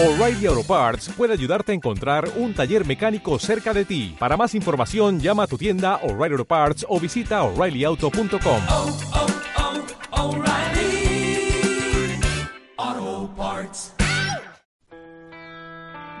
O'Reilly 0.00 0.46
Auto 0.46 0.62
Parts 0.62 1.08
puede 1.16 1.32
ayudarte 1.32 1.72
a 1.72 1.74
encontrar 1.74 2.30
un 2.36 2.54
taller 2.54 2.86
mecánico 2.86 3.36
cerca 3.40 3.74
de 3.74 3.84
ti. 3.84 4.14
Para 4.16 4.36
más 4.36 4.54
información, 4.54 5.18
llama 5.18 5.42
a 5.42 5.46
tu 5.48 5.58
tienda 5.58 5.96
O'Reilly 6.04 6.34
Auto 6.34 6.44
Parts 6.44 6.86
o 6.88 7.00
visita 7.00 7.42
oreillyauto.com. 7.42 8.62
oh, 8.68 8.96
oh, 12.78 13.30
Parts. 13.36 13.96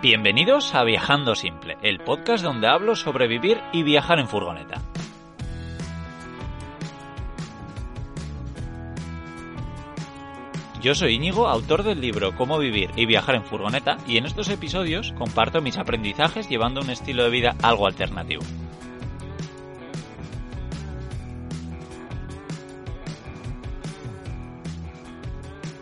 Bienvenidos 0.02 0.74
a 0.74 0.82
Viajando 0.82 1.36
Simple, 1.36 1.76
el 1.80 2.00
podcast 2.00 2.42
donde 2.42 2.66
hablo 2.66 2.96
sobre 2.96 3.28
vivir 3.28 3.60
y 3.72 3.84
viajar 3.84 4.18
en 4.18 4.26
furgoneta. 4.26 4.82
Yo 10.80 10.94
soy 10.94 11.14
Íñigo, 11.14 11.48
autor 11.48 11.82
del 11.82 12.00
libro 12.00 12.36
Cómo 12.36 12.56
vivir 12.56 12.90
y 12.94 13.04
viajar 13.04 13.34
en 13.34 13.42
furgoneta, 13.42 13.98
y 14.06 14.16
en 14.16 14.26
estos 14.26 14.48
episodios 14.48 15.12
comparto 15.18 15.60
mis 15.60 15.76
aprendizajes 15.76 16.48
llevando 16.48 16.80
un 16.80 16.90
estilo 16.90 17.24
de 17.24 17.30
vida 17.30 17.56
algo 17.62 17.88
alternativo. 17.88 18.42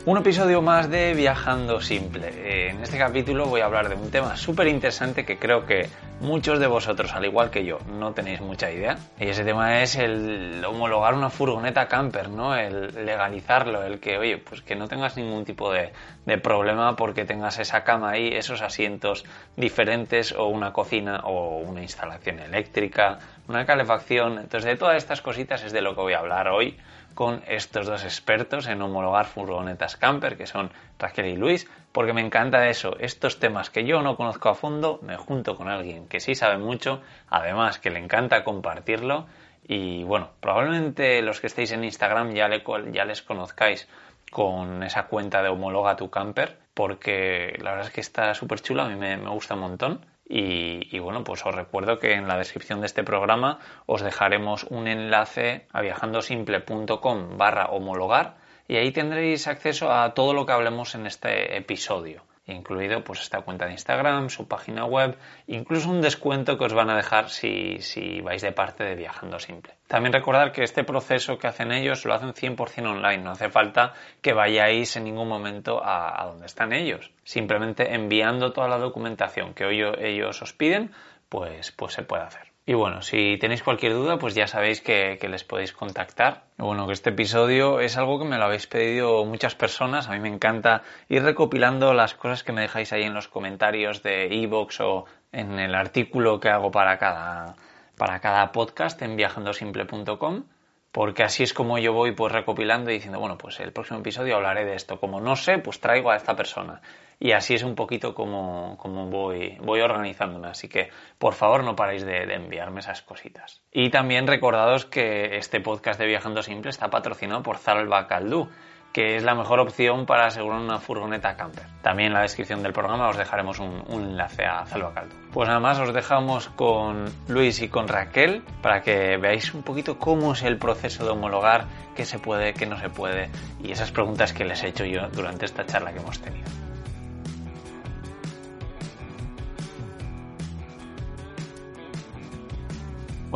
Un 0.07 0.19
episodio 0.19 0.63
más 0.63 0.89
de 0.89 1.15
Viajando 1.15 1.81
Simple. 1.81 2.29
Eh, 2.29 2.71
En 2.71 2.81
este 2.81 2.97
capítulo 2.97 3.47
voy 3.47 3.63
a 3.63 3.65
hablar 3.65 3.89
de 3.89 3.97
un 3.97 4.09
tema 4.09 4.37
súper 4.37 4.69
interesante 4.69 5.25
que 5.25 5.37
creo 5.37 5.67
que 5.67 5.89
muchos 6.21 6.61
de 6.61 6.69
vosotros, 6.69 7.13
al 7.13 7.25
igual 7.25 7.51
que 7.51 7.65
yo, 7.65 7.81
no 7.99 8.13
tenéis 8.13 8.41
mucha 8.41 8.71
idea. 8.71 8.99
Y 9.19 9.27
ese 9.27 9.43
tema 9.43 9.83
es 9.83 9.97
el 9.97 10.65
homologar 10.65 11.15
una 11.15 11.29
furgoneta 11.29 11.89
camper, 11.89 12.29
¿no? 12.29 12.55
El 12.55 13.05
legalizarlo, 13.05 13.83
el 13.83 13.99
que, 13.99 14.17
oye, 14.17 14.39
pues 14.39 14.63
que 14.63 14.77
no 14.77 14.87
tengas 14.87 15.17
ningún 15.17 15.45
tipo 15.45 15.73
de, 15.73 15.93
de 16.25 16.39
problema 16.39 16.95
porque 16.95 17.25
tengas 17.25 17.59
esa 17.59 17.83
cama 17.83 18.11
ahí, 18.11 18.29
esos 18.29 18.63
asientos 18.63 19.25
diferentes 19.57 20.31
o 20.31 20.47
una 20.47 20.73
cocina 20.73 21.23
o 21.25 21.59
una 21.59 21.83
instalación 21.83 22.39
eléctrica, 22.39 23.19
una 23.49 23.67
calefacción. 23.67 24.39
Entonces, 24.39 24.71
de 24.71 24.77
todas 24.77 24.99
estas 24.99 25.21
cositas 25.21 25.65
es 25.65 25.73
de 25.73 25.81
lo 25.81 25.97
que 25.97 26.03
voy 26.03 26.13
a 26.13 26.21
hablar 26.21 26.47
hoy 26.47 26.77
con 27.17 27.43
estos 27.49 27.87
dos 27.87 28.05
expertos 28.05 28.69
en 28.69 28.83
homologar 28.83 29.25
furgonetas 29.25 29.97
camper, 29.97 30.37
que 30.37 30.47
son 30.47 30.71
Raquel 30.99 31.27
y 31.27 31.37
Luis, 31.37 31.67
porque 31.91 32.13
me 32.13 32.21
encanta 32.21 32.69
eso, 32.69 32.95
estos 33.01 33.41
temas 33.41 33.71
que 33.71 33.87
yo 33.87 34.03
no 34.03 34.17
conozco 34.17 34.51
a 34.51 34.55
fondo, 34.55 35.01
me 35.03 35.17
junto 35.17 35.57
con 35.57 35.69
alguien 35.69 36.09
que 36.09 36.21
sí 36.21 36.35
sabe 36.35 36.59
mucho, 36.59 37.01
además 37.29 37.79
que 37.79 37.89
le 37.91 38.01
encanta 38.01 38.45
compartirlo, 38.45 39.27
y 39.67 40.05
bueno, 40.05 40.29
probablemente 40.41 41.23
los 41.23 41.41
que 41.41 41.47
estéis 41.47 41.73
en 41.73 41.85
Instagram 41.85 42.35
ya, 42.35 42.49
le, 42.49 42.63
les 43.07 43.23
conozcáis 43.23 43.89
con 44.31 44.83
esa 44.83 45.05
cuenta 45.07 45.43
de 45.43 45.49
homologa 45.49 45.97
tu 45.97 46.11
camper, 46.11 46.59
porque 46.75 47.57
la 47.63 47.71
verdad 47.71 47.87
es 47.87 47.95
que 47.95 48.03
está 48.03 48.35
súper 48.35 48.61
chula, 48.61 48.85
a 48.85 48.89
mí 48.89 48.97
me, 48.97 49.17
me 49.17 49.31
gusta 49.31 49.55
un 49.55 49.61
montón. 49.61 50.07
Y, 50.29 50.99
bueno, 50.99 51.23
pues 51.23 51.47
os 51.47 51.55
recuerdo 51.55 52.01
que 52.01 52.15
en 52.15 52.27
la 52.27 52.37
descripción 52.37 52.81
de 52.81 52.87
este 52.87 53.05
programa 53.05 53.61
os 53.87 54.03
dejaremos 54.03 54.65
un 54.65 54.89
enlace 54.89 55.67
a 55.73 55.83
viajandosimple.com 55.83 57.39
barra 57.39 57.67
homologar 57.67 58.37
y 58.67 58.77
ahí 58.77 58.91
tendréis 58.91 59.47
acceso 59.47 59.93
a 59.93 60.15
todo 60.15 60.35
lo 60.35 60.45
que 60.45 60.53
hablemos 60.53 60.97
en 60.97 61.07
este 61.07 61.57
episodio, 61.57 62.25
incluido 62.47 63.03
pues 63.03 63.21
esta 63.21 63.41
cuenta 63.41 63.67
de 63.67 63.73
Instagram, 63.73 64.31
su 64.31 64.47
página 64.47 64.85
web, 64.85 65.17
incluso 65.47 65.91
un 65.91 66.01
descuento 66.01 66.57
que 66.57 66.65
os 66.65 66.75
van 66.75 66.91
a 66.91 66.97
dejar 66.97 67.31
si, 67.31 67.81
si 67.81 68.21
vais 68.21 68.43
de 68.43 68.53
parte 68.53 68.85
de 68.85 68.95
Viajando 68.95 69.39
Simple. 69.39 69.75
También 69.89 70.13
recordar 70.13 70.53
que 70.53 70.63
este 70.63 70.85
proceso 70.85 71.39
que 71.39 71.47
hacen 71.49 71.73
ellos 71.73 72.05
lo 72.05 72.15
hacen 72.15 72.33
100% 72.33 72.87
online, 72.87 73.23
no 73.23 73.31
hace 73.31 73.51
falta 73.51 73.95
que 74.21 74.33
vayáis 74.33 74.97
en 74.97 75.05
ningún 75.05 75.29
momento 75.29 75.81
a, 75.85 76.25
donde 76.27 76.47
están 76.47 76.73
ellos. 76.73 77.13
Simplemente 77.25 77.95
enviando 77.95 78.53
toda 78.53 78.69
la 78.69 78.79
documentación 78.79 79.55
que 79.55 79.65
hoy 79.65 79.83
ellos 79.99 80.43
os 80.43 80.53
piden, 80.53 80.93
pues, 81.29 81.73
pues 81.73 81.95
se 81.95 82.03
puede 82.03 82.25
hacer. 82.25 82.56
Y 82.69 82.75
bueno, 82.75 83.01
si 83.01 83.39
tenéis 83.39 83.63
cualquier 83.63 83.93
duda, 83.93 84.19
pues 84.19 84.35
ya 84.35 84.49
sabéis 84.49 84.81
que, 84.81 85.19
que, 85.21 85.29
les 85.29 85.45
podéis 85.45 85.73
contactar. 85.73 86.47
Bueno, 86.59 86.89
que 86.89 86.95
este 86.95 87.11
episodio 87.11 87.79
es 87.79 87.97
algo 87.97 88.19
que 88.19 88.25
me 88.25 88.39
lo 88.39 88.45
habéis 88.45 88.67
pedido 88.67 89.25
muchas 89.25 89.55
personas. 89.55 90.09
A 90.09 90.13
mí 90.13 90.19
me 90.19 90.29
encanta 90.29 90.83
ir 91.09 91.23
recopilando 91.23 91.95
las 91.95 92.17
cosas 92.17 92.43
que 92.43 92.51
me 92.51 92.63
dejáis 92.63 92.93
ahí 92.93 93.05
en 93.05 93.15
los 93.15 93.29
comentarios 93.29 94.03
de 94.03 94.35
iVoox 94.35 94.81
o 94.81 95.05
en 95.31 95.61
el 95.61 95.77
artículo 95.77 96.41
que 96.41 96.49
hago 96.49 96.73
para 96.73 96.99
cada, 96.99 97.55
para 97.97 98.19
cada 98.19 98.51
podcast 98.51 99.01
en 99.01 99.15
viajandosimple.com 99.15 100.43
porque 100.91 101.23
así 101.23 101.43
es 101.43 101.53
como 101.53 101.77
yo 101.77 101.93
voy 101.93 102.13
pues 102.13 102.33
recopilando 102.33 102.91
y 102.91 102.95
diciendo, 102.95 103.21
bueno, 103.21 103.37
pues 103.37 103.61
el 103.61 103.71
próximo 103.71 104.01
episodio 104.01 104.37
hablaré 104.37 104.65
de 104.65 104.75
esto. 104.75 104.99
Como 104.99 105.21
no 105.21 105.37
sé, 105.37 105.59
pues 105.59 105.79
traigo 105.79 106.11
a 106.11 106.17
esta 106.17 106.35
persona. 106.35 106.81
Y 107.19 107.33
así 107.33 107.55
es 107.55 107.63
un 107.63 107.75
poquito 107.75 108.15
como, 108.15 108.77
como 108.77 109.07
voy, 109.07 109.57
voy 109.61 109.81
organizándome. 109.81 110.49
Así 110.49 110.69
que, 110.69 110.91
por 111.19 111.35
favor, 111.35 111.65
no 111.65 111.75
paréis 111.75 112.05
de, 112.05 112.23
enviarme 112.35 112.81
esas 112.81 113.03
cositas. 113.03 113.63
Y 113.73 113.91
también 113.91 114.27
recordados 114.27 114.85
que 114.85 115.37
este 115.37 115.61
podcast 115.61 115.99
de 115.99 116.07
Viajando 116.07 116.43
Simple 116.43 116.71
está 116.71 116.89
patrocinado 116.89 117.43
por 117.43 117.57
Zalba 117.57 118.07
Caldú, 118.07 118.51
que 118.93 119.17
es 119.17 119.25
la 119.25 119.35
mejor 119.35 119.61
opción 119.61 120.07
para 120.07 120.27
asegurar 120.27 120.61
una 120.61 120.79
furgoneta 120.79 121.37
camper. 121.37 121.65
También 121.83 122.09
en 122.09 122.15
la 122.15 122.23
descripción 122.23 122.63
del 122.63 122.73
programa 122.73 123.09
os 123.09 123.17
dejaremos 123.17 123.59
un, 123.61 123.83
un 123.89 124.03
enlace 124.03 124.45
a 124.45 124.67
Zalba 124.67 124.93
Caldú. 124.93 125.15
Pues 125.33 125.49
nada 125.49 125.61
más 125.61 125.79
os 125.79 125.95
dejamos 125.95 126.49
con 126.51 127.07
Luis 127.29 127.63
y 127.63 127.69
con 127.69 127.89
Raquel 127.89 128.43
para 128.63 128.83
que 128.83 129.17
veáis 129.17 129.55
un 129.55 129.63
poquito 129.63 129.99
cómo 129.99 130.33
es 130.33 130.43
el 130.43 130.59
proceso 130.59 131.05
de 131.05 131.11
homologar, 131.11 131.67
qué 131.95 132.05
se 132.05 132.19
puede, 132.19 132.53
qué 132.53 132.67
no 132.67 132.79
se 132.79 132.91
puede 132.91 133.31
y 133.63 133.73
esas 133.73 133.91
preguntas 133.91 134.35
que 134.35 134.45
les 134.45 134.63
he 134.63 134.69
hecho 134.69 134.85
yo 134.85 135.09
durante 135.09 135.47
esta 135.47 135.65
charla 135.65 135.93
que 135.93 135.99
hemos 135.99 136.21
tenido. 136.21 136.66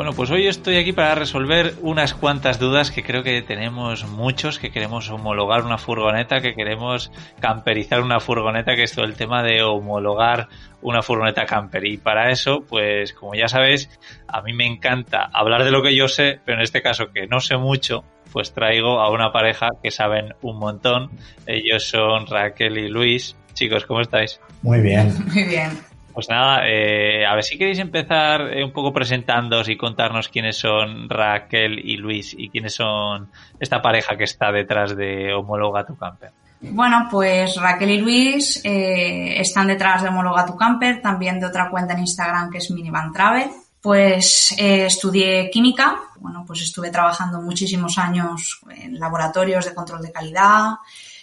Bueno, 0.01 0.15
pues 0.15 0.31
hoy 0.31 0.47
estoy 0.47 0.79
aquí 0.79 0.95
para 0.95 1.15
resolver 1.15 1.75
unas 1.83 2.15
cuantas 2.15 2.59
dudas 2.59 2.91
que 2.91 3.03
creo 3.03 3.23
que 3.23 3.43
tenemos 3.43 4.07
muchos, 4.07 4.59
que 4.59 4.71
queremos 4.71 5.11
homologar 5.11 5.63
una 5.63 5.77
furgoneta, 5.77 6.41
que 6.41 6.55
queremos 6.55 7.13
camperizar 7.39 8.01
una 8.01 8.19
furgoneta, 8.19 8.77
que 8.77 8.85
es 8.85 8.95
todo 8.95 9.05
el 9.05 9.15
tema 9.15 9.43
de 9.43 9.63
homologar 9.63 10.49
una 10.81 11.03
furgoneta 11.03 11.45
camper. 11.45 11.85
Y 11.85 11.99
para 11.99 12.31
eso, 12.31 12.65
pues 12.67 13.13
como 13.13 13.35
ya 13.35 13.47
sabéis, 13.49 13.91
a 14.27 14.41
mí 14.41 14.55
me 14.55 14.67
encanta 14.67 15.29
hablar 15.35 15.65
de 15.65 15.71
lo 15.71 15.83
que 15.83 15.95
yo 15.95 16.09
sé, 16.09 16.41
pero 16.47 16.57
en 16.57 16.63
este 16.63 16.81
caso 16.81 17.13
que 17.13 17.27
no 17.27 17.41
sé 17.41 17.59
mucho, 17.59 18.03
pues 18.33 18.55
traigo 18.55 19.01
a 19.03 19.11
una 19.11 19.33
pareja 19.33 19.69
que 19.83 19.91
saben 19.91 20.35
un 20.41 20.59
montón. 20.59 21.11
Ellos 21.47 21.87
son 21.87 22.27
Raquel 22.27 22.79
y 22.79 22.89
Luis. 22.89 23.37
Chicos, 23.53 23.85
¿cómo 23.85 24.01
estáis? 24.01 24.41
Muy 24.63 24.81
bien. 24.81 25.13
Muy 25.27 25.45
bien. 25.45 25.90
Pues 26.13 26.29
nada, 26.29 26.63
eh, 26.67 27.25
a 27.25 27.35
ver 27.35 27.45
si 27.45 27.57
queréis 27.57 27.79
empezar 27.79 28.53
eh, 28.53 28.65
un 28.65 28.73
poco 28.73 28.93
presentándoos 28.93 29.69
y 29.69 29.77
contarnos 29.77 30.29
quiénes 30.29 30.57
son 30.57 31.09
Raquel 31.09 31.79
y 31.79 31.97
Luis 31.97 32.35
y 32.37 32.49
quiénes 32.49 32.75
son 32.75 33.31
esta 33.59 33.81
pareja 33.81 34.17
que 34.17 34.25
está 34.25 34.51
detrás 34.51 34.97
de 34.97 35.33
Homologa 35.33 35.87
tu 35.87 35.97
Camper. 35.97 36.33
Bueno, 36.63 37.09
pues 37.11 37.57
Raquel 37.57 37.91
y 37.91 37.99
Luis 37.99 38.61
eh, 38.65 39.41
están 39.41 39.69
detrás 39.69 40.03
de 40.03 40.09
Homologa 40.09 40.45
tu 40.45 40.57
Camper, 40.57 41.01
también 41.01 41.41
de 41.41 41.47
otra 41.47 41.71
cuenta 41.71 41.95
en 41.95 42.01
Instagram 42.01 42.51
que 42.51 42.59
es 42.59 42.71
Minivan 42.71 43.13
Travel. 43.13 43.51
Pues 43.81 44.55
eh, 44.59 44.85
estudié 44.85 45.49
química, 45.51 45.97
bueno, 46.19 46.45
pues 46.47 46.61
estuve 46.61 46.91
trabajando 46.91 47.41
muchísimos 47.41 47.97
años 47.97 48.61
en 48.69 49.01
laboratorios 49.01 49.65
de 49.65 49.75
control 49.75 50.03
de 50.03 50.13
calidad, 50.13 50.73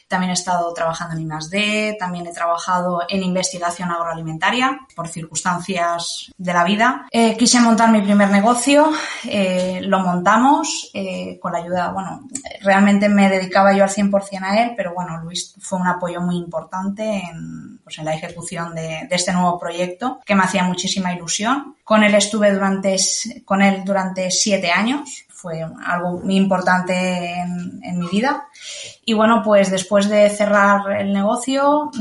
también 0.08 0.32
he 0.32 0.34
estado 0.34 0.74
trabajando 0.74 1.16
en 1.16 1.24
I+.D., 1.24 1.98
también 2.00 2.28
he 2.28 2.34
trabajado 2.34 3.02
en 3.10 3.24
investigación 3.24 3.92
agroalimentaria 3.92 4.80
por 4.96 5.08
circunstancias 5.08 6.32
de 6.38 6.54
la 6.54 6.64
vida. 6.64 7.08
Eh, 7.12 7.36
quise 7.38 7.60
montar 7.60 7.92
mi 7.92 8.02
primer 8.02 8.30
negocio, 8.30 8.92
eh, 9.26 9.82
lo 9.84 10.00
montamos 10.00 10.90
eh, 10.94 11.38
con 11.42 11.52
la 11.52 11.60
ayuda, 11.60 11.92
bueno, 11.92 12.22
realmente 12.62 13.10
me 13.10 13.30
dedicaba 13.30 13.74
yo 13.74 13.84
al 13.84 13.90
100% 13.90 14.44
a 14.44 14.64
él, 14.64 14.74
pero 14.76 14.94
bueno, 14.94 15.18
Luis 15.24 15.54
fue 15.60 15.80
un 15.80 15.88
apoyo 15.88 16.22
muy 16.22 16.38
importante 16.38 17.04
en, 17.04 17.80
pues 17.84 17.98
en 18.00 18.06
la 18.06 18.16
ejecución 18.16 18.74
de, 18.76 19.08
de 19.10 19.16
este 19.16 19.34
nuevo 19.34 19.60
proyecto 19.60 20.20
que 20.26 20.36
me 20.36 20.44
hacía 20.44 20.64
muchísima 20.64 21.14
ilusión. 21.14 21.76
Con 21.84 22.04
él 22.04 22.16
estuve 22.16 22.52
durante, 22.54 22.96
con 23.46 23.62
él 23.62 23.84
durante 23.86 24.32
siete 24.32 24.72
años 24.72 25.27
fue 25.38 25.64
algo 25.86 26.18
muy 26.18 26.36
importante 26.36 27.36
en, 27.36 28.00
mi 28.00 28.08
vida. 28.08 28.48
Y 29.06 29.14
bueno, 29.14 29.44
pues 29.44 29.70
después 29.70 30.10
de 30.10 30.30
cerrar 30.32 31.00
el 31.00 31.14
negocio 31.14 31.92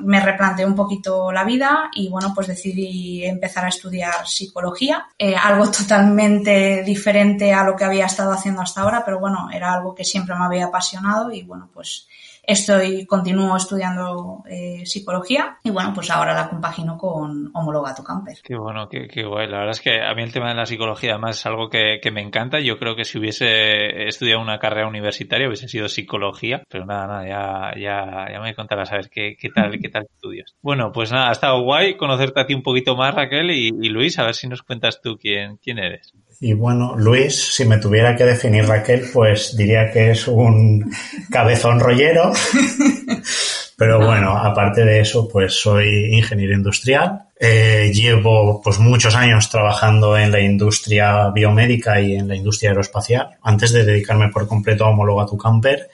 me 0.00 0.20
replanteé 0.20 0.66
un 0.66 0.74
poquito 0.74 1.30
la 1.30 1.44
vida 1.44 1.90
y 1.94 2.08
bueno, 2.08 2.32
pues 2.34 2.48
decidí 2.48 3.24
empezar 3.24 3.64
a 3.66 3.68
estudiar 3.68 4.26
psicología, 4.26 5.06
eh, 5.16 5.36
algo 5.36 5.70
totalmente 5.70 6.82
diferente 6.82 7.52
a 7.52 7.62
lo 7.62 7.76
que 7.76 7.84
había 7.84 8.06
estado 8.06 8.32
haciendo 8.32 8.62
hasta 8.62 8.82
ahora, 8.82 9.04
pero 9.04 9.20
bueno, 9.20 9.48
era 9.52 9.72
algo 9.72 9.94
que 9.94 10.04
siempre 10.04 10.34
me 10.34 10.44
había 10.44 10.66
apasionado 10.66 11.30
y 11.30 11.42
bueno, 11.42 11.70
pues 11.72 12.08
estoy, 12.50 13.06
continúo 13.06 13.56
estudiando 13.56 14.42
eh, 14.48 14.82
psicología 14.84 15.58
y 15.62 15.70
bueno, 15.70 15.92
pues 15.94 16.10
ahora 16.10 16.34
la 16.34 16.48
compagino 16.48 16.96
con 16.98 17.50
Homologa 17.54 17.94
tu 17.94 18.02
Camper. 18.02 18.38
Qué 18.42 18.56
bueno, 18.56 18.88
qué, 18.88 19.06
qué, 19.08 19.24
guay. 19.24 19.48
La 19.48 19.58
verdad 19.58 19.72
es 19.72 19.80
que 19.80 20.02
a 20.02 20.14
mí 20.14 20.22
el 20.22 20.32
tema 20.32 20.48
de 20.48 20.56
la 20.56 20.66
psicología 20.66 21.12
además 21.12 21.38
es 21.38 21.46
algo 21.46 21.68
que, 21.68 22.00
que, 22.02 22.10
me 22.10 22.20
encanta. 22.20 22.60
Yo 22.60 22.78
creo 22.78 22.96
que 22.96 23.04
si 23.04 23.18
hubiese 23.18 24.08
estudiado 24.08 24.40
una 24.40 24.58
carrera 24.58 24.88
universitaria 24.88 25.46
hubiese 25.46 25.68
sido 25.68 25.88
psicología, 25.88 26.62
pero 26.68 26.84
nada, 26.84 27.06
nada, 27.06 27.28
ya, 27.28 27.80
ya, 27.80 28.32
ya 28.32 28.40
me 28.40 28.54
contarás 28.54 28.92
a 28.92 28.96
ver 28.96 29.10
qué, 29.10 29.36
qué 29.38 29.48
tal, 29.50 29.78
qué 29.80 29.88
tal 29.88 30.06
estudios. 30.12 30.54
Bueno, 30.62 30.92
pues 30.92 31.12
nada, 31.12 31.28
ha 31.28 31.32
estado 31.32 31.62
guay 31.62 31.96
conocerte 31.96 32.40
a 32.40 32.46
ti 32.46 32.54
un 32.54 32.62
poquito 32.62 32.96
más, 32.96 33.14
Raquel, 33.14 33.50
y, 33.50 33.68
y 33.68 33.88
Luis, 33.88 34.18
a 34.18 34.24
ver 34.24 34.34
si 34.34 34.48
nos 34.48 34.62
cuentas 34.62 35.00
tú 35.00 35.16
quién, 35.18 35.56
quién 35.58 35.78
eres. 35.78 36.12
Y 36.42 36.54
bueno, 36.54 36.96
Luis, 36.96 37.34
si 37.54 37.66
me 37.66 37.76
tuviera 37.76 38.16
que 38.16 38.24
definir 38.24 38.64
Raquel, 38.64 39.02
pues 39.12 39.54
diría 39.58 39.90
que 39.92 40.12
es 40.12 40.26
un 40.26 40.90
cabezón 41.30 41.78
rollero. 41.80 42.32
Pero 43.76 44.04
bueno, 44.04 44.36
aparte 44.36 44.84
de 44.84 45.00
eso, 45.00 45.26
pues 45.26 45.54
soy 45.54 46.14
ingeniero 46.14 46.54
industrial. 46.54 47.22
Eh, 47.38 47.90
llevo 47.94 48.60
pues 48.62 48.78
muchos 48.78 49.14
años 49.14 49.48
trabajando 49.48 50.18
en 50.18 50.30
la 50.30 50.40
industria 50.40 51.30
biomédica 51.30 51.98
y 51.98 52.14
en 52.14 52.28
la 52.28 52.36
industria 52.36 52.70
aeroespacial. 52.70 53.38
Antes 53.42 53.72
de 53.72 53.86
dedicarme 53.86 54.28
por 54.28 54.46
completo 54.46 54.84
a 54.84 54.90
Homologa 54.90 55.24
tu 55.24 55.38
Camper, 55.38 55.88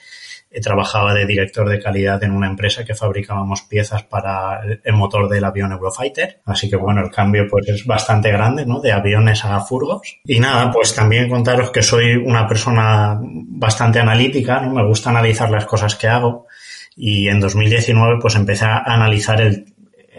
trabajaba 0.61 1.13
de 1.13 1.25
director 1.25 1.67
de 1.69 1.79
calidad 1.79 2.23
en 2.23 2.31
una 2.31 2.47
empresa 2.47 2.83
que 2.83 2.95
fabricábamos 2.95 3.61
piezas 3.63 4.03
para 4.03 4.61
el 4.83 4.93
motor 4.93 5.29
del 5.29 5.43
avión 5.43 5.71
Eurofighter. 5.71 6.41
Así 6.45 6.69
que 6.69 6.75
bueno, 6.75 7.01
el 7.01 7.11
cambio 7.11 7.47
pues 7.49 7.67
es 7.69 7.85
bastante 7.85 8.31
grande, 8.31 8.65
¿no? 8.65 8.79
De 8.79 8.91
aviones 8.91 9.43
a 9.45 9.59
furgos. 9.61 10.19
Y 10.25 10.39
nada, 10.39 10.71
pues 10.71 10.95
también 10.95 11.29
contaros 11.29 11.71
que 11.71 11.81
soy 11.81 12.15
una 12.15 12.47
persona 12.47 13.19
bastante 13.21 13.99
analítica, 13.99 14.61
¿no? 14.61 14.73
Me 14.73 14.85
gusta 14.85 15.09
analizar 15.09 15.49
las 15.49 15.65
cosas 15.65 15.95
que 15.95 16.07
hago. 16.07 16.47
Y 16.95 17.27
en 17.27 17.39
2019 17.39 18.19
pues 18.19 18.35
empecé 18.35 18.65
a 18.65 18.77
analizar 18.77 19.39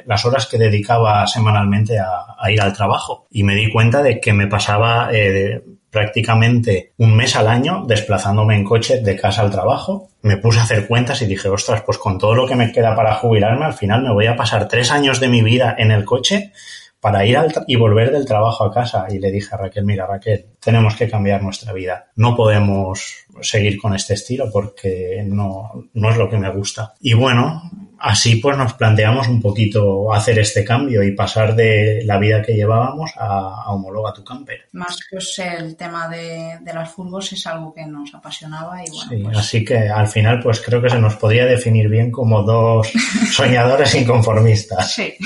las 0.06 0.24
horas 0.24 0.46
que 0.46 0.58
dedicaba 0.58 1.26
semanalmente 1.26 1.98
a, 1.98 2.34
a, 2.38 2.50
ir 2.50 2.60
al 2.60 2.72
trabajo 2.72 3.26
y 3.30 3.42
me 3.42 3.54
di 3.54 3.70
cuenta 3.70 4.02
de 4.02 4.20
que 4.20 4.32
me 4.32 4.46
pasaba 4.46 5.10
eh, 5.12 5.62
prácticamente 5.90 6.92
un 6.98 7.16
mes 7.16 7.36
al 7.36 7.48
año 7.48 7.84
desplazándome 7.86 8.56
en 8.56 8.64
coche 8.64 9.00
de 9.00 9.16
casa 9.16 9.42
al 9.42 9.50
trabajo. 9.50 10.08
Me 10.22 10.36
puse 10.36 10.60
a 10.60 10.64
hacer 10.64 10.86
cuentas 10.86 11.22
y 11.22 11.26
dije, 11.26 11.48
ostras, 11.48 11.82
pues 11.82 11.98
con 11.98 12.18
todo 12.18 12.34
lo 12.34 12.46
que 12.46 12.56
me 12.56 12.72
queda 12.72 12.94
para 12.94 13.14
jubilarme, 13.14 13.64
al 13.64 13.74
final 13.74 14.02
me 14.02 14.12
voy 14.12 14.26
a 14.26 14.36
pasar 14.36 14.68
tres 14.68 14.90
años 14.90 15.20
de 15.20 15.28
mi 15.28 15.42
vida 15.42 15.74
en 15.78 15.90
el 15.90 16.04
coche 16.04 16.52
para 17.00 17.24
ir 17.24 17.36
al 17.36 17.52
y 17.66 17.76
volver 17.76 18.10
del 18.10 18.26
trabajo 18.26 18.64
a 18.64 18.72
casa. 18.72 19.06
Y 19.10 19.18
le 19.18 19.30
dije 19.30 19.54
a 19.54 19.58
Raquel, 19.58 19.84
mira 19.84 20.06
Raquel, 20.06 20.46
tenemos 20.60 20.96
que 20.96 21.08
cambiar 21.08 21.42
nuestra 21.42 21.72
vida. 21.72 22.10
No 22.16 22.36
podemos 22.36 23.26
seguir 23.40 23.78
con 23.78 23.94
este 23.94 24.14
estilo 24.14 24.50
porque 24.52 25.22
no, 25.26 25.72
no 25.94 26.10
es 26.10 26.16
lo 26.16 26.28
que 26.28 26.38
me 26.38 26.50
gusta. 26.50 26.94
Y 27.00 27.14
bueno, 27.14 27.62
así 27.98 28.36
pues 28.36 28.56
nos 28.56 28.74
planteamos 28.74 29.28
un 29.28 29.40
poquito 29.40 30.12
hacer 30.12 30.38
este 30.38 30.64
cambio 30.64 31.02
y 31.02 31.12
pasar 31.12 31.54
de 31.54 32.02
la 32.04 32.18
vida 32.18 32.42
que 32.42 32.54
llevábamos 32.54 33.10
a, 33.16 33.64
a 33.64 33.70
homologa 33.70 34.12
tu 34.12 34.24
camper. 34.24 34.66
Más 34.72 34.98
pues 35.10 35.38
el 35.38 35.76
tema 35.76 36.08
de, 36.08 36.58
de 36.60 36.72
las 36.72 36.90
furgos 36.90 37.32
es 37.32 37.46
algo 37.46 37.72
que 37.74 37.84
nos 37.86 38.14
apasionaba 38.14 38.82
y 38.84 38.90
bueno. 38.90 39.10
Sí, 39.10 39.16
pues... 39.22 39.38
así 39.38 39.64
que 39.64 39.88
al 39.88 40.08
final 40.08 40.40
pues 40.42 40.60
creo 40.60 40.80
que 40.80 40.90
se 40.90 40.98
nos 40.98 41.16
podría 41.16 41.46
definir 41.46 41.88
bien 41.88 42.10
como 42.10 42.42
dos 42.42 42.88
soñadores 43.32 43.94
inconformistas. 43.94 44.92
Sí. 44.92 45.14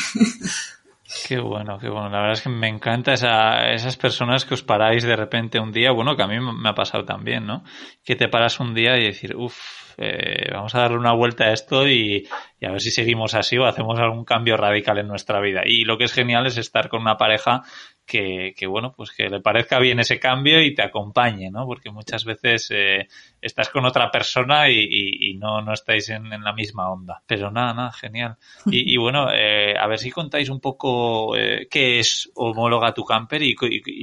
Qué 1.29 1.39
bueno, 1.39 1.79
qué 1.79 1.89
bueno. 1.89 2.09
La 2.09 2.21
verdad 2.21 2.33
es 2.33 2.43
que 2.43 2.49
me 2.49 2.69
encanta 2.69 3.13
esa, 3.13 3.71
esas 3.71 3.97
personas 3.97 4.45
que 4.45 4.55
os 4.55 4.63
paráis 4.63 5.05
de 5.05 5.15
repente 5.15 5.61
un 5.61 5.71
día, 5.71 5.93
bueno, 5.93 6.17
que 6.17 6.23
a 6.23 6.27
mí 6.27 6.37
me 6.41 6.69
ha 6.69 6.75
pasado 6.75 7.05
también, 7.05 7.47
¿no? 7.47 7.65
Que 8.03 8.17
te 8.17 8.29
paras 8.29 8.59
un 8.61 8.75
día 8.75 8.97
y 8.97 9.05
decir, 9.05 9.37
uff, 9.37 9.55
eh, 9.99 10.51
vamos 10.53 10.75
a 10.75 10.81
darle 10.81 10.99
una 10.99 11.13
vuelta 11.13 11.45
a 11.45 11.53
esto 11.53 11.87
y, 11.89 12.29
y, 12.61 12.67
a 12.67 12.73
ver 12.73 12.81
si 12.81 12.91
seguimos 12.91 13.35
así 13.35 13.59
o 13.59 13.67
hacemos 13.67 13.99
algún 13.99 14.25
cambio 14.25 14.57
radical 14.57 14.99
en 14.99 15.09
nuestra 15.09 15.41
vida. 15.41 15.63
Y 15.65 15.85
lo 15.85 15.99
que 15.99 16.05
es 16.05 16.13
genial 16.13 16.47
es 16.47 16.57
estar 16.57 16.89
con 16.89 17.03
una 17.03 17.17
pareja 17.17 17.63
que, 18.07 18.55
que, 18.57 18.67
bueno, 18.67 18.93
pues 18.97 19.11
que 19.13 19.29
le 19.29 19.41
parezca 19.41 19.79
bien 19.79 20.01
ese 20.01 20.19
cambio 20.19 20.61
y 20.61 20.75
te 20.75 20.83
acompañe, 20.83 21.51
¿no? 21.51 21.67
Porque 21.67 21.91
muchas 21.91 22.25
veces 22.25 22.69
eh, 22.71 23.09
estás 23.41 23.69
con 23.69 23.85
otra 23.85 24.11
persona 24.11 24.69
y, 24.69 24.79
y, 24.79 25.31
y 25.31 25.35
no, 25.35 25.63
no 25.63 25.73
estáis 25.73 26.09
en, 26.11 26.33
en, 26.33 26.43
la 26.43 26.53
misma 26.53 26.91
onda. 26.91 27.23
Pero 27.27 27.51
nada, 27.51 27.75
nada, 27.75 27.93
genial. 27.93 28.37
Y, 28.67 28.97
bueno, 28.97 29.29
eh, 29.33 29.75
a 29.79 29.87
ver 29.87 29.99
si 29.99 30.11
contáis 30.11 30.49
un 30.49 30.61
poco 30.61 31.37
eh, 31.37 31.69
qué 31.71 32.01
es 32.01 32.31
Homóloga 32.35 32.95
tu 32.95 33.05
Camper 33.05 33.43
y, 33.43 33.55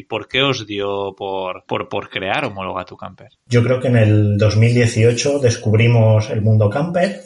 por 0.04 0.28
qué 0.28 0.42
os 0.42 0.66
dio 0.66 1.14
por, 1.16 1.66
por, 1.66 1.88
por 1.90 2.10
crear 2.10 2.46
Homóloga 2.46 2.86
tu 2.86 2.98
Camper. 2.98 3.30
Yo 3.48 3.64
creo 3.64 3.80
que 3.80 3.90
en 3.90 3.98
el 3.98 4.38
2018 4.38 5.40
descubrimos 5.40 6.30
el 6.30 6.42
mundo 6.42 6.70
camper 6.70 7.22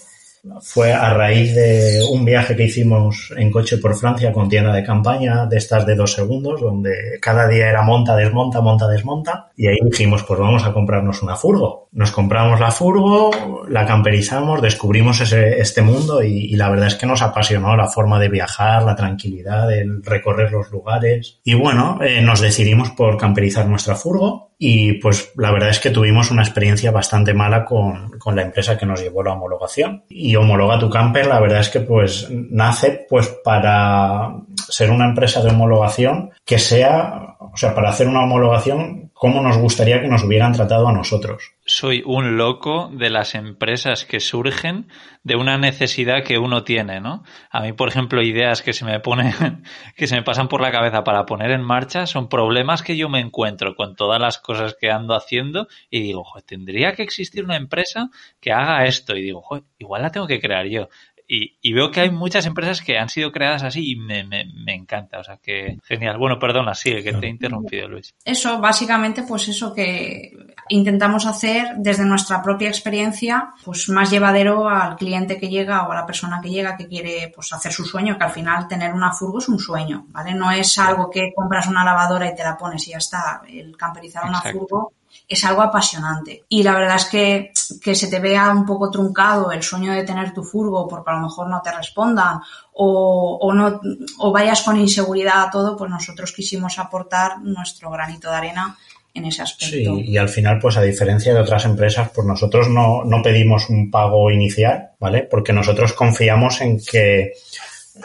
fue 0.62 0.92
a 0.92 1.14
raíz 1.14 1.56
de 1.56 2.02
un 2.12 2.26
viaje 2.26 2.56
que 2.56 2.66
hicimos 2.66 3.34
en 3.38 3.50
coche 3.50 3.78
por 3.78 3.96
Francia 3.96 4.34
con 4.34 4.50
tienda 4.50 4.74
de 4.74 4.84
campaña 4.84 5.46
de 5.46 5.58
estas 5.58 5.86
de 5.86 5.96
dos 5.96 6.14
segundos, 6.14 6.60
donde 6.60 7.18
cada 7.22 7.48
día 7.48 7.70
era 7.70 7.82
monta, 7.82 8.16
desmonta, 8.16 8.60
monta, 8.60 8.88
desmonta. 8.88 9.52
Y 9.56 9.68
ahí 9.68 9.78
dijimos, 9.84 10.24
pues 10.24 10.40
vamos 10.40 10.66
a 10.66 10.74
comprarnos 10.74 11.22
una 11.24 11.36
furgo. 11.36 11.88
Nos 11.94 12.12
compramos 12.12 12.60
la 12.60 12.72
furgo, 12.72 13.32
la 13.70 13.86
camperizamos, 13.86 14.62
descubrimos 14.62 15.22
ese, 15.22 15.60
este 15.60 15.82
mundo 15.82 16.22
y, 16.24 16.54
la 16.56 16.70
verdad 16.70 16.88
es 16.88 16.96
que 16.96 17.06
nos 17.06 17.22
apasionó 17.22 17.76
la 17.76 17.88
forma 17.88 18.20
de 18.20 18.30
viajar, 18.30 18.84
la 18.84 18.96
tranquilidad, 18.96 19.72
el 19.72 20.04
recorrer 20.04 20.52
los 20.52 20.72
lugares. 20.72 21.40
Y 21.44 21.54
bueno, 21.54 22.00
eh, 22.02 22.22
nos 22.22 22.42
decidimos 22.42 22.92
por 22.92 23.18
camperizar 23.18 23.68
nuestra 23.68 23.96
furgo 23.96 24.53
y 24.58 24.94
pues 24.94 25.32
la 25.36 25.52
verdad 25.52 25.70
es 25.70 25.80
que 25.80 25.90
tuvimos 25.90 26.32
una 26.32 26.44
experiencia 26.44 26.92
bastante 26.92 27.34
mala 27.34 27.66
con, 27.66 28.18
con, 28.20 28.36
la 28.36 28.44
empresa 28.44 28.78
que 28.78 28.86
nos 28.86 29.02
llevó 29.02 29.24
la 29.24 29.34
homologación. 29.34 30.04
Y 30.10 30.36
Homologa 30.36 30.80
tu 30.80 30.90
Camper, 30.90 31.28
la 31.28 31.40
verdad 31.40 31.60
es 31.60 31.70
que 31.70 31.82
pues 31.82 32.28
nace 32.30 33.06
pues 33.10 33.28
para 33.44 34.34
ser 34.70 34.92
una 34.92 35.06
empresa 35.06 35.42
de 35.42 35.50
homologación 35.50 36.32
que 36.46 36.60
sea, 36.60 37.38
o 37.40 37.58
sea, 37.58 37.74
para 37.76 37.90
hacer 37.90 38.08
una 38.08 38.24
homologación 38.24 39.12
como 39.24 39.42
nos 39.42 39.58
gustaría 39.58 40.02
que 40.02 40.10
nos 40.10 40.26
hubieran 40.26 40.52
tratado 40.52 40.86
a 40.86 40.92
nosotros. 40.92 41.54
Soy 41.66 42.04
un 42.06 42.36
loco 42.36 42.92
de 42.92 43.10
las 43.10 43.36
empresas 43.36 44.04
que 44.04 44.20
surgen 44.20 44.90
de 45.24 45.38
una 45.38 45.58
necesidad 45.58 46.26
que 46.26 46.38
uno 46.38 46.66
tiene, 46.66 47.00
¿no? 47.00 47.24
A 47.50 47.62
mí, 47.62 47.72
por 47.72 47.88
ejemplo, 47.88 48.22
ideas 48.22 48.62
que 48.62 48.74
se 48.74 48.84
me 48.84 49.00
ponen, 49.00 49.64
que 49.96 50.08
se 50.08 50.18
me 50.18 50.24
pasan 50.24 50.50
por 50.50 50.60
la 50.60 50.74
cabeza 50.74 51.06
para 51.06 51.26
poner 51.26 51.52
en 51.52 51.62
marcha 51.62 52.06
son 52.06 52.28
problemas 52.28 52.82
que 52.82 52.98
yo 52.98 53.08
me 53.08 53.22
encuentro 53.22 53.78
con 53.78 53.96
todas 53.96 54.20
las 54.20 54.40
cosas 54.40 54.76
que 54.78 54.92
ando 54.92 55.16
haciendo 55.16 55.70
y 55.90 56.02
digo, 56.02 56.26
joder, 56.26 56.44
tendría 56.44 56.92
que 56.92 57.04
existir 57.04 57.46
una 57.46 57.56
empresa 57.56 58.10
que 58.42 58.52
haga 58.52 58.84
esto 58.84 59.16
y 59.16 59.22
digo, 59.22 59.42
joder, 59.42 59.64
igual 59.78 60.02
la 60.02 60.12
tengo 60.12 60.28
que 60.28 60.42
crear 60.42 60.68
yo. 60.68 60.90
Y, 61.36 61.58
y, 61.64 61.74
veo 61.74 61.90
que 61.90 62.02
hay 62.02 62.12
muchas 62.12 62.46
empresas 62.46 62.82
que 62.82 63.00
han 63.00 63.10
sido 63.10 63.32
creadas 63.32 63.64
así 63.64 63.94
y 63.94 63.96
me, 63.96 64.24
me, 64.24 64.46
me 64.46 64.76
encanta. 64.76 65.18
O 65.18 65.24
sea 65.24 65.38
que 65.38 65.80
genial. 65.84 66.20
Bueno, 66.20 66.38
perdona, 66.38 66.76
sigue, 66.76 67.02
que 67.02 67.12
te 67.12 67.26
he 67.26 67.30
interrumpido, 67.30 67.88
Luis. 67.88 68.14
Eso, 68.24 68.60
básicamente, 68.60 69.24
pues 69.24 69.48
eso 69.48 69.74
que 69.74 70.32
intentamos 70.70 71.26
hacer 71.26 71.74
desde 71.78 72.06
nuestra 72.06 72.44
propia 72.44 72.70
experiencia, 72.70 73.52
pues 73.66 73.90
más 73.90 74.12
llevadero 74.12 74.70
al 74.70 74.96
cliente 74.96 75.40
que 75.40 75.50
llega 75.50 75.88
o 75.88 75.92
a 75.92 75.96
la 75.96 76.06
persona 76.06 76.40
que 76.40 76.52
llega 76.52 76.78
que 76.78 76.88
quiere 76.88 77.32
pues 77.34 77.52
hacer 77.52 77.72
su 77.74 77.84
sueño, 77.84 78.16
que 78.16 78.26
al 78.26 78.32
final 78.32 78.68
tener 78.68 78.94
una 78.94 79.12
furgo 79.12 79.40
es 79.40 79.50
un 79.50 79.58
sueño, 79.58 80.06
¿vale? 80.10 80.36
No 80.36 80.52
es 80.52 80.78
algo 80.78 81.10
que 81.10 81.34
compras 81.36 81.66
una 81.68 81.84
lavadora 81.84 82.30
y 82.30 82.36
te 82.36 82.44
la 82.44 82.56
pones 82.56 82.88
y 82.88 82.92
ya 82.92 82.98
está. 82.98 83.42
El 83.50 83.76
camperizar 83.76 84.24
una 84.26 84.38
Exacto. 84.38 84.60
furgo 84.60 84.94
es 85.28 85.44
algo 85.46 85.62
apasionante. 85.62 86.44
Y 86.50 86.64
la 86.64 86.74
verdad 86.74 86.98
es 86.98 87.06
que, 87.06 87.52
que 87.82 87.96
se 87.96 88.08
te 88.08 88.20
vea 88.20 88.50
un 88.52 88.66
poco 88.66 88.92
truncado 88.92 89.52
el 89.52 89.64
sueño 89.64 89.94
de 89.94 90.04
tener 90.04 90.34
tu 90.34 90.44
furgo 90.44 90.88
porque 90.88 91.12
a 91.12 91.16
lo 91.16 91.22
mejor 91.22 91.50
no 91.50 91.62
te 91.62 91.72
respondan 91.72 92.40
o, 92.74 93.38
o, 93.42 93.54
no, 93.54 93.82
o 94.20 94.32
vayas 94.32 94.62
con 94.62 94.80
inseguridad 94.80 95.44
a 95.44 95.52
todo, 95.52 95.78
pues 95.78 95.90
nosotros 95.90 96.32
quisimos 96.32 96.80
aportar 96.80 97.42
nuestro 97.42 97.90
granito 97.90 98.30
de 98.30 98.36
arena 98.36 98.78
en 99.14 99.26
ese 99.26 99.44
aspecto. 99.44 99.96
Sí, 99.96 100.06
y 100.08 100.18
al 100.18 100.30
final, 100.30 100.60
pues 100.60 100.76
a 100.78 100.82
diferencia 100.82 101.34
de 101.34 101.40
otras 101.40 101.66
empresas, 101.66 102.10
pues 102.14 102.26
nosotros 102.26 102.68
no, 102.68 103.04
no 103.04 103.22
pedimos 103.22 103.70
un 103.70 103.92
pago 103.92 104.32
inicial, 104.32 104.92
¿vale? 105.00 105.22
Porque 105.30 105.54
nosotros 105.54 105.94
confiamos 105.94 106.62
en 106.62 106.80
que 106.80 107.34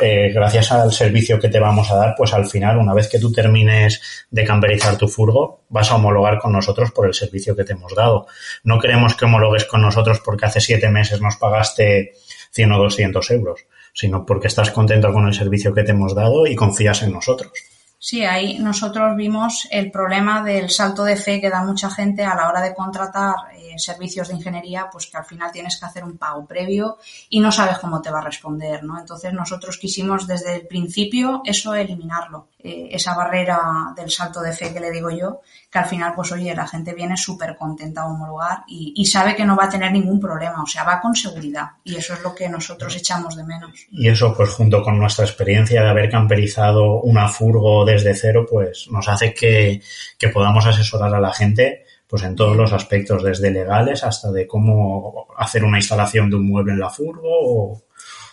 eh, 0.00 0.30
gracias 0.34 0.70
al 0.70 0.92
servicio 0.92 1.38
que 1.38 1.48
te 1.48 1.58
vamos 1.58 1.90
a 1.90 1.96
dar, 1.96 2.14
pues 2.16 2.34
al 2.34 2.46
final, 2.46 2.76
una 2.76 2.92
vez 2.92 3.08
que 3.08 3.18
tú 3.18 3.32
termines 3.32 4.26
de 4.30 4.44
camperizar 4.44 4.98
tu 4.98 5.08
furgo, 5.08 5.62
vas 5.70 5.90
a 5.90 5.96
homologar 5.96 6.38
con 6.38 6.52
nosotros 6.52 6.92
por 6.92 7.06
el 7.06 7.14
servicio 7.14 7.56
que 7.56 7.64
te 7.64 7.72
hemos 7.72 7.94
dado. 7.94 8.26
No 8.64 8.78
queremos 8.78 9.14
que 9.14 9.24
homologues 9.24 9.64
con 9.64 9.80
nosotros 9.80 10.20
porque 10.22 10.46
hace 10.46 10.60
siete 10.60 10.90
meses 10.90 11.20
nos 11.22 11.36
pagaste 11.36 12.12
100 12.52 12.72
o 12.72 12.78
200 12.78 13.30
euros, 13.30 13.60
sino 13.94 14.26
porque 14.26 14.48
estás 14.48 14.70
contento 14.70 15.12
con 15.12 15.26
el 15.26 15.34
servicio 15.34 15.72
que 15.72 15.84
te 15.84 15.92
hemos 15.92 16.14
dado 16.14 16.46
y 16.46 16.54
confías 16.54 17.02
en 17.02 17.12
nosotros. 17.12 17.52
Sí, 18.00 18.24
ahí 18.24 18.60
nosotros 18.60 19.16
vimos 19.16 19.66
el 19.72 19.90
problema 19.90 20.44
del 20.44 20.70
salto 20.70 21.02
de 21.02 21.16
fe 21.16 21.40
que 21.40 21.50
da 21.50 21.64
mucha 21.64 21.90
gente 21.90 22.22
a 22.24 22.36
la 22.36 22.48
hora 22.48 22.60
de 22.60 22.72
contratar 22.72 23.34
eh, 23.56 23.74
servicios 23.76 24.28
de 24.28 24.34
ingeniería, 24.34 24.88
pues 24.90 25.08
que 25.08 25.16
al 25.16 25.24
final 25.24 25.50
tienes 25.50 25.76
que 25.78 25.86
hacer 25.86 26.04
un 26.04 26.16
pago 26.16 26.46
previo 26.46 26.98
y 27.28 27.40
no 27.40 27.50
sabes 27.50 27.78
cómo 27.78 28.00
te 28.00 28.12
va 28.12 28.20
a 28.20 28.24
responder, 28.24 28.84
¿no? 28.84 29.00
Entonces 29.00 29.32
nosotros 29.32 29.78
quisimos 29.78 30.28
desde 30.28 30.54
el 30.54 30.66
principio 30.68 31.42
eso 31.44 31.74
eliminarlo, 31.74 32.46
eh, 32.60 32.88
esa 32.92 33.14
barrera 33.14 33.58
del 33.96 34.12
salto 34.12 34.42
de 34.42 34.52
fe 34.52 34.72
que 34.72 34.78
le 34.78 34.92
digo 34.92 35.10
yo, 35.10 35.40
que 35.70 35.78
al 35.78 35.84
final, 35.84 36.14
pues 36.14 36.32
oye, 36.32 36.54
la 36.54 36.66
gente 36.66 36.94
viene 36.94 37.16
súper 37.16 37.56
contenta 37.56 38.02
a 38.02 38.06
homologar 38.06 38.64
y, 38.66 38.94
y 38.96 39.04
sabe 39.04 39.36
que 39.36 39.44
no 39.44 39.56
va 39.56 39.64
a 39.64 39.68
tener 39.68 39.92
ningún 39.92 40.18
problema, 40.18 40.62
o 40.62 40.66
sea, 40.66 40.84
va 40.84 41.00
con 41.00 41.14
seguridad 41.14 41.66
y 41.84 41.96
eso 41.96 42.14
es 42.14 42.22
lo 42.22 42.34
que 42.34 42.48
nosotros 42.48 42.96
echamos 42.96 43.36
de 43.36 43.44
menos. 43.44 43.86
Y 43.90 44.08
eso, 44.08 44.34
pues 44.34 44.50
junto 44.50 44.82
con 44.82 44.98
nuestra 44.98 45.26
experiencia 45.26 45.82
de 45.82 45.88
haber 45.88 46.10
camperizado 46.10 47.02
una 47.02 47.28
furgo 47.28 47.84
desde 47.84 48.14
cero, 48.14 48.46
pues 48.48 48.88
nos 48.90 49.08
hace 49.08 49.34
que, 49.34 49.82
que 50.18 50.28
podamos 50.28 50.66
asesorar 50.66 51.14
a 51.14 51.20
la 51.20 51.32
gente 51.32 51.84
pues 52.08 52.22
en 52.22 52.34
todos 52.34 52.56
los 52.56 52.72
aspectos, 52.72 53.22
desde 53.22 53.50
legales 53.50 54.02
hasta 54.02 54.32
de 54.32 54.46
cómo 54.46 55.26
hacer 55.36 55.62
una 55.62 55.76
instalación 55.76 56.30
de 56.30 56.36
un 56.36 56.48
mueble 56.48 56.72
en 56.72 56.80
la 56.80 56.88
furgo 56.88 57.28
o 57.28 57.82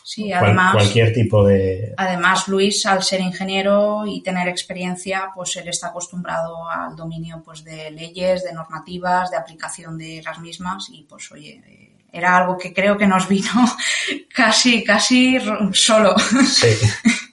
Sí, 0.07 0.29
cual- 0.29 0.43
además, 0.43 0.73
cualquier 0.75 1.11
tipo 1.13 1.43
de... 1.43 1.95
además 1.97 2.47
Luis, 2.47 2.85
al 2.85 3.01
ser 3.01 3.21
ingeniero 3.21 4.03
y 4.05 4.21
tener 4.21 4.47
experiencia, 4.47 5.31
pues 5.33 5.55
él 5.55 5.67
está 5.67 5.87
acostumbrado 5.87 6.69
al 6.69 6.95
dominio 6.95 7.41
pues 7.43 7.63
de 7.63 7.89
leyes, 7.89 8.43
de 8.43 8.53
normativas, 8.53 9.31
de 9.31 9.37
aplicación 9.37 9.97
de 9.97 10.21
las 10.23 10.37
mismas 10.39 10.89
y 10.91 11.03
pues 11.09 11.31
oye, 11.31 11.59
eh, 11.67 11.91
era 12.13 12.37
algo 12.37 12.55
que 12.55 12.71
creo 12.71 12.97
que 12.99 13.07
nos 13.07 13.27
vino 13.27 13.49
casi, 14.33 14.83
casi 14.83 15.39
solo. 15.73 16.15
Sí. 16.19 16.67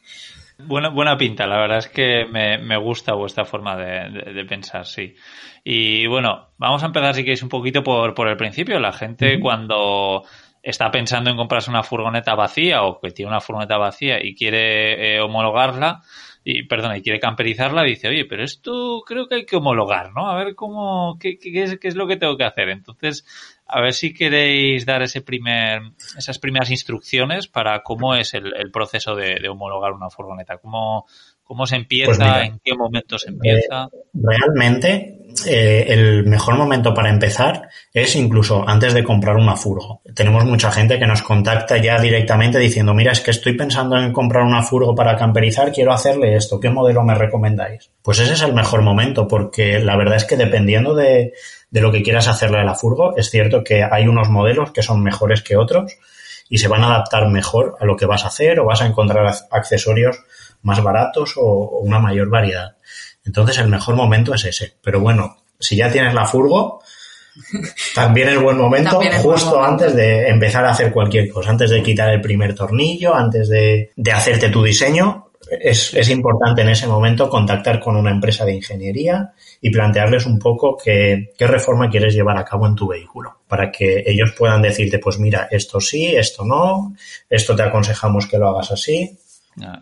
Buena, 0.64 0.91
buena 0.91 1.19
pinta, 1.19 1.45
la 1.47 1.57
verdad 1.59 1.79
es 1.79 1.88
que 1.88 2.25
me, 2.31 2.57
me 2.59 2.76
gusta 2.76 3.14
vuestra 3.14 3.45
forma 3.45 3.76
de, 3.76 4.11
de- 4.11 4.33
de 4.33 4.45
pensar, 4.45 4.87
sí. 4.87 5.12
Y 5.64 6.07
bueno, 6.07 6.50
vamos 6.57 6.83
a 6.85 6.87
empezar 6.87 7.14
si 7.17 7.23
queréis 7.23 7.43
un 7.43 7.49
poquito 7.49 7.83
por, 7.83 8.14
por 8.14 8.29
el 8.29 8.37
principio. 8.37 8.79
La 8.79 8.93
gente 8.93 9.41
cuando 9.41 10.23
está 10.62 10.90
pensando 10.90 11.31
en 11.31 11.37
comprarse 11.37 11.71
una 11.71 11.83
furgoneta 11.83 12.35
vacía 12.35 12.83
o 12.85 13.00
que 13.00 13.11
tiene 13.11 13.31
una 13.31 13.40
furgoneta 13.40 13.78
vacía 13.78 14.25
y 14.25 14.35
quiere 14.35 15.16
eh, 15.16 15.21
homologarla, 15.21 16.02
y 16.45 16.64
perdona, 16.64 16.99
y 16.99 17.02
quiere 17.02 17.21
camperizarla, 17.21 17.85
dice, 17.85 18.09
oye, 18.09 18.25
pero 18.25 18.42
esto 18.42 19.02
creo 19.07 19.28
que 19.28 19.37
hay 19.37 19.47
que 19.47 19.57
homologar, 19.57 20.12
¿no? 20.12 20.28
A 20.28 20.37
ver 20.37 20.54
cómo, 20.57 21.16
qué, 21.21 21.38
qué, 21.38 21.52
qué 21.52 21.62
es, 21.62 21.78
qué 21.78 21.88
es 21.88 21.95
lo 21.95 22.09
que 22.09 22.16
tengo 22.16 22.37
que 22.37 22.45
hacer. 22.45 22.69
Entonces, 22.69 23.25
a 23.66 23.81
ver 23.81 23.92
si 23.92 24.12
queréis 24.12 24.85
dar 24.85 25.02
ese 25.02 25.21
primer, 25.21 25.83
esas 26.19 26.38
primeras 26.40 26.71
instrucciones 26.71 27.47
para 27.47 27.83
cómo 27.83 28.16
es 28.16 28.35
el, 28.35 28.54
el 28.57 28.73
proceso 28.73 29.14
de, 29.14 29.37
de 29.40 29.49
homologar 29.49 29.92
una 29.92 30.11
furgoneta. 30.11 30.59
¿Cómo, 30.59 31.07
cómo 31.45 31.64
se 31.66 31.76
empieza? 31.76 32.07
Pues 32.07 32.19
mira, 32.19 32.45
¿En 32.45 32.59
qué 32.64 32.75
momento 32.75 33.19
se 33.19 33.31
empieza? 33.31 33.88
Realmente, 34.12 35.22
eh, 35.46 35.86
el 35.88 36.24
mejor 36.24 36.56
momento 36.56 36.94
para 36.94 37.10
empezar 37.10 37.68
es 37.92 38.16
incluso 38.16 38.68
antes 38.68 38.94
de 38.94 39.04
comprar 39.04 39.36
una 39.36 39.56
furgo. 39.56 40.00
Tenemos 40.14 40.44
mucha 40.44 40.70
gente 40.70 40.98
que 40.98 41.06
nos 41.06 41.22
contacta 41.22 41.76
ya 41.78 41.98
directamente 42.00 42.58
diciendo, 42.58 42.94
mira, 42.94 43.12
es 43.12 43.20
que 43.20 43.30
estoy 43.30 43.54
pensando 43.54 43.96
en 43.98 44.12
comprar 44.12 44.44
una 44.44 44.62
furgo 44.62 44.94
para 44.94 45.16
camperizar, 45.16 45.72
quiero 45.72 45.92
hacerle 45.92 46.36
esto, 46.36 46.60
¿qué 46.60 46.70
modelo 46.70 47.02
me 47.02 47.14
recomendáis? 47.14 47.90
Pues 48.02 48.18
ese 48.18 48.34
es 48.34 48.42
el 48.42 48.54
mejor 48.54 48.82
momento, 48.82 49.28
porque 49.28 49.78
la 49.78 49.96
verdad 49.96 50.16
es 50.16 50.24
que 50.24 50.36
dependiendo 50.36 50.94
de, 50.94 51.32
de 51.70 51.80
lo 51.80 51.92
que 51.92 52.02
quieras 52.02 52.28
hacerle 52.28 52.58
a 52.58 52.64
la 52.64 52.74
furgo, 52.74 53.16
es 53.16 53.30
cierto 53.30 53.62
que 53.64 53.84
hay 53.84 54.06
unos 54.08 54.28
modelos 54.28 54.72
que 54.72 54.82
son 54.82 55.02
mejores 55.02 55.42
que 55.42 55.56
otros 55.56 55.96
y 56.48 56.58
se 56.58 56.68
van 56.68 56.82
a 56.82 56.88
adaptar 56.88 57.28
mejor 57.28 57.76
a 57.80 57.84
lo 57.86 57.96
que 57.96 58.06
vas 58.06 58.24
a 58.24 58.28
hacer 58.28 58.60
o 58.60 58.66
vas 58.66 58.82
a 58.82 58.86
encontrar 58.86 59.26
ac- 59.26 59.46
accesorios 59.50 60.18
más 60.62 60.82
baratos 60.82 61.34
o 61.36 61.80
una 61.80 61.98
mayor 61.98 62.28
variedad. 62.28 62.76
Entonces 63.25 63.59
el 63.59 63.69
mejor 63.69 63.95
momento 63.95 64.35
es 64.35 64.45
ese. 64.45 64.75
Pero 64.83 65.00
bueno, 65.00 65.37
si 65.59 65.76
ya 65.76 65.91
tienes 65.91 66.14
la 66.14 66.26
furgo, 66.26 66.83
también 67.95 68.29
es 68.29 68.41
buen 68.41 68.59
momento 68.59 68.97
buen 68.97 69.12
justo 69.12 69.57
momento. 69.57 69.64
antes 69.64 69.95
de 69.95 70.29
empezar 70.29 70.64
a 70.64 70.71
hacer 70.71 70.93
cualquier 70.93 71.31
cosa, 71.31 71.50
antes 71.50 71.71
de 71.71 71.83
quitar 71.83 72.12
el 72.12 72.21
primer 72.21 72.55
tornillo, 72.55 73.14
antes 73.14 73.49
de, 73.49 73.91
de 73.97 74.12
hacerte 74.12 74.49
tu 74.49 74.62
diseño. 74.62 75.29
Es, 75.61 75.93
es 75.93 76.09
importante 76.09 76.62
en 76.62 76.71
ese 76.71 76.87
momento 76.87 77.29
contactar 77.29 77.79
con 77.79 77.97
una 77.97 78.11
empresa 78.11 78.45
de 78.45 78.55
ingeniería 78.55 79.33
y 79.61 79.71
plantearles 79.71 80.25
un 80.25 80.38
poco 80.38 80.79
qué, 80.83 81.31
qué 81.37 81.47
reforma 81.47 81.91
quieres 81.91 82.14
llevar 82.14 82.38
a 82.38 82.45
cabo 82.45 82.67
en 82.67 82.75
tu 82.75 82.88
vehículo, 82.88 83.41
para 83.49 83.71
que 83.71 84.02
ellos 84.07 84.33
puedan 84.38 84.62
decirte, 84.62 84.99
pues 84.99 85.19
mira, 85.19 85.49
esto 85.50 85.79
sí, 85.79 86.14
esto 86.17 86.45
no, 86.45 86.95
esto 87.29 87.55
te 87.55 87.64
aconsejamos 87.64 88.26
que 88.26 88.38
lo 88.38 88.49
hagas 88.49 88.71
así. 88.71 89.19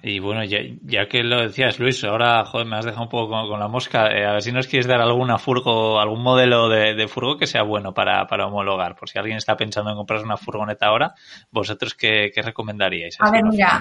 Y 0.03 0.19
bueno, 0.19 0.43
ya, 0.45 0.59
ya 0.83 1.07
que 1.07 1.23
lo 1.23 1.41
decías, 1.41 1.79
Luis, 1.79 2.03
ahora 2.03 2.45
joder, 2.45 2.67
me 2.67 2.77
has 2.77 2.85
dejado 2.85 3.05
un 3.05 3.09
poco 3.09 3.31
con, 3.31 3.49
con 3.49 3.61
la 3.61 3.69
mosca. 3.69 4.09
Eh, 4.11 4.27
a 4.27 4.33
ver 4.33 4.43
si 4.43 4.51
nos 4.51 4.67
quieres 4.67 4.87
dar 4.87 5.01
alguna 5.01 5.39
furgo, 5.39 6.01
algún 6.01 6.23
modelo 6.23 6.69
de, 6.69 6.95
de 6.95 7.09
furgo 7.09 7.39
que 7.39 7.47
sea 7.47 7.63
bueno 7.63 7.95
para, 7.95 8.27
para 8.27 8.47
homologar. 8.47 8.97
Por 8.97 9.09
si 9.09 9.19
alguien 9.19 9.37
está 9.37 9.57
pensando 9.57 9.91
en 9.91 9.97
comprarse 9.97 10.25
una 10.25 10.37
furgoneta 10.37 10.87
ahora, 10.87 11.15
¿vosotros 11.53 11.95
qué, 11.95 12.31
qué 12.35 12.43
recomendaríais? 12.43 13.17
A 13.21 13.31
ver, 13.31 13.45
mira. 13.45 13.81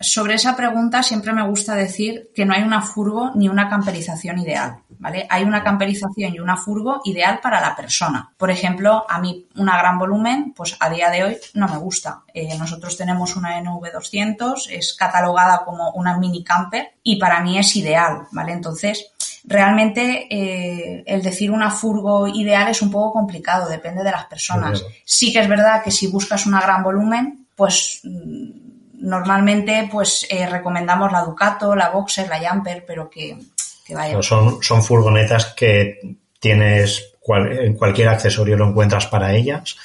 Sobre 0.00 0.34
esa 0.34 0.54
pregunta 0.56 1.02
siempre 1.02 1.32
me 1.32 1.46
gusta 1.46 1.74
decir 1.74 2.30
que 2.34 2.44
no 2.44 2.52
hay 2.52 2.62
una 2.62 2.82
furgo 2.82 3.32
ni 3.34 3.48
una 3.48 3.68
camperización 3.70 4.38
ideal, 4.38 4.78
¿vale? 4.98 5.26
Hay 5.30 5.42
una 5.44 5.64
camperización 5.64 6.34
y 6.34 6.38
una 6.38 6.56
furgo 6.56 7.00
ideal 7.04 7.40
para 7.42 7.60
la 7.60 7.74
persona. 7.74 8.30
Por 8.36 8.50
ejemplo, 8.50 9.06
a 9.08 9.18
mí 9.18 9.46
una 9.56 9.78
gran 9.78 9.98
volumen, 9.98 10.52
pues 10.54 10.76
a 10.80 10.90
día 10.90 11.10
de 11.10 11.24
hoy 11.24 11.36
no 11.54 11.66
me 11.68 11.78
gusta. 11.78 12.22
Eh, 12.34 12.56
nosotros 12.58 12.96
tenemos 12.96 13.36
una 13.36 13.58
NV200, 13.58 14.68
es 14.70 14.94
catalogada 14.94 15.64
como 15.64 15.90
una 15.92 16.18
mini 16.18 16.44
camper 16.44 16.92
y 17.02 17.16
para 17.16 17.40
mí 17.40 17.58
es 17.58 17.74
ideal, 17.76 18.26
¿vale? 18.32 18.52
Entonces, 18.52 19.12
realmente 19.44 20.26
eh, 20.30 21.04
el 21.06 21.22
decir 21.22 21.50
una 21.50 21.70
furgo 21.70 22.26
ideal 22.28 22.68
es 22.68 22.82
un 22.82 22.90
poco 22.90 23.14
complicado, 23.14 23.68
depende 23.68 24.04
de 24.04 24.10
las 24.10 24.26
personas. 24.26 24.84
Sí 25.06 25.32
que 25.32 25.40
es 25.40 25.48
verdad 25.48 25.82
que 25.82 25.90
si 25.90 26.08
buscas 26.08 26.44
una 26.44 26.60
gran 26.60 26.82
volumen, 26.82 27.46
pues 27.54 28.00
mm, 28.04 28.65
normalmente 28.98 29.88
pues 29.90 30.26
eh, 30.30 30.46
recomendamos 30.46 31.12
la 31.12 31.22
Ducato, 31.24 31.74
la 31.74 31.90
Boxer, 31.90 32.28
la 32.28 32.38
Jumper, 32.50 32.84
pero 32.86 33.08
que, 33.10 33.38
que 33.84 33.94
vaya. 33.94 34.20
Son, 34.22 34.62
son 34.62 34.82
furgonetas 34.82 35.46
que 35.54 36.16
tienes 36.40 37.14
cual- 37.20 37.52
en 37.58 37.74
cualquier 37.74 38.08
accesorio 38.08 38.56
lo 38.56 38.68
encuentras 38.68 39.06
para 39.06 39.34
ellas 39.34 39.76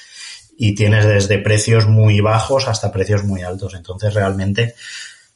y 0.56 0.74
tienes 0.74 1.04
desde 1.06 1.38
precios 1.38 1.86
muy 1.86 2.20
bajos 2.20 2.68
hasta 2.68 2.92
precios 2.92 3.24
muy 3.24 3.42
altos. 3.42 3.74
Entonces 3.74 4.14
realmente 4.14 4.74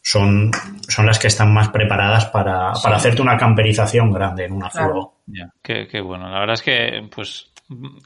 son, 0.02 0.50
son 0.88 1.06
las 1.06 1.18
que 1.18 1.26
están 1.26 1.52
más 1.52 1.70
preparadas 1.70 2.26
para, 2.26 2.72
para 2.82 2.96
hacerte 2.96 3.22
una 3.22 3.36
camperización 3.36 4.12
grande 4.12 4.44
en 4.44 4.52
una 4.52 4.68
Claro. 4.70 4.86
furgo. 4.88 5.14
Ya, 5.26 5.50
qué, 5.62 5.88
qué 5.90 6.00
bueno. 6.00 6.28
La 6.30 6.38
verdad 6.38 6.54
es 6.54 6.62
que, 6.62 7.08
pues, 7.12 7.46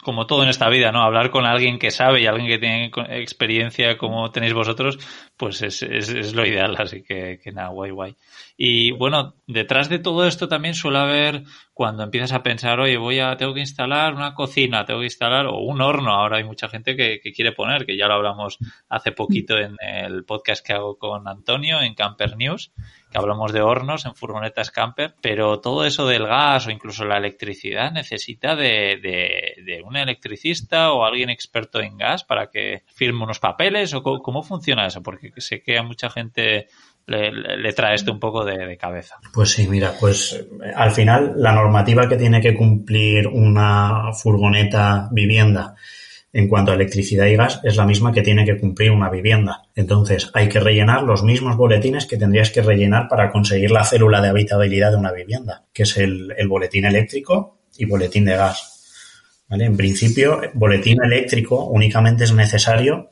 como 0.02 0.26
todo 0.26 0.42
en 0.42 0.48
esta 0.48 0.68
vida, 0.68 0.90
¿no? 0.90 1.02
Hablar 1.02 1.30
con 1.30 1.44
alguien 1.44 1.78
que 1.78 1.90
sabe 1.90 2.22
y 2.22 2.26
alguien 2.26 2.48
que 2.48 2.58
tiene 2.58 2.90
experiencia 3.20 3.98
como 3.98 4.30
tenéis 4.30 4.54
vosotros, 4.54 4.98
pues 5.36 5.60
es, 5.62 5.82
es, 5.82 6.08
es 6.08 6.34
lo 6.34 6.46
ideal. 6.46 6.76
Así 6.78 7.02
que, 7.02 7.38
que 7.42 7.52
nada, 7.52 7.68
guay, 7.68 7.90
guay. 7.90 8.16
Y 8.56 8.92
bueno, 8.92 9.34
detrás 9.46 9.88
de 9.88 9.98
todo 9.98 10.26
esto 10.26 10.48
también 10.48 10.74
suele 10.74 10.98
haber, 10.98 11.42
cuando 11.80 12.02
empiezas 12.02 12.32
a 12.32 12.42
pensar, 12.42 12.78
oye, 12.78 12.98
voy 12.98 13.20
a, 13.20 13.38
tengo 13.38 13.54
que 13.54 13.60
instalar 13.60 14.12
una 14.12 14.34
cocina, 14.34 14.84
tengo 14.84 15.00
que 15.00 15.06
instalar, 15.06 15.46
o 15.46 15.60
un 15.60 15.80
horno. 15.80 16.12
Ahora 16.12 16.36
hay 16.36 16.44
mucha 16.44 16.68
gente 16.68 16.94
que, 16.94 17.22
quiere 17.32 17.52
poner, 17.52 17.86
que 17.86 17.96
ya 17.96 18.06
lo 18.06 18.12
hablamos 18.12 18.58
hace 18.90 19.12
poquito 19.12 19.56
en 19.56 19.76
el 19.80 20.26
podcast 20.26 20.62
que 20.62 20.74
hago 20.74 20.98
con 20.98 21.26
Antonio 21.26 21.80
en 21.80 21.94
Camper 21.94 22.36
News, 22.36 22.70
que 23.10 23.16
hablamos 23.16 23.54
de 23.54 23.62
hornos 23.62 24.04
en 24.04 24.14
furgonetas 24.14 24.70
camper, 24.70 25.14
pero 25.22 25.60
todo 25.60 25.86
eso 25.86 26.06
del 26.06 26.26
gas 26.26 26.66
o 26.66 26.70
incluso 26.70 27.06
la 27.06 27.16
electricidad 27.16 27.90
necesita 27.92 28.54
de, 28.56 29.82
un 29.82 29.96
electricista 29.96 30.92
o 30.92 31.06
alguien 31.06 31.30
experto 31.30 31.80
en 31.80 31.96
gas 31.96 32.24
para 32.24 32.50
que 32.50 32.82
firme 32.94 33.24
unos 33.24 33.40
papeles 33.40 33.94
o 33.94 34.02
co- 34.02 34.20
cómo 34.20 34.42
funciona 34.42 34.86
eso, 34.86 35.02
porque 35.02 35.32
sé 35.38 35.62
que 35.62 35.78
a 35.78 35.82
mucha 35.82 36.10
gente 36.10 36.68
le, 37.06 37.30
le- 37.32 37.72
trae 37.72 37.94
esto 37.94 38.12
un 38.12 38.20
poco 38.20 38.44
de, 38.44 38.56
de 38.66 38.76
cabeza. 38.76 39.16
Pues 39.32 39.50
sí, 39.50 39.66
mira, 39.68 39.94
pues 39.98 40.32
eh, 40.32 40.72
al 40.74 40.92
final 40.92 41.34
la 41.36 41.52
normativa 41.52 42.08
que 42.08 42.16
tiene 42.16 42.40
que 42.40 42.54
cumplir 42.54 43.26
una 43.26 44.12
furgoneta 44.12 45.08
vivienda 45.12 45.74
en 46.32 46.46
cuanto 46.48 46.70
a 46.70 46.74
electricidad 46.76 47.26
y 47.26 47.34
gas 47.34 47.60
es 47.64 47.76
la 47.76 47.84
misma 47.84 48.12
que 48.12 48.22
tiene 48.22 48.44
que 48.44 48.56
cumplir 48.56 48.92
una 48.92 49.10
vivienda. 49.10 49.62
Entonces 49.74 50.30
hay 50.32 50.48
que 50.48 50.60
rellenar 50.60 51.02
los 51.02 51.24
mismos 51.24 51.56
boletines 51.56 52.06
que 52.06 52.16
tendrías 52.16 52.50
que 52.50 52.62
rellenar 52.62 53.08
para 53.08 53.30
conseguir 53.32 53.72
la 53.72 53.82
célula 53.84 54.20
de 54.20 54.28
habitabilidad 54.28 54.92
de 54.92 54.96
una 54.98 55.10
vivienda, 55.12 55.64
que 55.72 55.82
es 55.82 55.96
el, 55.96 56.32
el 56.38 56.46
boletín 56.46 56.84
eléctrico 56.84 57.58
y 57.76 57.84
boletín 57.86 58.24
de 58.26 58.36
gas. 58.36 58.76
¿Vale? 59.48 59.64
En 59.64 59.76
principio, 59.76 60.40
boletín 60.54 60.98
eléctrico 61.02 61.64
únicamente 61.64 62.22
es 62.22 62.32
necesario 62.32 63.10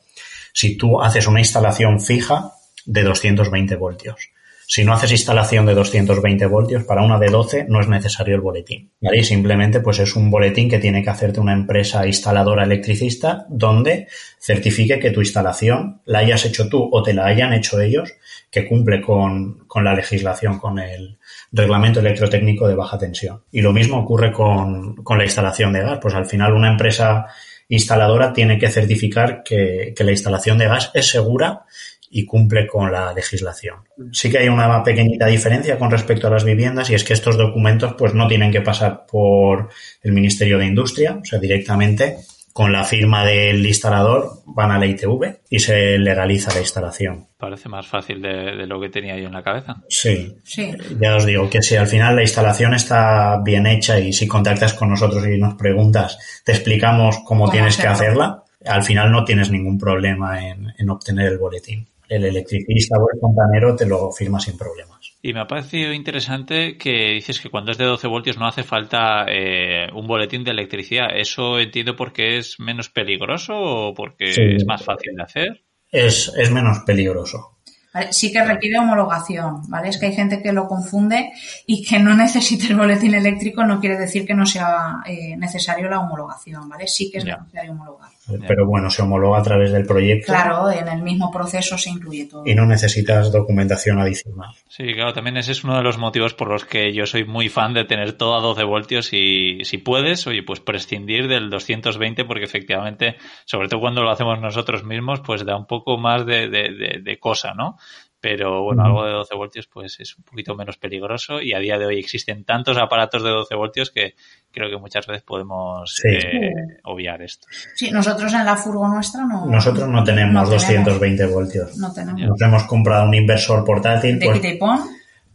si 0.53 0.77
tú 0.77 1.01
haces 1.01 1.27
una 1.27 1.39
instalación 1.41 1.99
fija 1.99 2.53
de 2.85 3.03
220 3.03 3.75
voltios. 3.75 4.29
Si 4.71 4.85
no 4.85 4.93
haces 4.93 5.09
instalación 5.09 5.65
de 5.65 5.73
220 5.73 6.45
voltios, 6.45 6.83
para 6.83 7.01
una 7.01 7.17
de 7.17 7.31
12 7.31 7.65
no 7.69 7.79
es 7.79 7.87
necesario 7.87 8.35
el 8.35 8.41
boletín. 8.41 8.91
¿vale? 9.01 9.23
Simplemente 9.23 9.79
pues 9.79 9.97
es 9.97 10.15
un 10.15 10.29
boletín 10.29 10.69
que 10.69 10.77
tiene 10.77 11.01
que 11.01 11.09
hacerte 11.09 11.39
una 11.39 11.53
empresa 11.53 12.05
instaladora 12.05 12.65
electricista 12.65 13.47
donde 13.49 14.07
certifique 14.39 14.99
que 14.99 15.09
tu 15.09 15.21
instalación 15.21 16.01
la 16.05 16.19
hayas 16.19 16.45
hecho 16.45 16.69
tú 16.69 16.87
o 16.91 17.01
te 17.01 17.15
la 17.15 17.25
hayan 17.25 17.51
hecho 17.53 17.81
ellos, 17.81 18.13
que 18.51 18.67
cumple 18.67 19.01
con, 19.01 19.65
con 19.65 19.83
la 19.83 19.95
legislación, 19.95 20.59
con 20.59 20.77
el 20.77 21.17
reglamento 21.51 21.99
electrotécnico 21.99 22.67
de 22.67 22.75
baja 22.75 22.99
tensión. 22.99 23.41
Y 23.51 23.61
lo 23.61 23.73
mismo 23.73 23.97
ocurre 23.97 24.31
con, 24.31 24.97
con 24.97 25.17
la 25.17 25.23
instalación 25.23 25.73
de 25.73 25.81
gas. 25.81 25.97
Pues 25.99 26.13
al 26.13 26.27
final 26.27 26.53
una 26.53 26.69
empresa 26.69 27.25
instaladora 27.69 28.33
tiene 28.33 28.59
que 28.59 28.69
certificar 28.69 29.41
que, 29.41 29.95
que 29.97 30.03
la 30.03 30.11
instalación 30.11 30.59
de 30.59 30.67
gas 30.67 30.91
es 30.93 31.07
segura 31.07 31.65
y 32.09 32.25
cumple 32.25 32.67
con 32.67 32.91
la 32.91 33.13
legislación. 33.13 33.77
Sí 34.11 34.29
que 34.29 34.39
hay 34.39 34.49
una 34.49 34.83
pequeñita 34.83 35.27
diferencia 35.27 35.77
con 35.77 35.91
respecto 35.91 36.27
a 36.27 36.31
las 36.31 36.43
viviendas 36.43 36.89
y 36.89 36.95
es 36.95 37.03
que 37.03 37.13
estos 37.13 37.37
documentos 37.37 37.93
pues 37.97 38.13
no 38.13 38.27
tienen 38.27 38.51
que 38.51 38.61
pasar 38.61 39.05
por 39.05 39.69
el 40.01 40.11
Ministerio 40.11 40.57
de 40.57 40.65
Industria, 40.65 41.19
o 41.21 41.25
sea, 41.25 41.39
directamente 41.39 42.17
con 42.51 42.73
la 42.73 42.83
firma 42.83 43.25
del 43.25 43.65
instalador 43.65 44.41
van 44.45 44.71
a 44.71 44.79
la 44.79 44.85
ITV 44.85 45.39
y 45.49 45.59
se 45.59 45.97
legaliza 45.97 46.53
la 46.53 46.59
instalación. 46.59 47.27
Parece 47.37 47.69
más 47.69 47.87
fácil 47.87 48.21
de, 48.21 48.57
de, 48.57 48.67
lo 48.67 48.81
que 48.81 48.89
tenía 48.89 49.17
yo 49.17 49.27
en 49.27 49.33
la 49.33 49.43
cabeza. 49.43 49.77
Sí. 49.87 50.35
Sí. 50.43 50.71
Ya 50.99 51.15
os 51.15 51.25
digo 51.25 51.49
que 51.49 51.61
si 51.61 51.77
al 51.77 51.87
final 51.87 52.15
la 52.15 52.23
instalación 52.23 52.73
está 52.73 53.39
bien 53.45 53.65
hecha 53.65 53.99
y 53.99 54.11
si 54.11 54.27
contactas 54.27 54.73
con 54.73 54.89
nosotros 54.89 55.25
y 55.27 55.37
nos 55.37 55.53
preguntas, 55.53 56.41
te 56.43 56.51
explicamos 56.51 57.19
cómo, 57.19 57.45
¿Cómo 57.45 57.51
tienes 57.51 57.77
que 57.77 57.87
hacerla, 57.87 58.43
al 58.65 58.83
final 58.83 59.11
no 59.11 59.23
tienes 59.23 59.49
ningún 59.51 59.77
problema 59.77 60.45
en, 60.45 60.73
en 60.77 60.89
obtener 60.89 61.27
el 61.27 61.37
boletín. 61.37 61.87
El 62.09 62.25
electricista 62.25 62.97
o 62.97 63.07
el 63.13 63.19
fontanero 63.19 63.75
te 63.75 63.85
lo 63.85 64.11
firma 64.11 64.39
sin 64.39 64.57
problemas. 64.57 64.97
Y 65.21 65.33
me 65.33 65.41
ha 65.41 65.47
parecido 65.47 65.93
interesante 65.93 66.77
que 66.77 67.11
dices 67.13 67.39
que 67.39 67.49
cuando 67.49 67.71
es 67.71 67.77
de 67.77 67.85
12 67.85 68.07
voltios 68.07 68.37
no 68.37 68.47
hace 68.47 68.63
falta 68.63 69.25
eh, 69.29 69.87
un 69.93 70.07
boletín 70.07 70.43
de 70.43 70.51
electricidad. 70.51 71.07
¿Eso 71.15 71.59
entiendo 71.59 71.95
porque 71.95 72.37
es 72.37 72.59
menos 72.59 72.89
peligroso 72.89 73.53
o 73.55 73.93
porque 73.93 74.33
Sí. 74.33 74.41
es 74.55 74.65
más 74.65 74.83
fácil 74.83 75.15
de 75.15 75.23
hacer? 75.23 75.63
Es, 75.91 76.31
es 76.37 76.51
menos 76.51 76.79
peligroso. 76.85 77.57
¿vale? 77.93 78.13
Sí 78.13 78.31
que 78.31 78.43
requiere 78.45 78.77
homologación, 78.79 79.67
¿vale? 79.67 79.89
Es 79.89 79.97
que 79.97 80.05
hay 80.05 80.13
gente 80.13 80.41
que 80.41 80.53
lo 80.53 80.67
confunde 80.67 81.31
y 81.65 81.83
que 81.83 81.99
no 81.99 82.15
necesite 82.15 82.67
el 82.67 82.75
boletín 82.77 83.13
eléctrico 83.13 83.63
no 83.65 83.79
quiere 83.79 83.97
decir 83.97 84.25
que 84.25 84.33
no 84.35 84.45
sea 84.45 85.01
eh, 85.05 85.35
necesario 85.37 85.89
la 85.89 85.99
homologación, 85.99 86.69
¿vale? 86.69 86.87
Sí 86.87 87.11
que 87.11 87.17
es 87.17 87.25
Ya. 87.25 87.37
necesario 87.37 87.71
homologar. 87.71 88.09
Pero 88.47 88.65
bueno, 88.67 88.89
se 88.89 89.01
homologa 89.01 89.39
a 89.39 89.43
través 89.43 89.71
del 89.71 89.85
proyecto 89.85 90.31
Claro, 90.31 90.69
en 90.71 90.87
el 90.87 91.01
mismo 91.01 91.31
proceso 91.31 91.77
se 91.77 91.89
incluye 91.89 92.25
todo. 92.25 92.43
y 92.45 92.55
no 92.55 92.65
necesitas 92.65 93.31
documentación 93.31 93.99
adicional. 93.99 94.51
Sí, 94.67 94.93
claro, 94.93 95.13
también 95.13 95.37
ese 95.37 95.51
es 95.51 95.63
uno 95.63 95.75
de 95.77 95.83
los 95.83 95.97
motivos 95.97 96.33
por 96.33 96.49
los 96.49 96.65
que 96.65 96.93
yo 96.93 97.05
soy 97.05 97.25
muy 97.25 97.49
fan 97.49 97.73
de 97.73 97.85
tener 97.85 98.13
todo 98.13 98.35
a 98.37 98.41
12 98.41 98.63
voltios 98.63 99.09
y 99.13 99.59
si 99.63 99.77
puedes, 99.77 100.25
oye, 100.27 100.43
pues 100.43 100.59
prescindir 100.59 101.27
del 101.27 101.49
220 101.49 102.25
porque 102.25 102.45
efectivamente, 102.45 103.15
sobre 103.45 103.67
todo 103.67 103.79
cuando 103.79 104.03
lo 104.03 104.11
hacemos 104.11 104.39
nosotros 104.39 104.83
mismos, 104.83 105.21
pues 105.21 105.45
da 105.45 105.57
un 105.57 105.65
poco 105.65 105.97
más 105.97 106.25
de, 106.25 106.49
de, 106.49 106.73
de, 106.73 106.99
de 107.03 107.19
cosa, 107.19 107.53
¿no? 107.53 107.77
Pero 108.21 108.63
bueno, 108.63 108.83
algo 108.83 109.05
de 109.05 109.11
12 109.13 109.35
voltios 109.35 109.67
pues 109.67 109.97
es 109.99 110.17
un 110.17 110.23
poquito 110.25 110.53
menos 110.53 110.77
peligroso 110.77 111.41
y 111.41 111.53
a 111.53 111.59
día 111.59 111.77
de 111.77 111.85
hoy 111.85 111.99
existen 111.99 112.43
tantos 112.43 112.77
aparatos 112.77 113.23
de 113.23 113.29
12 113.29 113.55
voltios 113.55 113.91
que 113.91 114.15
creo 114.51 114.69
que 114.69 114.77
muchas 114.77 115.07
veces 115.07 115.23
podemos 115.23 115.93
Sí. 115.95 116.09
eh, 116.09 116.51
obviar 116.83 117.21
esto. 117.21 117.47
Sí, 117.75 117.91
nosotros 117.91 118.33
en 118.33 118.43
la 118.45 118.57
furgo 118.57 118.87
nuestra 118.87 119.23
no. 119.25 119.45
Nosotros 119.45 119.87
no 119.87 120.03
tenemos 120.03 120.33
no 120.33 120.49
220 120.49 121.25
voltios. 121.27 121.77
No 121.77 121.93
tenemos. 121.93 122.21
Nos 122.21 122.41
hemos 122.41 122.63
comprado 122.63 123.07
un 123.07 123.13
inversor 123.13 123.63
portátil 123.63 124.19
De 124.19 124.25
pues, 124.25 124.39